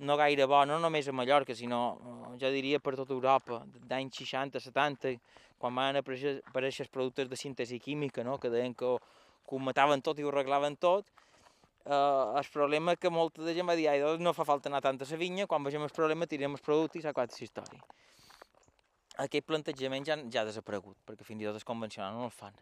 no 0.00 0.16
gaire 0.16 0.46
bo, 0.46 0.64
no 0.64 0.78
només 0.80 1.08
a 1.08 1.12
Mallorca, 1.12 1.54
sinó, 1.54 1.98
eh, 2.00 2.36
jo 2.40 2.50
diria, 2.50 2.80
per 2.80 2.96
tota 2.96 3.12
Europa, 3.12 3.62
d'anys 3.88 4.16
60, 4.22 4.60
70, 4.60 5.16
quan 5.60 5.74
van 5.76 6.00
aparèixer, 6.00 6.40
els 6.86 6.92
productes 6.92 7.28
de 7.28 7.36
síntesi 7.36 7.78
química, 7.78 8.24
no? 8.24 8.38
que 8.38 8.48
deien 8.48 8.74
que, 8.74 8.96
que 9.44 9.56
ho 9.56 9.58
mataven 9.60 10.00
tot 10.00 10.18
i 10.18 10.24
ho 10.24 10.30
arreglaven 10.32 10.76
tot, 10.80 11.06
eh, 11.84 12.38
el 12.40 12.48
problema 12.52 12.96
que 12.96 13.10
molta 13.10 13.44
de 13.44 13.54
gent 13.54 13.68
va 13.68 13.76
dir, 13.76 13.90
doncs 14.00 14.24
no 14.24 14.32
fa 14.32 14.48
falta 14.48 14.72
anar 14.72 14.80
tant 14.80 15.00
a 15.00 15.10
la 15.10 15.20
vinya, 15.20 15.46
quan 15.46 15.64
vegem 15.64 15.84
el 15.84 15.92
problema 15.92 16.26
tirem 16.26 16.56
el 16.56 16.64
producte 16.64 16.98
i 16.98 17.02
s'ha 17.02 17.12
acabat 17.12 17.36
la 17.36 17.44
història. 17.44 17.84
Aquest 19.20 19.44
plantejament 19.44 20.06
ja, 20.06 20.16
ja 20.32 20.40
ha 20.40 20.48
desaparegut, 20.48 20.96
perquè 21.04 21.24
fins 21.28 21.42
i 21.42 21.44
tot 21.44 21.60
els 21.60 21.68
convencionals 21.68 22.16
no 22.16 22.24
el 22.24 22.32
fan, 22.32 22.56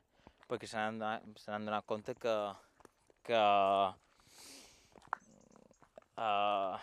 perquè 0.51 0.67
se 0.67 0.77
n'han 0.77 1.67
donat 1.71 1.87
compte 1.87 2.17
que, 2.19 2.35
que 3.23 3.43
uh, 6.19 6.75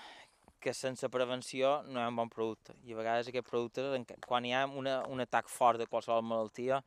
que 0.66 0.74
sense 0.74 1.06
prevenció 1.14 1.84
no 1.86 2.00
hi 2.00 2.04
ha 2.04 2.10
un 2.10 2.16
bon 2.18 2.30
producte. 2.34 2.74
I 2.90 2.96
a 2.96 2.98
vegades 2.98 3.28
aquest 3.30 3.46
producte, 3.46 3.84
quan 4.26 4.48
hi 4.50 4.54
ha 4.58 4.64
una, 4.66 4.96
un 5.14 5.22
atac 5.22 5.52
fort 5.54 5.78
de 5.78 5.86
qualsevol 5.86 6.26
malaltia, 6.26 6.80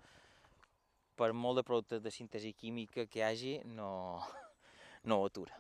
per 1.19 1.31
molt 1.31 1.61
de 1.61 1.65
productes 1.67 2.03
de 2.03 2.11
síntesi 2.11 2.51
química 2.59 3.07
que 3.07 3.21
hi 3.21 3.25
hagi, 3.29 3.53
no, 3.79 4.19
no 5.07 5.21
ho 5.21 5.29
atura. 5.31 5.55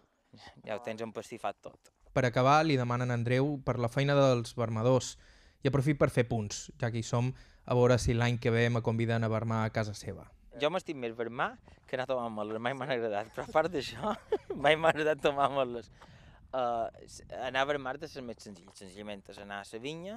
Ja 0.67 0.75
ho 0.75 0.83
tens 0.83 1.07
empastifat 1.07 1.63
tot. 1.63 1.93
Per 2.11 2.27
acabar, 2.27 2.57
li 2.67 2.75
demanen 2.81 3.15
a 3.15 3.21
Andreu 3.21 3.55
per 3.63 3.79
la 3.79 3.93
feina 3.93 4.19
dels 4.19 4.57
vermadors 4.59 5.15
i 5.63 5.71
aprofit 5.71 6.03
per 6.03 6.11
fer 6.11 6.27
punts, 6.27 6.67
ja 6.83 6.91
que 6.91 6.99
hi 6.99 7.07
som, 7.07 7.31
a 7.71 7.79
veure 7.79 8.03
si 8.03 8.19
l'any 8.19 8.43
que 8.43 8.51
ve 8.51 8.67
me 8.67 8.83
conviden 8.83 9.23
a 9.23 9.31
vermar 9.31 9.63
a 9.63 9.71
casa 9.71 9.95
seva. 9.95 10.27
Jo 10.59 10.75
m'estic 10.75 10.99
més 10.99 11.15
vermar 11.15 11.53
que 11.87 11.95
anar 11.95 12.09
a 12.09 12.15
tomar 12.17 12.51
les 12.51 12.59
mai 12.59 12.75
m'han 12.75 12.97
agradat, 12.99 13.31
però 13.31 13.47
a 13.47 13.55
part 13.55 13.71
d'això, 13.71 14.17
mai 14.65 14.75
m'ha 14.75 14.91
agradat 14.91 15.23
tomar 15.23 15.53
les 15.71 15.93
Uh, 16.49 16.89
anar 17.45 17.61
a 17.61 17.69
Vermar 17.69 17.99
és 18.01 18.15
més 18.25 18.39
senzill, 18.41 18.71
senzillament 18.73 19.21
és 19.29 19.39
anar 19.43 19.59
a 19.61 19.67
la 19.69 19.81
vinya 19.85 20.15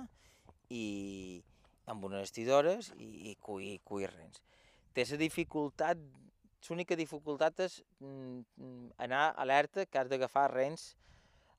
i 0.71 1.43
amb 1.91 2.05
unes 2.07 2.23
vestidores 2.23 2.93
i, 2.95 3.31
i 3.31 3.35
cuir, 3.35 3.81
cuir 3.83 4.07
rens. 4.13 4.39
Té 4.95 5.03
la 5.09 5.19
dificultat, 5.19 5.99
l'única 6.69 6.95
dificultat 6.95 7.59
és 7.67 7.81
mm, 7.99 8.95
anar 9.03 9.33
alerta 9.43 9.85
que 9.85 9.99
has 9.99 10.07
d'agafar 10.07 10.47
rens, 10.53 10.95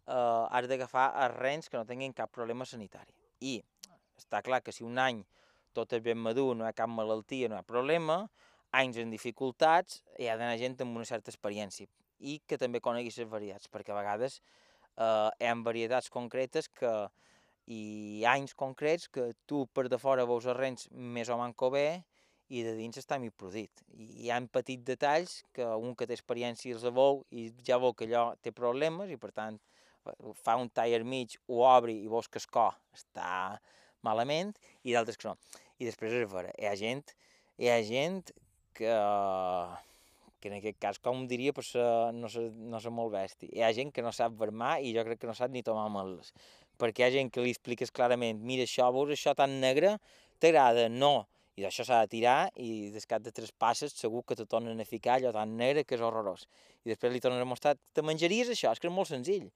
uh, 0.06 0.48
has 0.48 0.68
d'agafar 0.70 1.10
els 1.26 1.36
rens 1.36 1.68
que 1.68 1.76
no 1.76 1.84
tinguin 1.84 2.16
cap 2.16 2.32
problema 2.32 2.64
sanitari. 2.64 3.12
I 3.44 3.58
està 4.16 4.40
clar 4.40 4.62
que 4.64 4.72
si 4.72 4.88
un 4.88 4.96
any 4.96 5.20
tot 5.76 5.92
és 5.92 6.00
ben 6.00 6.16
madur, 6.16 6.54
no 6.56 6.64
hi 6.64 6.70
ha 6.70 6.76
cap 6.76 6.88
malaltia, 6.88 7.48
no 7.48 7.58
hi 7.58 7.60
ha 7.60 7.68
problema, 7.68 8.22
anys 8.72 8.96
en 9.04 9.12
dificultats, 9.12 10.00
hi 10.16 10.32
ha 10.32 10.38
d'anar 10.40 10.56
gent 10.60 10.80
amb 10.80 10.96
una 10.96 11.08
certa 11.08 11.28
experiència 11.28 11.92
i 12.22 12.38
que 12.46 12.58
també 12.58 12.80
conegui 12.80 13.12
les 13.12 13.28
varietats, 13.28 13.68
perquè 13.72 13.92
a 13.92 13.98
vegades 13.98 14.38
eh, 14.96 15.28
hi 15.40 15.50
ha 15.50 15.56
varietats 15.66 16.10
concretes 16.12 16.68
que, 16.68 16.92
i 17.66 18.22
anys 18.28 18.54
concrets 18.58 19.08
que 19.08 19.32
tu 19.46 19.66
per 19.74 19.88
de 19.90 19.98
fora 19.98 20.26
veus 20.26 20.46
els 20.46 20.58
rens 20.58 20.88
més 20.92 21.30
o 21.30 21.38
manco 21.38 21.70
bé 21.74 22.02
i 22.52 22.62
de 22.66 22.74
dins 22.76 22.98
està 23.00 23.18
mig 23.18 23.32
produït. 23.38 23.84
I 23.94 24.26
hi 24.26 24.30
ha 24.30 24.40
petits 24.52 24.84
detalls 24.84 25.40
que 25.56 25.66
un 25.80 25.94
que 25.96 26.06
té 26.06 26.16
experiència 26.18 26.74
els 26.74 26.84
veu 26.84 27.22
i 27.30 27.50
ja 27.64 27.78
veu 27.80 27.94
que 27.96 28.08
allò 28.08 28.32
té 28.42 28.52
problemes 28.52 29.10
i 29.10 29.16
per 29.20 29.32
tant 29.32 29.60
fa 30.42 30.56
un 30.58 30.68
tall 30.74 31.06
mig, 31.06 31.38
ho 31.46 31.62
obri 31.64 32.00
i 32.02 32.10
veus 32.10 32.28
que 32.28 32.40
el 32.42 32.48
cor 32.50 32.76
està 32.96 33.60
malament 34.02 34.50
i 34.82 34.92
d'altres 34.92 35.16
que 35.16 35.30
no. 35.30 35.36
I 35.78 35.86
després 35.86 36.12
és 36.18 36.28
vera, 36.30 36.50
hi 36.58 36.66
ha 36.66 36.74
gent, 36.78 37.14
hi 37.58 37.70
ha 37.70 37.78
gent 37.86 38.34
que 38.74 38.92
que 40.43 40.51
en 40.51 40.57
aquest 40.59 40.78
cas, 40.82 40.99
com 40.99 41.22
diria, 41.30 41.55
pues, 41.55 41.70
no, 42.18 42.28
sé, 42.32 42.49
no 42.72 42.80
sé 42.82 42.90
molt 42.90 43.14
bèstia. 43.14 43.49
Hi 43.55 43.62
ha 43.62 43.70
gent 43.76 43.93
que 43.95 44.03
no 44.05 44.11
sap 44.12 44.34
vermar 44.40 44.74
i 44.82 44.90
jo 44.97 45.05
crec 45.07 45.22
que 45.22 45.30
no 45.30 45.36
sap 45.38 45.55
ni 45.55 45.62
tomar 45.62 45.86
mels. 45.95 46.32
Perquè 46.82 47.05
hi 47.05 47.07
ha 47.07 47.12
gent 47.14 47.30
que 47.32 47.45
li 47.45 47.55
expliques 47.55 47.95
clarament, 47.95 48.43
mira 48.43 48.66
això, 48.66 48.90
veus 48.95 49.14
això 49.14 49.36
tan 49.38 49.61
negre, 49.62 49.95
t'agrada? 50.43 50.88
No. 50.90 51.14
I 51.57 51.66
d'això 51.66 51.84
s'ha 51.84 52.01
de 52.03 52.09
tirar 52.14 52.36
i 52.57 52.90
des 52.90 53.07
cap 53.07 53.22
de 53.22 53.30
tres 53.30 53.53
passes 53.53 53.93
segur 53.93 54.22
que 54.26 54.36
te 54.36 54.47
tornen 54.49 54.80
a 54.80 54.86
ficar 54.88 55.18
allò 55.18 55.34
tan 55.36 55.53
negre 55.57 55.84
que 55.84 55.99
és 55.99 56.05
horrorós. 56.05 56.47
I 56.82 56.95
després 56.95 57.12
li 57.12 57.20
tornen 57.20 57.45
a 57.45 57.49
mostrar, 57.49 57.76
te 57.93 58.03
menjaries 58.03 58.51
això? 58.55 58.72
És 58.72 58.80
que 58.80 58.88
és 58.88 58.95
molt 58.95 59.11
senzill. 59.12 59.51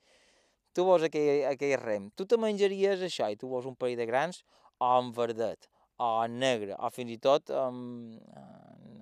Tu 0.76 0.84
veus 0.84 1.06
aquell, 1.08 1.46
aquell 1.48 1.78
rem, 1.80 2.10
tu 2.12 2.28
te 2.28 2.36
menjaries 2.36 3.00
això 3.02 3.30
i 3.32 3.40
tu 3.40 3.48
veus 3.48 3.64
un 3.66 3.78
parell 3.80 3.96
de 3.96 4.06
grans 4.06 4.44
o 4.76 4.92
en 4.98 5.08
verdet 5.16 5.70
o 6.02 6.26
negre 6.28 6.76
o 6.76 6.90
fins 6.92 7.14
i 7.14 7.18
tot 7.22 7.50
amb, 7.56 8.18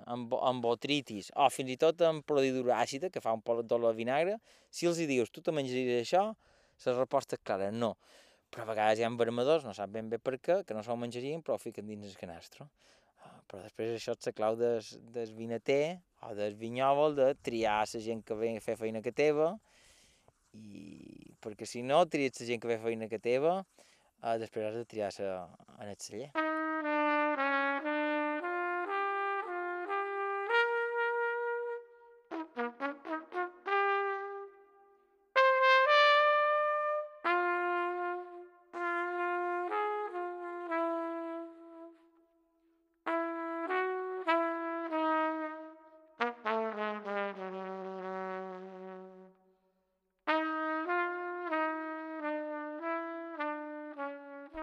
amb, 0.07 0.35
amb 0.35 0.65
botritis 0.65 1.31
o 1.35 1.49
fins 1.51 1.75
i 1.75 1.79
tot 1.81 2.03
amb 2.07 2.25
prodidura 2.27 2.79
àcida, 2.83 3.11
que 3.11 3.23
fa 3.25 3.35
un 3.35 3.43
poc 3.43 3.65
d'olor 3.65 3.95
de 3.95 4.03
vinagre, 4.03 4.39
si 4.71 4.87
els 4.91 5.01
hi 5.01 5.09
dius, 5.11 5.33
tu 5.35 5.43
te 5.43 5.55
menjaries 5.55 6.05
això, 6.05 6.29
la 6.85 6.97
resposta 6.99 7.39
és 7.39 7.43
clara, 7.45 7.71
no. 7.71 7.95
Però 8.53 8.65
a 8.65 8.71
vegades 8.71 9.01
hi 9.01 9.07
ha 9.07 9.11
vermadors, 9.19 9.65
no 9.67 9.75
sap 9.75 9.91
ben 9.95 10.11
bé 10.11 10.19
per 10.23 10.39
què, 10.39 10.61
que 10.67 10.75
no 10.77 10.83
se'l 10.87 10.99
menjarien, 11.01 11.43
però 11.43 11.57
ho 11.57 11.63
fiquen 11.63 11.87
dins 11.89 12.07
el 12.07 12.17
canastro. 12.19 12.69
Uh, 13.25 13.39
però 13.49 13.63
després 13.65 13.95
això 13.97 14.15
és 14.15 14.29
la 14.29 14.35
clau 14.37 14.59
des, 14.61 14.93
des 15.15 15.33
vinater 15.35 15.99
o 16.23 16.35
des 16.39 16.55
vinyòvol 16.61 17.17
de 17.19 17.31
triar 17.43 17.81
la 17.83 18.03
gent 18.09 18.23
que 18.27 18.37
ve 18.39 18.55
a 18.57 18.61
fer 18.63 18.77
feina 18.81 19.03
que 19.03 19.13
teva, 19.13 19.55
i 20.55 21.35
perquè 21.43 21.67
si 21.67 21.83
no 21.83 22.05
tries 22.07 22.39
la 22.41 22.51
gent 22.53 22.63
que 22.63 22.71
ve 22.71 22.79
a 22.79 22.85
feina 22.85 23.09
que 23.11 23.19
teva, 23.19 23.63
uh, 24.23 24.37
després 24.39 24.71
has 24.71 24.79
de 24.79 24.85
triar-se 24.85 25.25
en 25.25 25.89
el 25.89 25.99
celler. 25.99 26.31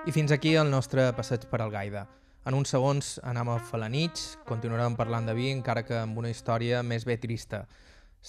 I 0.01 0.11
fins 0.11 0.31
aquí 0.33 0.55
el 0.57 0.71
nostre 0.73 1.03
passeig 1.13 1.43
per 1.51 1.59
al 1.61 1.69
Gaida. 1.69 2.07
En 2.49 2.55
uns 2.57 2.71
segons 2.73 3.11
anem 3.21 3.51
a 3.53 3.59
Falanits, 3.67 4.23
continuarem 4.49 4.95
parlant 4.97 5.29
de 5.29 5.35
vi, 5.37 5.51
encara 5.53 5.85
que 5.85 5.99
amb 5.99 6.17
una 6.17 6.31
història 6.33 6.81
més 6.81 7.05
bé 7.05 7.19
trista. 7.21 7.67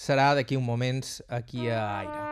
Serà 0.04 0.34
d'aquí 0.36 0.60
un 0.60 0.68
moments 0.68 1.22
aquí 1.32 1.70
a 1.72 1.80
Aire. 2.02 2.31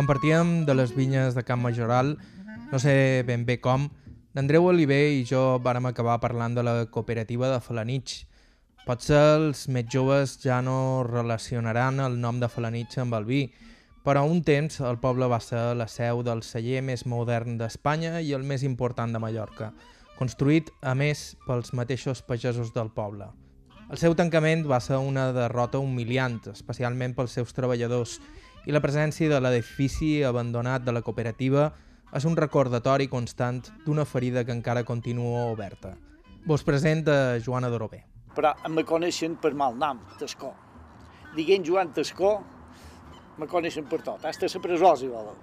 Quan 0.00 0.08
partíem 0.08 0.50
de 0.64 0.72
les 0.72 0.94
vinyes 0.96 1.34
de 1.36 1.42
Camp 1.44 1.60
Majoral, 1.60 2.14
no 2.72 2.78
sé 2.80 3.20
ben 3.28 3.42
bé 3.44 3.58
com, 3.60 3.82
l'Andreu 4.32 4.70
Oliver 4.70 5.10
i 5.12 5.26
jo 5.28 5.58
vàrem 5.60 5.90
acabar 5.90 6.14
parlant 6.22 6.56
de 6.56 6.64
la 6.64 6.72
cooperativa 6.88 7.50
de 7.52 7.58
Falanitx. 7.60 8.22
Potser 8.86 9.20
els 9.34 9.66
més 9.68 9.90
joves 9.92 10.38
ja 10.40 10.62
no 10.64 11.04
relacionaran 11.04 12.00
el 12.00 12.16
nom 12.22 12.40
de 12.40 12.48
Falanitx 12.48 13.02
amb 13.04 13.18
el 13.18 13.28
vi, 13.28 13.42
però 14.00 14.24
un 14.24 14.40
temps 14.40 14.80
el 14.80 14.96
poble 15.04 15.28
va 15.28 15.42
ser 15.44 15.76
la 15.76 15.84
seu 15.84 16.24
del 16.24 16.40
celler 16.48 16.80
més 16.80 17.04
modern 17.04 17.60
d'Espanya 17.60 18.24
i 18.24 18.32
el 18.32 18.48
més 18.54 18.64
important 18.64 19.12
de 19.12 19.20
Mallorca, 19.20 19.74
construït, 20.16 20.72
a 20.80 20.96
més, 20.96 21.34
pels 21.44 21.76
mateixos 21.76 22.24
pagesos 22.24 22.72
del 22.72 22.88
poble. 22.88 23.28
El 23.90 24.00
seu 24.00 24.16
tancament 24.16 24.64
va 24.64 24.80
ser 24.80 24.96
una 24.96 25.28
derrota 25.36 25.76
humiliant, 25.82 26.40
especialment 26.54 27.12
pels 27.12 27.36
seus 27.36 27.52
treballadors, 27.52 28.16
i 28.66 28.74
la 28.74 28.82
presència 28.84 29.30
de 29.30 29.38
l'edifici 29.40 30.20
abandonat 30.26 30.84
de 30.84 30.92
la 30.92 31.02
cooperativa 31.02 31.70
és 32.16 32.26
un 32.26 32.36
recordatori 32.36 33.06
constant 33.08 33.62
d'una 33.86 34.04
ferida 34.04 34.44
que 34.44 34.52
encara 34.52 34.84
continua 34.84 35.46
oberta. 35.52 35.94
Vos 36.46 36.64
presenta 36.64 37.38
Joana 37.38 37.70
Dorobé. 37.70 38.02
Però 38.34 38.52
me 38.70 38.84
coneixen 38.86 39.36
per 39.40 39.52
mal 39.54 39.76
nom, 39.78 40.00
Tascó. 40.18 40.52
Diguent 41.36 41.66
Joan 41.66 41.92
Tascó, 41.94 42.34
me 43.38 43.46
coneixen 43.46 43.86
per 43.88 44.00
tot. 44.02 44.24
Hasta 44.24 44.48
la 44.52 44.62
presó, 44.62 44.94
si 44.96 45.08
volen. 45.08 45.38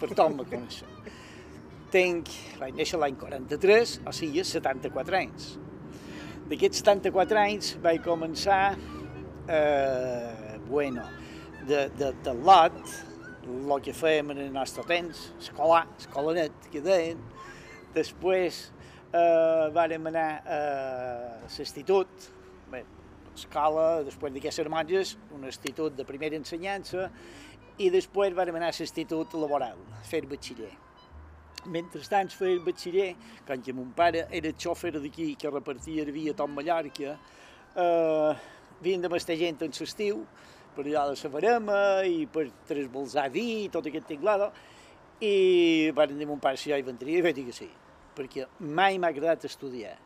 Per 0.00 0.10
tot 0.14 0.34
me 0.34 0.44
coneixen. 0.44 0.88
Tenc, 1.92 2.32
vaig 2.60 2.74
néixer 2.76 2.98
l'any 3.00 3.16
43, 3.20 4.00
o 4.06 4.12
sigui, 4.16 4.44
74 4.44 5.20
anys. 5.20 5.52
D'aquests 6.50 6.82
74 6.82 7.40
anys 7.42 7.70
vaig 7.82 8.02
començar, 8.04 8.76
eh, 9.48 10.58
bueno, 10.68 11.04
de, 11.66 11.88
de, 11.98 12.12
de 12.24 12.34
lot, 12.46 12.78
el 13.46 13.82
que 13.82 13.94
fèiem 13.94 14.32
en 14.34 14.40
el 14.46 14.52
nostre 14.54 14.84
temps, 14.86 15.26
escolar, 15.40 15.84
escolanet, 15.98 16.54
que 16.72 16.82
deien. 16.82 17.20
Després 17.94 18.66
eh, 19.12 19.66
vàrem 19.74 20.08
anar 20.10 20.28
a 20.42 20.60
l'institut, 21.46 22.30
bé, 22.72 22.82
escola, 23.34 24.02
després 24.06 24.34
d'aquestes 24.34 24.70
monges, 24.72 25.16
un 25.36 25.46
institut 25.48 25.96
de 25.98 26.06
primera 26.08 26.38
ensenyança, 26.38 27.10
i 27.78 27.90
després 27.92 28.34
vàrem 28.36 28.58
anar 28.58 28.72
a 28.72 28.76
l'institut 28.78 29.36
laboral, 29.38 29.78
a 29.98 30.02
fer 30.06 30.24
batxiller. 30.30 30.72
Mentrestant 31.66 32.30
feia 32.30 32.62
batxiller, 32.62 33.12
quan 33.46 33.62
que 33.62 33.74
mon 33.74 33.90
pare 33.96 34.26
era 34.30 34.52
xòfer 34.54 34.94
d'aquí 34.98 35.32
que 35.38 35.50
repartia 35.50 36.04
el 36.06 36.12
vi 36.14 36.28
a 36.30 36.36
tot 36.38 36.50
Mallorca, 36.50 37.16
eh, 37.74 38.36
havien 38.76 39.02
de 39.02 39.10
mastar 39.10 39.38
gent 39.40 39.64
en 39.66 39.74
l'estiu, 39.74 40.22
per 40.76 40.84
allà 40.84 41.06
de 41.10 41.16
la 41.16 41.32
Verema 41.32 41.80
i 42.04 42.26
per 42.30 42.46
trasbalsar 42.68 43.28
vi 43.32 43.46
i 43.64 43.68
tot 43.72 43.88
aquest 43.88 44.08
tinglada. 44.12 44.50
I 45.20 45.90
van 45.96 46.12
dir 46.18 46.28
mon 46.28 46.40
pare 46.42 46.60
si 46.60 46.70
jo 46.70 46.76
hi 46.76 46.84
vendria 46.84 47.22
i 47.22 47.24
vaig 47.24 47.36
dir 47.38 47.46
que 47.46 47.56
sí, 47.56 47.68
perquè 48.16 48.44
mai 48.60 48.98
m'ha 49.00 49.08
agradat 49.14 49.46
estudiar. 49.48 49.96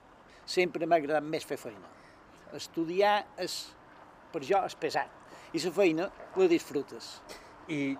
Sempre 0.47 0.87
m'ha 0.87 1.01
agradat 1.03 1.27
més 1.27 1.47
fer 1.47 1.59
feina. 1.59 1.91
Estudiar 2.55 3.17
és, 3.39 3.57
per 4.31 4.45
jo 4.47 4.63
és 4.67 4.79
pesat 4.79 5.19
i 5.53 5.59
la 5.65 5.73
feina 5.75 6.07
la 6.37 6.47
disfrutes. 6.47 7.11
I 7.69 7.97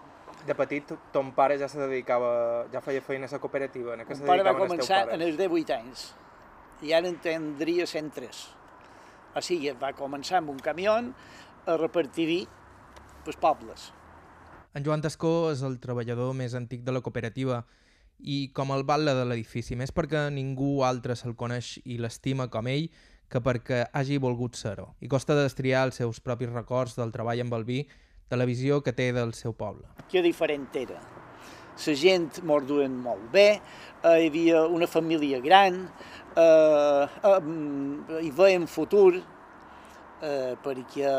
de 0.47 0.55
petit 0.57 0.95
ton 1.13 1.33
pare 1.37 1.59
ja 1.59 1.69
se 1.69 1.81
dedicava, 1.83 2.67
ja 2.73 2.81
feia 2.81 3.03
feina 3.03 3.27
a 3.27 3.35
la 3.35 3.43
cooperativa? 3.43 3.97
En 3.97 4.07
què 4.07 4.17
mon 4.21 4.31
pare 4.31 4.47
va 4.47 4.55
començar 4.59 5.03
en 5.11 5.27
els 5.27 5.37
18 5.39 5.75
anys 5.77 6.07
i 6.87 6.95
ara 6.97 7.11
en 7.11 7.19
tindria 7.21 7.87
103. 7.87 8.47
O 9.37 9.43
sigui, 9.45 9.71
va 9.79 9.93
començar 9.95 10.39
amb 10.41 10.55
un 10.55 10.59
camió 10.63 10.97
a 11.67 11.77
repartir 11.77 12.27
vi 12.27 12.41
pels 13.25 13.39
pobles. 13.41 13.91
En 14.75 14.85
Joan 14.87 15.03
Tascó 15.03 15.51
és 15.51 15.65
el 15.67 15.81
treballador 15.83 16.35
més 16.39 16.55
antic 16.55 16.85
de 16.87 16.95
la 16.95 17.03
cooperativa 17.03 17.65
i 18.21 18.51
com 18.55 18.71
el 18.75 18.85
batle 18.87 19.15
de 19.17 19.25
l'edifici, 19.27 19.77
més 19.77 19.91
perquè 19.93 20.29
ningú 20.31 20.83
altre 20.87 21.17
se'l 21.17 21.35
coneix 21.37 21.79
i 21.85 21.97
l'estima 21.99 22.47
com 22.53 22.69
ell 22.71 22.91
que 23.31 23.41
perquè 23.43 23.85
hagi 23.95 24.19
volgut 24.19 24.59
ser-ho. 24.59 24.91
I 25.01 25.09
costa 25.09 25.37
destriar 25.39 25.87
els 25.89 26.01
seus 26.03 26.21
propis 26.21 26.51
records 26.51 26.97
del 26.99 27.13
treball 27.15 27.43
amb 27.47 27.57
el 27.59 27.65
vi, 27.65 27.81
de 28.31 28.39
la 28.39 28.47
visió 28.47 28.81
que 28.83 28.95
té 28.95 29.11
del 29.15 29.35
seu 29.35 29.55
poble. 29.59 29.89
Que 30.11 30.23
diferent 30.23 30.69
era. 30.79 31.01
La 31.81 31.95
gent 31.97 32.43
mos 32.45 32.67
duen 32.69 32.99
molt 33.01 33.31
bé, 33.33 33.49
eh, 33.57 34.17
hi 34.21 34.27
havia 34.29 34.65
una 34.69 34.87
família 34.87 35.41
gran, 35.41 35.81
eh, 36.37 37.07
eh, 37.31 37.41
hi 38.21 38.31
veiem 38.37 38.67
futur, 38.69 39.15
eh, 39.17 40.55
perquè 40.63 41.15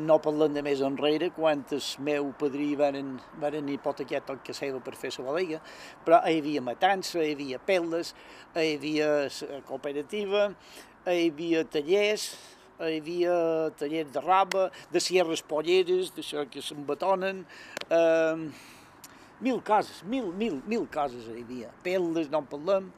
no 0.00 0.16
parlant 0.22 0.54
de 0.56 0.62
més 0.64 0.80
enrere, 0.84 1.28
quan 1.36 1.64
el 1.74 1.82
meu 2.06 2.30
padrí 2.40 2.70
van, 2.78 3.18
van 3.40 3.68
hipotecar 3.68 4.22
tot 4.24 4.40
que 4.44 4.56
seva 4.56 4.80
per 4.80 4.94
fer 4.96 5.10
la 5.18 5.26
bodega, 5.26 5.60
però 6.06 6.22
hi 6.24 6.40
havia 6.40 6.62
matança, 6.64 7.20
hi 7.20 7.34
havia 7.34 7.60
pel·les, 7.60 8.14
hi 8.56 8.74
havia 8.78 9.10
cooperativa, 9.68 10.48
hi 11.04 11.28
havia 11.28 11.64
tallers, 11.68 12.30
hi 12.80 12.96
havia 12.96 13.36
tallers 13.78 14.12
de 14.14 14.24
roba, 14.24 14.70
de 14.90 15.04
sierres 15.04 15.44
polleres, 15.44 16.14
d'això 16.16 16.48
que 16.50 16.64
s'embatonen, 16.64 17.44
eh, 17.90 18.48
mil 19.44 19.60
coses, 19.60 20.02
mil, 20.08 20.32
mil, 20.32 20.60
mil 20.66 20.88
coses 20.88 21.28
hi 21.28 21.42
havia. 21.44 21.72
Pel·les, 21.84 22.30
no 22.32 22.40
en 22.40 22.48
parlem, 22.48 22.92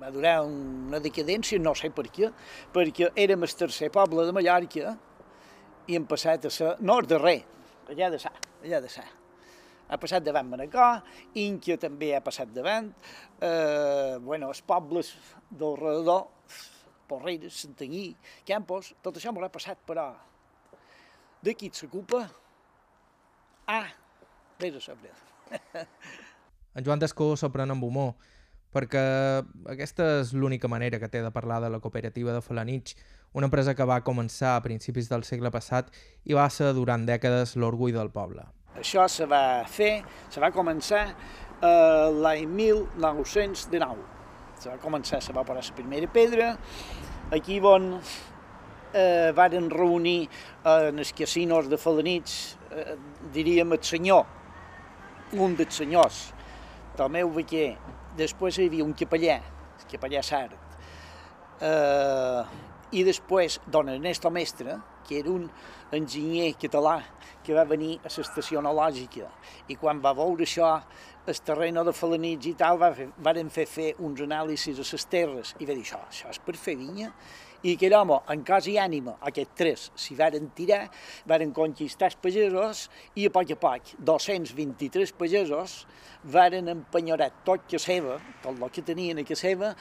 va 0.00 0.10
durar 0.10 0.38
una 0.48 0.98
decadència, 1.04 1.60
no 1.60 1.74
sé 1.76 1.92
per 1.94 2.08
què, 2.08 2.32
perquè 2.72 3.12
érem 3.14 3.44
el 3.44 3.58
tercer 3.60 3.92
poble 3.92 4.24
de 4.24 4.32
Mallorca, 4.32 4.96
i 5.86 5.98
hem 5.98 6.06
passat 6.08 6.46
a 6.48 6.52
ser, 6.52 6.74
no 6.80 6.98
el 7.00 7.08
darrer, 7.08 7.38
allà 7.92 8.10
de 8.12 8.20
sa, 8.22 8.32
allà 8.62 8.80
de 8.84 8.90
sa. 8.92 9.04
Ha 9.84 9.98
passat 10.00 10.24
davant 10.24 10.48
Manacor, 10.48 11.02
Inca 11.42 11.76
també 11.80 12.14
ha 12.16 12.22
passat 12.24 12.52
davant, 12.54 12.88
eh, 13.40 14.16
bueno, 14.24 14.48
els 14.48 14.62
pobles 14.64 15.12
del 15.50 15.76
redador, 15.80 16.30
Porreres, 17.08 17.58
Santanyí, 17.66 18.14
Campos, 18.48 18.94
tot 19.04 19.18
això 19.20 19.32
m'ho 19.32 19.44
ha 19.44 19.52
passat, 19.52 19.78
però 19.86 20.08
d'aquí 21.44 21.68
et 21.68 21.76
s'ocupa, 21.76 22.22
ah, 23.68 23.88
res 24.60 24.80
a 24.80 24.80
saber. 24.80 25.12
en 26.74 26.86
Joan 26.86 27.02
Descó 27.02 27.34
s'ho 27.36 27.52
pren 27.52 27.76
amb 27.76 27.84
humor, 27.84 28.14
perquè 28.74 29.04
aquesta 29.70 30.08
és 30.20 30.32
l'única 30.34 30.68
manera 30.68 30.98
que 30.98 31.08
té 31.08 31.22
de 31.22 31.30
parlar 31.34 31.60
de 31.62 31.70
la 31.70 31.80
cooperativa 31.80 32.34
de 32.34 32.42
Falanich, 32.42 32.96
una 33.34 33.46
empresa 33.46 33.74
que 33.74 33.86
va 33.86 34.00
començar 34.06 34.56
a 34.56 34.62
principis 34.62 35.08
del 35.10 35.24
segle 35.26 35.50
passat 35.54 35.94
i 36.26 36.34
va 36.34 36.48
ser 36.50 36.72
durant 36.74 37.06
dècades 37.06 37.54
l'orgull 37.56 37.94
del 37.94 38.10
poble. 38.14 38.44
Això 38.78 39.06
se 39.10 39.26
va 39.30 39.62
fer, 39.70 40.02
se 40.30 40.42
va 40.42 40.50
començar 40.54 41.06
eh, 41.06 42.10
l'any 42.10 42.46
1919. 42.50 44.10
Se 44.58 44.70
va 44.70 44.78
començar, 44.82 45.20
se 45.22 45.34
va 45.34 45.44
posar 45.46 45.62
la 45.62 45.76
primera 45.76 46.10
pedra, 46.10 46.52
aquí 47.34 47.60
on 47.62 47.92
eh, 48.94 49.32
varen 49.34 49.70
reunir 49.70 50.28
eh, 50.28 50.88
en 50.90 50.98
els 50.98 51.12
casinos 51.12 51.68
de 51.70 51.78
Falanich, 51.78 52.56
eh, 52.70 52.94
diríem 53.34 53.74
el 53.74 53.82
senyor, 53.82 54.26
un 55.38 55.54
dels 55.58 55.74
senyors, 55.82 56.24
Tomeu 56.96 57.30
Vaquer, 57.34 57.74
després 58.18 58.58
hi 58.58 58.68
havia 58.68 58.84
un 58.86 58.94
capellà, 58.96 59.40
el 59.78 59.88
capellà 59.90 60.22
Sart, 60.22 60.54
eh, 61.60 62.42
i 62.94 63.02
després 63.06 63.58
don 63.66 63.88
Ernesto 63.90 64.30
Mestre, 64.30 64.78
que 65.04 65.18
era 65.20 65.30
un 65.32 65.48
enginyer 65.94 66.54
català 66.60 66.98
que 67.44 67.54
va 67.56 67.64
venir 67.68 67.98
a 68.00 68.08
l'estació 68.08 68.60
analògica. 68.60 69.28
I 69.68 69.76
quan 69.76 70.00
va 70.04 70.14
veure 70.16 70.46
això, 70.46 70.70
el 71.26 71.40
terreny 71.44 71.80
de 71.84 71.92
Falanits 71.92 72.48
i 72.48 72.54
tal, 72.60 72.78
va 72.80 72.92
fer, 72.96 73.08
varen 73.24 73.50
fer, 73.52 73.66
fer 73.68 73.90
uns 73.98 74.22
anàlisis 74.24 74.80
a 74.80 74.86
les 74.86 75.08
terres. 75.10 75.54
I 75.60 75.68
va 75.68 75.76
dir 75.76 75.84
això, 75.84 76.00
això 76.08 76.30
és 76.32 76.40
per 76.40 76.56
fer 76.56 76.76
vinya 76.80 77.12
i 77.64 77.76
que 77.80 77.88
home, 77.96 78.18
en 78.28 78.42
cos 78.44 78.66
i 78.68 78.76
ànima, 78.80 79.14
aquests 79.24 79.56
tres 79.56 79.84
s'hi 79.96 80.16
varen 80.18 80.50
tirar, 80.56 80.82
varen 81.28 81.52
conquistar 81.56 82.10
els 82.10 82.18
pagesos 82.20 82.84
i 83.16 83.24
a 83.24 83.32
poc 83.32 83.54
a 83.54 83.56
poc, 83.60 83.94
223 84.04 85.14
pagesos 85.16 85.78
varen 86.36 86.68
empenyorar 86.68 87.30
tot 87.46 87.64
que 87.68 87.80
seva, 87.80 88.18
tot 88.42 88.60
el 88.60 88.72
que 88.72 88.84
tenien 88.84 89.22
a 89.22 89.24
que 89.24 89.36
seva, 89.38 89.72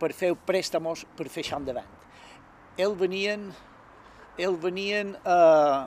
per 0.00 0.14
fer 0.16 0.32
préstamos 0.48 1.04
per 1.16 1.28
fer 1.28 1.44
això 1.44 1.60
endavant. 1.60 1.88
Ells 2.80 2.96
venien, 2.96 3.50
ells 4.40 4.60
venien 4.62 5.12
eh, 5.20 5.80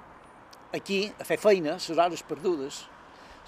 aquí 0.77 1.07
a 1.17 1.25
fer 1.25 1.39
feina, 1.41 1.79
les 1.79 1.97
hores 1.97 2.25
perdudes, 2.29 2.83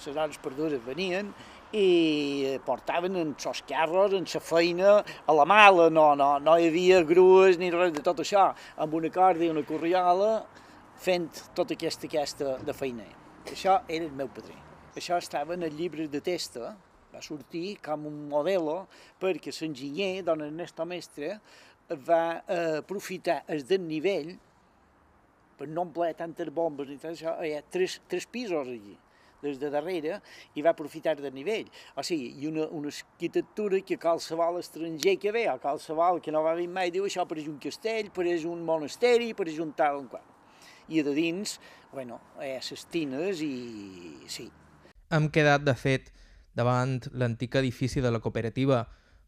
les 0.01 0.17
hores 0.17 0.41
perdudes 0.41 0.81
venien 0.85 1.29
i 1.75 2.55
portaven 2.65 3.17
en 3.19 3.33
els 3.35 3.61
carros, 3.67 4.13
en 4.15 4.27
la 4.31 4.41
feina, 4.41 4.93
a 5.03 5.35
la 5.35 5.45
mala, 5.45 5.89
no, 5.89 6.07
no, 6.15 6.29
no 6.39 6.55
hi 6.57 6.69
havia 6.69 7.01
grues 7.03 7.59
ni 7.59 7.71
res 7.73 7.91
de 7.95 8.03
tot 8.05 8.21
això, 8.23 8.47
amb 8.79 8.95
una 8.95 9.11
corda 9.11 9.43
i 9.43 9.51
una 9.51 9.65
corriola, 9.67 10.31
fent 10.95 11.27
tota 11.57 11.75
aquesta, 11.75 12.07
aquesta 12.07 12.55
de 12.63 12.75
feina. 12.75 13.05
Això 13.51 13.81
era 13.87 14.07
el 14.07 14.15
meu 14.15 14.31
padrí. 14.31 14.55
Això 14.95 15.19
estava 15.19 15.57
en 15.57 15.67
el 15.67 15.75
llibre 15.75 16.07
de 16.07 16.21
testa, 16.23 16.71
va 17.11 17.21
sortir 17.23 17.77
com 17.83 18.07
un 18.07 18.25
modelo 18.31 18.85
perquè 19.19 19.51
l'enginyer, 19.59 20.23
don 20.23 20.43
Ernesto 20.45 20.87
Mestre, 20.87 21.35
va 22.07 22.41
eh, 22.47 22.77
aprofitar 22.79 23.43
el 23.51 23.65
desnivell 23.67 24.31
per 25.55 25.67
no 25.67 25.83
emplear 25.85 26.15
tantes 26.17 26.49
bombes 26.51 26.87
ni 26.89 26.97
tant 26.99 27.13
això, 27.13 27.35
hi 27.43 27.53
ha 27.55 27.61
tres, 27.71 27.99
tres 28.09 28.25
pisos 28.31 28.67
allí 28.67 28.95
des 29.43 29.59
de 29.59 29.69
darrere 29.69 30.19
i 30.55 30.63
va 30.65 30.71
aprofitar 30.73 31.15
de 31.19 31.31
nivell. 31.31 31.69
O 31.95 32.03
sigui, 32.03 32.31
i 32.41 32.49
una, 32.49 32.67
una 32.73 32.91
arquitectura 32.93 33.81
que 33.85 33.99
qualsevol 34.01 34.59
estranger 34.59 35.17
que 35.21 35.33
ve, 35.35 35.45
o 35.51 35.57
qualsevol 35.61 36.21
que 36.21 36.33
no 36.33 36.43
va 36.45 36.55
venir 36.57 36.71
mai, 36.71 36.91
diu 36.91 37.07
això 37.07 37.27
pareix 37.27 37.49
un 37.51 37.59
castell, 37.61 38.11
pareix 38.15 38.45
un 38.49 38.63
monasteri, 38.65 39.33
pareix 39.37 39.61
un 39.63 39.73
tal 39.77 40.03
en 40.03 40.09
qual. 40.11 40.25
I 40.87 41.01
de 41.01 41.15
dins, 41.17 41.59
bueno, 41.93 42.19
eh, 42.41 42.59
les 42.59 42.85
tines 42.93 43.41
i 43.41 44.27
sí. 44.29 44.49
Hem 45.13 45.29
quedat, 45.33 45.63
de 45.65 45.73
fet, 45.77 46.11
davant 46.55 46.99
l'antic 47.11 47.57
edifici 47.59 48.01
de 48.01 48.11
la 48.11 48.21
cooperativa. 48.23 48.85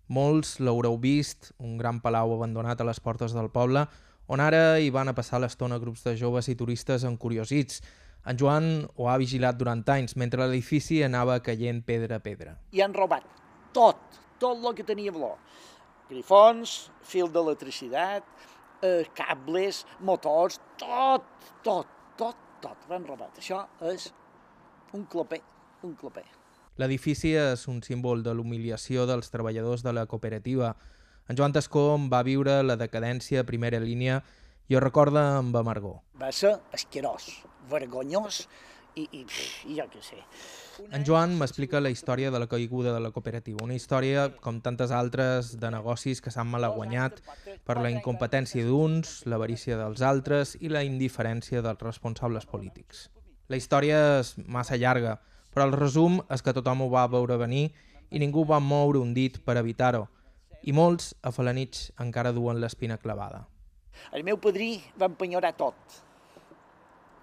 Molts 0.07 0.57
l'haureu 0.63 0.95
vist, 1.01 1.51
un 1.59 1.75
gran 1.77 1.99
palau 2.01 2.33
abandonat 2.33 2.81
a 2.81 2.87
les 2.87 3.01
portes 3.03 3.35
del 3.35 3.49
poble, 3.51 3.83
on 4.27 4.43
ara 4.43 4.79
hi 4.79 4.89
van 4.91 5.07
a 5.07 5.15
passar 5.15 5.39
l'estona 5.39 5.79
grups 5.79 6.03
de 6.03 6.15
joves 6.19 6.49
i 6.51 6.55
turistes 6.59 7.05
encuriosits. 7.07 7.81
En 8.27 8.35
Joan 8.35 8.65
ho 8.99 9.07
ha 9.07 9.15
vigilat 9.21 9.55
durant 9.55 9.85
anys, 9.93 10.17
mentre 10.19 10.43
l'edifici 10.43 10.99
anava 11.05 11.37
caient 11.39 11.79
pedra 11.87 12.17
a 12.19 12.23
pedra. 12.23 12.57
I 12.75 12.83
han 12.83 12.95
robat 12.95 13.23
tot, 13.75 13.99
tot 14.41 14.59
el 14.59 14.75
que 14.75 14.83
tenia 14.83 15.13
valor. 15.15 15.37
Grifons, 16.09 16.73
fil 17.07 17.31
d'electricitat, 17.31 18.27
eh, 18.83 19.05
cables, 19.15 19.85
motors, 19.99 20.59
tot, 20.79 21.23
tot, 21.63 21.87
tot, 22.19 22.35
tot, 22.63 22.83
l'han 22.89 23.07
robat. 23.07 23.39
Això 23.39 23.63
és 23.93 24.09
un 24.93 25.05
claper, 25.05 25.39
un 25.87 25.95
claper. 25.95 26.25
L'edifici 26.77 27.31
és 27.33 27.63
un 27.71 27.79
símbol 27.81 28.21
de 28.23 28.33
l'humiliació 28.35 29.07
dels 29.09 29.31
treballadors 29.33 29.83
de 29.87 29.93
la 29.95 30.05
cooperativa. 30.05 30.75
En 31.27 31.39
Joan 31.39 31.55
Tascó 31.55 31.95
va 32.11 32.21
viure 32.27 32.59
la 32.63 32.75
decadència 32.75 33.41
a 33.41 33.47
primera 33.47 33.79
línia 33.79 34.19
i 34.67 34.75
ho 34.75 34.83
recorda 34.83 35.23
amb 35.39 35.55
amargor. 35.55 36.01
Va 36.19 36.31
ser 36.35 36.57
asquerós, 36.75 37.29
vergonyós 37.71 38.45
i, 38.97 39.05
i, 39.11 39.25
i 39.69 39.77
jo 39.77 39.85
què 39.91 40.01
sé. 40.03 40.19
En 40.93 41.05
Joan 41.07 41.33
m'explica 41.39 41.81
la 41.81 41.89
història 41.89 42.29
de 42.33 42.39
la 42.41 42.47
caiguda 42.49 42.93
de 42.93 43.01
la 43.01 43.11
cooperativa, 43.11 43.63
una 43.63 43.77
història, 43.77 44.27
com 44.43 44.59
tantes 44.61 44.91
altres, 44.93 45.55
de 45.61 45.71
negocis 45.73 46.21
que 46.21 46.33
s'han 46.33 46.49
malaguanyat 46.51 47.21
per 47.65 47.79
la 47.81 47.89
incompetència 47.93 48.65
d'uns, 48.67 49.23
l'avarícia 49.25 49.79
dels 49.79 50.03
altres 50.05 50.55
i 50.61 50.69
la 50.73 50.83
indiferència 50.85 51.63
dels 51.65 51.81
responsables 51.81 52.45
polítics. 52.45 53.07
La 53.49 53.57
història 53.57 54.19
és 54.19 54.35
massa 54.45 54.77
llarga, 54.77 55.17
però 55.53 55.65
el 55.65 55.73
resum 55.73 56.21
és 56.33 56.43
que 56.45 56.53
tothom 56.53 56.85
ho 56.85 56.91
va 56.93 57.07
veure 57.09 57.39
venir 57.41 57.71
i 58.11 58.21
ningú 58.21 58.45
va 58.45 58.61
moure 58.61 59.01
un 59.01 59.13
dit 59.15 59.39
per 59.43 59.57
evitar-ho, 59.57 60.05
i 60.63 60.73
molts 60.75 61.13
a 61.23 61.31
Falanich 61.31 61.87
encara 62.03 62.35
duen 62.35 62.59
l'espina 62.61 62.99
clavada. 63.01 63.47
El 64.15 64.25
meu 64.27 64.39
padrí 64.41 64.75
va 64.99 65.09
empenyorar 65.11 65.53
tot. 65.59 65.97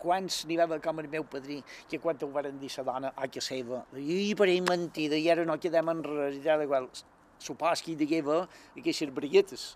Quants 0.04 0.42
n'hi 0.44 0.58
va 0.60 0.68
haver 0.68 0.80
com 0.84 1.00
el 1.00 1.08
meu 1.08 1.24
padrí, 1.24 1.58
que 1.88 1.98
quan 1.98 2.20
ho 2.20 2.30
van 2.32 2.58
dir 2.60 2.70
la 2.76 2.86
dona 2.90 3.12
a 3.16 3.28
casa 3.28 3.54
seva, 3.54 3.84
i 3.96 4.34
per 4.36 4.50
ell 4.52 4.64
mentida, 4.68 5.16
i 5.16 5.30
ara 5.32 5.46
no 5.48 5.56
quedem 5.58 5.88
en 5.94 6.04
realitat 6.04 6.62
igual. 6.66 6.88
Supos 7.40 7.82
que 7.82 7.92
hi 7.92 7.98
degué 7.98 8.20
haver 8.20 8.44
aquestes 8.76 9.10
briguetes, 9.12 9.68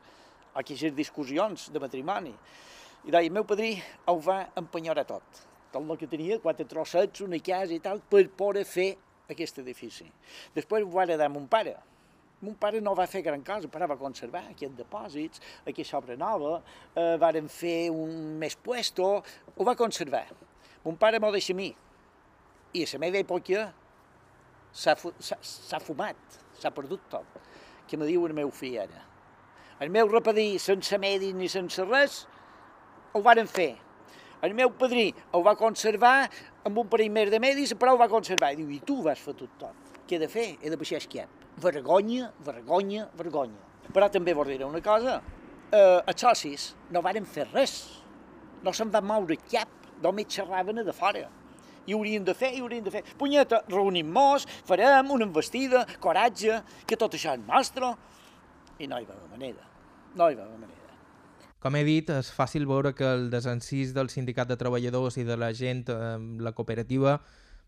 aquestes 0.54 0.94
discussions 0.94 1.70
de 1.72 1.80
matrimoni. 1.80 2.34
I 3.04 3.10
deia, 3.10 3.26
el 3.26 3.32
meu 3.32 3.46
padrí 3.48 3.76
ho 4.06 4.18
va 4.20 4.42
empenyorar 4.58 5.06
tot 5.08 5.46
tot 5.72 5.84
el 5.84 5.98
que 5.98 6.08
tenia, 6.08 6.38
quatre 6.40 6.66
trossets, 6.68 7.20
una 7.24 7.38
casa 7.44 7.74
i 7.74 7.80
tal, 7.84 8.00
per 8.00 8.24
poder 8.36 8.64
fer 8.68 8.88
aquest 9.28 9.60
edifici. 9.62 10.06
Després 10.56 10.84
ho 10.84 10.92
va 10.94 11.04
heredar 11.04 11.28
mon 11.32 11.46
pare. 11.50 11.76
Mon 12.40 12.54
pare 12.54 12.80
no 12.80 12.94
va 12.94 13.08
fer 13.10 13.22
gran 13.26 13.42
cosa, 13.42 13.68
però 13.70 13.88
va 13.90 13.96
conservar 13.98 14.44
aquests 14.52 14.76
depòsits, 14.78 15.42
aquesta 15.66 15.98
obra 15.98 16.16
nova, 16.16 16.60
eh, 16.94 17.16
varen 17.18 17.48
fer 17.50 17.90
un 17.90 18.38
més 18.38 18.54
puesto, 18.54 19.08
ho 19.56 19.66
va 19.66 19.74
conservar. 19.74 20.24
Mon 20.84 20.96
pare 20.96 21.18
m'ho 21.18 21.32
deixa 21.34 21.52
a 21.52 21.58
mi. 21.58 21.72
I 22.74 22.84
a 22.84 22.92
la 22.92 23.02
meva 23.02 23.18
època 23.18 23.66
s'ha 24.70 25.80
fumat, 25.80 26.38
s'ha 26.60 26.70
perdut 26.70 27.10
tot. 27.10 27.42
Que 27.88 27.96
me 27.96 28.06
diu 28.06 28.26
el 28.26 28.36
meu 28.36 28.50
fill 28.50 28.78
ara. 28.84 29.02
El 29.80 29.90
meu 29.90 30.08
repedir, 30.08 30.58
sense 30.60 30.98
medis 30.98 31.34
ni 31.34 31.48
sense 31.48 31.82
res, 31.84 32.26
ho 33.14 33.22
varen 33.24 33.48
fer 33.50 33.72
el 34.40 34.54
meu 34.54 34.70
padrí 34.70 35.08
ho 35.34 35.40
va 35.42 35.56
conservar 35.58 36.28
amb 36.68 36.78
un 36.78 36.86
parell 36.90 37.10
més 37.10 37.30
de 37.32 37.40
medis, 37.42 37.74
però 37.74 37.96
ho 37.96 37.98
va 37.98 38.06
conservar. 38.12 38.52
I 38.54 38.60
diu, 38.60 38.70
i 38.70 38.78
tu 38.86 39.00
vas 39.02 39.18
fer 39.18 39.34
tot 39.34 39.58
tot. 39.58 39.96
Què 40.06 40.16
he 40.16 40.22
de 40.22 40.30
fer? 40.30 40.48
He 40.62 40.70
de 40.70 40.78
baixar 40.78 41.02
esquiap. 41.02 41.37
Vergonya, 41.58 42.30
vergonya, 42.44 43.08
vergonya. 43.18 43.66
Però 43.92 44.08
també 44.12 44.34
vos 44.36 44.46
diré 44.46 44.66
una 44.66 44.82
cosa, 44.84 45.20
eh, 45.72 46.00
els 46.06 46.20
socis 46.20 46.74
no 46.90 47.02
varen 47.02 47.26
fer 47.26 47.48
res. 47.52 47.74
No 48.62 48.72
se'n 48.72 48.90
van 48.90 49.06
moure 49.06 49.36
cap, 49.50 49.68
només 50.02 50.28
xerraven 50.30 50.84
de 50.84 50.92
fora. 50.92 51.28
I 51.86 51.94
haurien 51.96 52.24
de 52.24 52.34
fer, 52.34 52.52
i 52.54 52.60
haurien 52.60 52.84
de 52.84 52.90
fer. 52.92 53.02
Punyeta, 53.18 53.62
reunim-nos, 53.68 54.46
farem 54.68 55.10
una 55.10 55.24
investida, 55.24 55.86
coratge, 56.00 56.62
que 56.86 56.96
tot 56.96 57.14
això 57.14 57.32
és 57.34 57.46
nostre. 57.46 57.94
I 58.78 58.86
no 58.86 58.98
hi 58.98 59.06
va 59.08 59.14
haver 59.14 59.30
manera. 59.30 59.64
No 60.14 60.28
hi 60.28 60.36
va 60.36 60.44
haver 60.44 60.58
manera. 60.58 60.76
Com 61.58 61.74
he 61.74 61.82
dit, 61.82 62.10
és 62.10 62.28
fàcil 62.30 62.68
veure 62.70 62.92
que 62.94 63.06
el 63.08 63.30
desencís 63.32 63.94
del 63.94 64.12
sindicat 64.12 64.46
de 64.46 64.56
treballadors 64.60 65.16
i 65.18 65.24
de 65.26 65.36
la 65.36 65.50
gent, 65.52 65.88
eh, 65.88 66.18
la 66.38 66.52
cooperativa, 66.52 67.18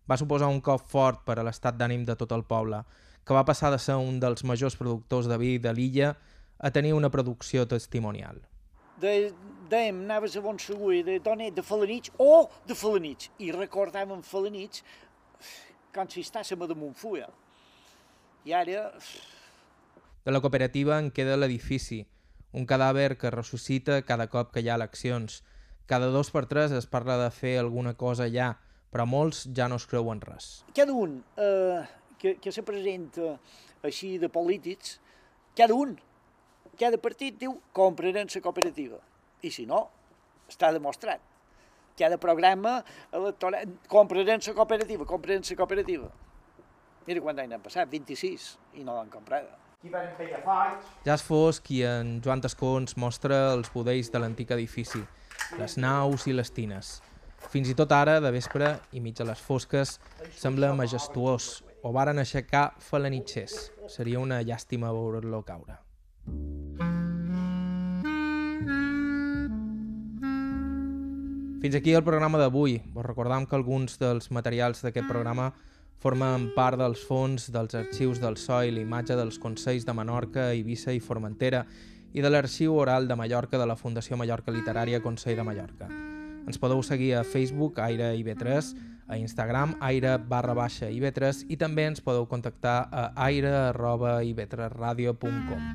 va 0.07 0.17
suposar 0.17 0.49
un 0.49 0.61
cop 0.61 0.85
fort 0.87 1.25
per 1.27 1.39
a 1.39 1.47
l'estat 1.47 1.75
d'ànim 1.79 2.05
de 2.05 2.15
tot 2.15 2.31
el 2.33 2.45
poble, 2.45 2.85
que 3.25 3.35
va 3.37 3.45
passar 3.45 3.71
de 3.71 3.79
ser 3.79 3.97
un 4.01 4.21
dels 4.21 4.45
majors 4.45 4.77
productors 4.77 5.29
de 5.31 5.39
vi 5.39 5.59
de 5.59 5.73
l'illa 5.75 6.15
a 6.59 6.71
tenir 6.71 6.93
una 6.95 7.11
producció 7.11 7.67
testimonial. 7.69 8.41
De, 9.01 9.33
dèiem, 9.73 10.03
anaves 10.05 10.37
a 10.37 10.43
Bonsegur, 10.45 10.93
de 11.07 11.19
d'on 11.25 11.47
de 11.55 11.63
Falanich 11.65 12.11
o 12.19 12.49
de 12.69 12.77
Falanich, 12.77 13.31
i 13.41 13.53
recordàvem 13.53 14.21
Falanich 14.23 14.83
quan 15.95 16.11
si 16.11 16.21
estàssim 16.21 16.61
a 16.61 16.69
de 16.69 16.77
Montfuia. 16.77 17.29
I 18.45 18.55
ara... 18.57 18.91
De 20.25 20.33
la 20.33 20.41
cooperativa 20.41 20.99
en 21.01 21.09
queda 21.11 21.39
l'edifici, 21.39 22.03
un 22.53 22.67
cadàver 22.67 23.17
que 23.19 23.33
ressuscita 23.33 24.03
cada 24.05 24.29
cop 24.29 24.53
que 24.53 24.61
hi 24.61 24.69
ha 24.69 24.77
eleccions. 24.77 25.41
Cada 25.91 26.11
dos 26.13 26.31
per 26.31 26.45
tres 26.51 26.75
es 26.77 26.87
parla 26.87 27.17
de 27.23 27.31
fer 27.35 27.57
alguna 27.59 27.95
cosa 27.99 28.29
allà, 28.29 28.53
però 28.93 29.07
molts 29.07 29.47
ja 29.57 29.69
no 29.71 29.79
es 29.81 29.87
creuen 29.91 30.21
res. 30.21 30.51
Cada 30.77 30.93
un 30.93 31.23
eh, 31.39 31.83
que, 32.21 32.37
que 32.37 32.53
se 32.53 32.63
presenta 32.67 33.35
així 33.87 34.17
de 34.21 34.29
polítics, 34.29 34.99
cada 35.57 35.75
un, 35.75 35.97
cada 36.79 37.01
partit 37.01 37.39
diu 37.41 37.57
comprarem 37.77 38.29
la 38.29 38.43
cooperativa. 38.45 39.01
I 39.43 39.51
si 39.51 39.67
no, 39.67 39.87
està 40.49 40.71
demostrat. 40.77 41.23
Cada 41.99 42.17
programa 42.21 42.79
electoral, 43.13 43.73
comprarem 43.89 44.41
la 44.47 44.55
cooperativa, 44.57 45.09
comprarem 45.09 45.43
la 45.49 45.57
cooperativa. 45.57 46.11
Mira 47.07 47.25
quant 47.25 47.41
anys 47.41 47.57
han 47.57 47.65
passat, 47.65 47.89
26, 47.91 48.51
i 48.77 48.85
no 48.85 48.95
l'han 48.99 49.11
comprada. 49.11 49.57
Ja 51.07 51.15
és 51.15 51.23
fosc 51.25 51.71
i 51.73 51.81
en 51.89 52.19
Joan 52.21 52.43
Tascó 52.45 52.75
ens 52.77 52.99
mostra 53.01 53.39
els 53.55 53.71
budells 53.73 54.13
de 54.13 54.21
l'antic 54.21 54.53
edifici, 54.53 55.01
les 55.57 55.79
naus 55.81 56.27
i 56.29 56.37
les 56.37 56.53
tines. 56.53 56.99
Fins 57.49 57.71
i 57.73 57.75
tot 57.75 57.93
ara, 57.97 58.19
de 58.21 58.31
vespre 58.35 58.75
i 58.93 59.01
mig 59.01 59.21
a 59.25 59.27
les 59.31 59.41
fosques, 59.41 59.97
sembla 60.37 60.75
majestuós, 60.77 61.63
o 61.83 61.93
varen 61.93 62.19
aixecar 62.19 62.75
falanitxers. 62.79 63.71
Seria 63.89 64.21
una 64.21 64.43
llàstima 64.43 64.93
veure-lo 64.93 65.43
caure. 65.47 65.79
Fins 71.61 71.75
aquí 71.77 71.93
el 71.93 72.05
programa 72.05 72.39
d'avui. 72.41 72.79
Vos 72.95 73.05
recordam 73.05 73.45
que 73.47 73.57
alguns 73.57 73.99
dels 74.01 74.31
materials 74.31 74.81
d'aquest 74.81 75.09
programa 75.09 75.51
Formen 76.01 76.47
part 76.55 76.79
dels 76.81 77.03
fons 77.05 77.51
dels 77.53 77.75
arxius 77.77 78.23
del 78.23 78.39
SOI 78.41 78.71
i 78.71 78.73
l'imatge 78.73 79.13
dels 79.19 79.37
Consells 79.37 79.85
de 79.85 79.93
Menorca, 79.93 80.47
Eivissa 80.55 80.95
i 80.97 81.01
Formentera 81.05 81.67
i 82.17 82.25
de 82.25 82.31
l'Arxiu 82.31 82.79
Oral 82.81 83.05
de 83.07 83.19
Mallorca 83.21 83.61
de 83.61 83.67
la 83.69 83.77
Fundació 83.77 84.17
Mallorca 84.17 84.55
Literària 84.55 85.03
Consell 85.05 85.37
de 85.37 85.45
Mallorca. 85.45 85.91
Ens 86.49 86.57
podeu 86.57 86.81
seguir 86.83 87.13
a 87.19 87.21
Facebook, 87.23 87.83
Aire 87.85 88.15
IB3, 88.17 88.71
a 89.11 89.19
Instagram, 89.19 89.75
aire 89.83 90.17
barra 90.31 90.55
baixa 90.55 90.89
IB3 90.89 91.45
i 91.51 91.59
també 91.61 91.89
ens 91.91 92.01
podeu 92.05 92.29
contactar 92.31 92.79
a 92.91 93.09
aire 93.27 93.51
arroba 93.73 94.21
ib3radio.com. 94.23 95.67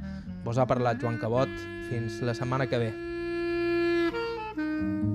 Vos 0.48 0.58
ha 0.58 0.70
parlat 0.70 1.02
Joan 1.04 1.20
Cabot. 1.20 1.52
Fins 1.90 2.22
la 2.26 2.34
setmana 2.34 2.66
que 2.72 2.80
ve. 2.82 2.94
Mm-hmm. 4.56 5.15